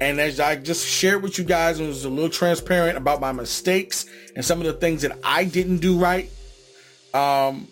And 0.00 0.18
as 0.18 0.40
I 0.40 0.56
just 0.56 0.86
shared 0.86 1.22
with 1.22 1.38
you 1.38 1.44
guys 1.44 1.78
and 1.78 1.88
was 1.88 2.04
a 2.04 2.10
little 2.10 2.30
transparent 2.30 2.96
about 2.96 3.20
my 3.20 3.32
mistakes 3.32 4.06
and 4.34 4.44
some 4.44 4.58
of 4.58 4.66
the 4.66 4.72
things 4.72 5.02
that 5.02 5.18
I 5.22 5.44
didn't 5.44 5.78
do 5.78 5.98
right, 5.98 6.30
um, 7.12 7.68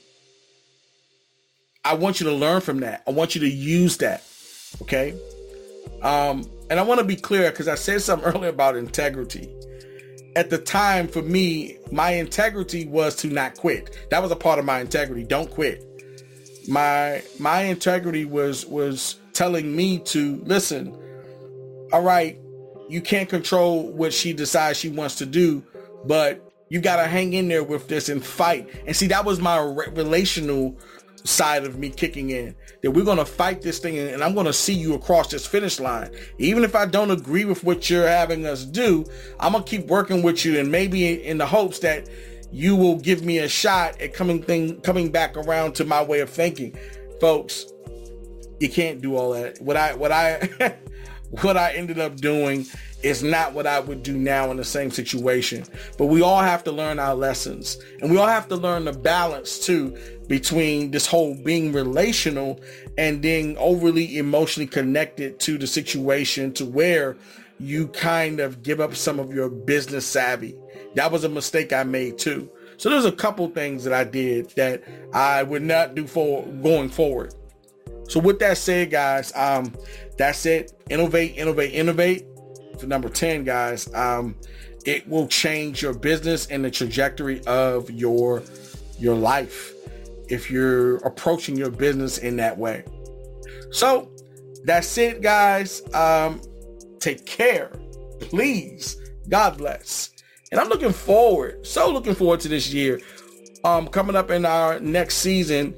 I 1.85 1.95
want 1.95 2.21
you 2.21 2.27
to 2.27 2.35
learn 2.35 2.61
from 2.61 2.81
that. 2.81 3.03
I 3.07 3.13
want 3.13 3.35
you 3.35 3.41
to 3.41 3.49
use 3.49 3.97
that. 3.99 4.23
Okay. 4.83 5.15
Um, 6.03 6.49
and 6.69 6.79
I 6.79 6.83
want 6.83 7.01
to 7.01 7.07
be 7.07 7.17
clear 7.17 7.51
because 7.51 7.67
I 7.67 7.77
said 7.77 8.03
something 8.03 8.29
earlier 8.35 8.51
about 8.51 8.77
integrity. 8.77 9.49
At 10.37 10.51
the 10.51 10.59
time, 10.59 11.09
for 11.09 11.23
me, 11.23 11.79
my 11.91 12.11
integrity 12.11 12.87
was 12.87 13.17
to 13.17 13.29
not 13.29 13.57
quit. 13.57 14.07
That 14.11 14.23
was 14.23 14.31
a 14.31 14.37
part 14.37 14.59
of 14.59 14.67
my 14.67 14.81
integrity. 14.81 15.25
Don't 15.25 15.51
quit. 15.51 15.83
My 16.69 17.23
my 17.39 17.63
integrity 17.63 18.27
was 18.27 18.67
was 18.67 19.17
telling 19.33 19.75
me 19.75 19.99
to 20.01 20.37
listen. 20.45 20.95
All 21.93 22.03
right, 22.03 22.39
you 22.89 23.01
can't 23.01 23.29
control 23.29 23.91
what 23.93 24.13
she 24.13 24.33
decides 24.33 24.79
she 24.79 24.89
wants 24.89 25.17
to 25.17 25.27
do, 25.27 25.65
but 26.05 26.45
you 26.69 26.81
got 26.81 26.97
to 26.97 27.09
hang 27.09 27.33
in 27.33 27.49
there 27.49 27.65
with 27.65 27.89
this 27.89 28.09
and 28.09 28.25
fight. 28.25 28.69
And 28.87 28.95
see, 28.95 29.07
that 29.09 29.25
was 29.25 29.41
my 29.41 29.59
re- 29.61 29.89
relational 29.93 30.77
side 31.25 31.65
of 31.65 31.79
me 31.79 31.91
kicking 31.91 32.31
in 32.31 32.55
that 32.83 32.91
we're 32.93 33.05
going 33.05 33.19
to 33.19 33.25
fight 33.25 33.61
this 33.61 33.79
thing 33.79 33.99
and 33.99 34.23
I'm 34.23 34.35
going 34.35 34.47
to 34.47 34.53
see 34.53 34.73
you 34.73 34.95
across 34.95 35.31
this 35.31 35.47
finish 35.47 35.81
line. 35.81 36.15
Even 36.39 36.65
if 36.65 36.75
I 36.75 36.87
don't 36.87 37.11
agree 37.11 37.45
with 37.45 37.65
what 37.65 37.91
you're 37.91 38.07
having 38.07 38.47
us 38.47 38.65
do, 38.65 39.05
I'm 39.41 39.53
going 39.53 39.65
to 39.65 39.71
keep 39.71 39.87
working 39.89 40.23
with 40.23 40.45
you 40.45 40.59
and 40.59 40.71
maybe 40.71 41.25
in 41.25 41.39
the 41.39 41.47
hopes 41.47 41.81
that 41.81 42.09
you 42.51 42.77
will 42.77 42.97
give 42.97 43.25
me 43.25 43.39
a 43.39 43.49
shot 43.49 44.01
at 44.01 44.15
coming 44.15 44.43
thing 44.43 44.81
coming 44.81 45.11
back 45.11 45.37
around 45.37 45.75
to 45.77 45.85
my 45.85 46.03
way 46.03 46.21
of 46.21 46.31
thinking. 46.31 46.77
Folks, 47.21 47.67
you 48.61 48.69
can't 48.69 49.01
do 49.03 49.17
all 49.17 49.33
that. 49.33 49.61
What 49.61 49.77
I 49.77 49.95
what 49.95 50.13
I 50.13 50.49
what 51.31 51.57
I 51.57 51.73
ended 51.75 51.99
up 51.99 52.17
doing 52.17 52.67
is 53.03 53.23
not 53.23 53.53
what 53.53 53.67
I 53.67 53.81
would 53.81 54.03
do 54.03 54.17
now 54.17 54.51
in 54.51 54.57
the 54.57 54.65
same 54.65 54.91
situation. 54.91 55.65
But 55.97 56.07
we 56.07 56.23
all 56.23 56.41
have 56.41 56.65
to 56.65 56.73
learn 56.73 56.99
our 56.99 57.15
lessons 57.15 57.79
and 58.01 58.11
we 58.11 58.19
all 58.19 58.27
have 58.27 58.49
to 58.49 58.57
learn 58.57 58.85
the 58.85 58.93
balance 58.93 59.59
too 59.59 59.97
between 60.27 60.91
this 60.91 61.07
whole 61.07 61.35
being 61.35 61.73
relational 61.73 62.61
and 62.97 63.23
being 63.23 63.57
overly 63.59 64.19
emotionally 64.19 64.67
connected 64.67 65.39
to 65.41 65.59
the 65.59 65.67
situation 65.67 66.53
to 66.55 66.65
where 66.65 67.17
you 67.61 67.89
kind 67.89 68.41
of 68.41 68.63
give 68.63 68.81
up 68.81 68.95
some 68.95 69.19
of 69.19 69.33
your 69.33 69.49
business 69.49 70.07
savvy. 70.07 70.55
That 70.95 71.13
was 71.13 71.25
a 71.25 71.29
mistake 71.29 71.73
I 71.73 71.85
made 71.85 72.19
too. 72.19 72.51
So 72.77 72.91
there's 72.91 73.05
a 73.05 73.13
couple 73.13 73.49
things 73.49 73.85
that 73.85 73.93
I 73.93 74.05
did 74.05 74.51
that 74.51 74.83
I 75.13 75.43
would 75.43 75.63
not 75.63 75.95
do 75.95 76.07
for 76.07 76.45
going 76.47 76.89
forward. 76.89 77.35
So 78.09 78.21
with 78.21 78.39
that 78.41 78.59
said, 78.59 78.91
guys, 78.91 79.33
um, 79.35 79.73
that's 80.17 80.47
it. 80.47 80.73
Innovate, 80.91 81.37
innovate, 81.37 81.73
innovate. 81.73 82.25
For 82.79 82.87
number 82.87 83.09
10, 83.09 83.45
guys, 83.45 83.93
um, 83.95 84.37
it 84.85 85.09
will 85.09 85.27
change 85.27 85.83
your 85.83 85.93
business 85.93 86.47
and 86.47 86.65
the 86.65 86.71
trajectory 86.71 87.45
of 87.47 87.91
your 87.91 88.43
your 88.99 89.15
life 89.15 89.75
if 90.29 90.51
you're 90.51 90.97
approaching 90.99 91.57
your 91.57 91.71
business 91.71 92.19
in 92.19 92.37
that 92.37 92.57
way. 92.57 92.85
So 93.71 94.11
that's 94.65 94.97
it, 94.99 95.23
guys. 95.23 95.83
Um, 95.95 96.41
take 97.01 97.27
care. 97.27 97.71
Please. 98.21 98.97
God 99.29 99.59
bless. 99.59 100.11
And 100.51 100.61
I'm 100.61 100.69
looking 100.69 100.93
forward, 100.93 101.67
so 101.67 101.91
looking 101.93 102.15
forward 102.15 102.41
to 102.41 102.49
this 102.49 102.73
year. 102.73 103.01
Um, 103.65 103.89
coming 103.89 104.17
up 104.17 104.31
in 104.31 104.47
our 104.47 104.81
next 104.81 105.17
season, 105.17 105.75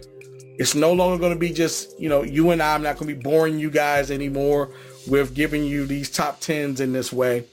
it's 0.61 0.74
no 0.74 0.92
longer 0.92 1.18
going 1.18 1.32
to 1.32 1.38
be 1.38 1.52
just, 1.52 1.98
you 1.98 2.08
know, 2.08 2.22
you 2.22 2.50
and 2.50 2.62
I. 2.62 2.74
I'm 2.74 2.82
not 2.82 2.98
going 2.98 3.08
to 3.08 3.14
be 3.16 3.22
boring 3.22 3.58
you 3.58 3.70
guys 3.70 4.11
anymore 4.11 4.68
with 5.08 5.34
giving 5.34 5.64
you 5.64 5.86
these 5.86 6.11
top 6.11 6.38
tens 6.40 6.80
in 6.80 6.92
this 6.92 7.12
way. 7.12 7.46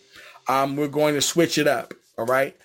Um, 0.48 0.76
we're 0.76 0.90
going 0.90 1.16
to 1.16 1.22
switch 1.22 1.58
it 1.58 1.68
up. 1.68 1.94
All 2.18 2.26
right 2.26 2.56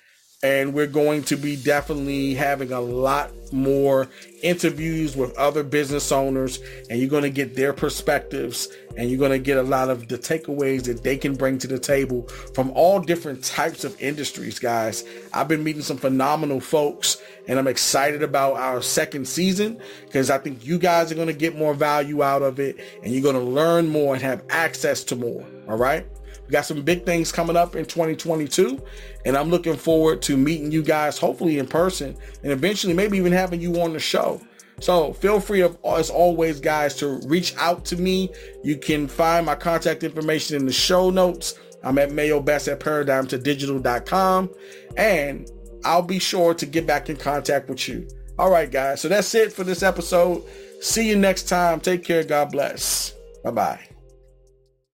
and 0.44 0.74
we're 0.74 0.88
going 0.88 1.22
to 1.22 1.36
be 1.36 1.54
definitely 1.54 2.34
having 2.34 2.72
a 2.72 2.80
lot 2.80 3.30
more 3.52 4.08
interviews 4.42 5.14
with 5.14 5.36
other 5.36 5.62
business 5.62 6.10
owners 6.10 6.58
and 6.90 6.98
you're 6.98 7.08
going 7.08 7.22
to 7.22 7.30
get 7.30 7.54
their 7.54 7.72
perspectives 7.72 8.68
and 8.96 9.08
you're 9.08 9.18
going 9.18 9.30
to 9.30 9.38
get 9.38 9.56
a 9.56 9.62
lot 9.62 9.88
of 9.88 10.08
the 10.08 10.18
takeaways 10.18 10.82
that 10.82 11.04
they 11.04 11.16
can 11.16 11.36
bring 11.36 11.58
to 11.58 11.68
the 11.68 11.78
table 11.78 12.26
from 12.54 12.72
all 12.72 12.98
different 12.98 13.44
types 13.44 13.84
of 13.84 14.00
industries 14.00 14.58
guys. 14.58 15.04
I've 15.32 15.46
been 15.46 15.62
meeting 15.62 15.82
some 15.82 15.98
phenomenal 15.98 16.60
folks 16.60 17.22
and 17.48 17.58
i'm 17.58 17.66
excited 17.66 18.22
about 18.22 18.54
our 18.54 18.82
second 18.82 19.26
season 19.26 19.78
because 20.06 20.30
i 20.30 20.38
think 20.38 20.64
you 20.64 20.78
guys 20.78 21.10
are 21.10 21.14
going 21.14 21.26
to 21.26 21.32
get 21.32 21.56
more 21.56 21.74
value 21.74 22.22
out 22.22 22.42
of 22.42 22.60
it 22.60 22.78
and 23.02 23.12
you're 23.12 23.22
going 23.22 23.34
to 23.34 23.40
learn 23.40 23.88
more 23.88 24.14
and 24.14 24.22
have 24.22 24.42
access 24.48 25.02
to 25.04 25.16
more 25.16 25.44
all 25.68 25.76
right 25.76 26.06
got 26.52 26.66
some 26.66 26.82
big 26.82 27.04
things 27.04 27.32
coming 27.32 27.56
up 27.56 27.74
in 27.74 27.84
2022, 27.84 28.80
and 29.24 29.36
I'm 29.36 29.50
looking 29.50 29.76
forward 29.76 30.22
to 30.22 30.36
meeting 30.36 30.70
you 30.70 30.82
guys, 30.82 31.18
hopefully 31.18 31.58
in 31.58 31.66
person, 31.66 32.16
and 32.42 32.52
eventually 32.52 32.94
maybe 32.94 33.18
even 33.18 33.32
having 33.32 33.60
you 33.60 33.80
on 33.80 33.92
the 33.92 33.98
show. 33.98 34.40
So 34.80 35.12
feel 35.12 35.40
free, 35.40 35.62
as 35.62 36.10
always, 36.10 36.60
guys, 36.60 36.96
to 36.96 37.20
reach 37.26 37.54
out 37.56 37.84
to 37.86 37.96
me. 37.96 38.30
You 38.64 38.76
can 38.76 39.06
find 39.06 39.46
my 39.46 39.54
contact 39.54 40.02
information 40.02 40.56
in 40.56 40.66
the 40.66 40.72
show 40.72 41.10
notes. 41.10 41.58
I'm 41.84 41.98
at 41.98 42.12
Mayo 42.12 42.40
Best 42.40 42.68
at 42.68 42.80
paradigmtodigital.com, 42.80 44.50
and 44.96 45.50
I'll 45.84 46.02
be 46.02 46.18
sure 46.18 46.54
to 46.54 46.66
get 46.66 46.86
back 46.86 47.10
in 47.10 47.16
contact 47.16 47.68
with 47.68 47.88
you. 47.88 48.06
All 48.38 48.50
right, 48.50 48.70
guys. 48.70 49.00
So 49.00 49.08
that's 49.08 49.34
it 49.34 49.52
for 49.52 49.64
this 49.64 49.82
episode. 49.82 50.42
See 50.80 51.08
you 51.08 51.16
next 51.16 51.44
time. 51.44 51.80
Take 51.80 52.04
care. 52.04 52.24
God 52.24 52.50
bless. 52.50 53.14
Bye 53.44 53.50
bye. 53.50 53.91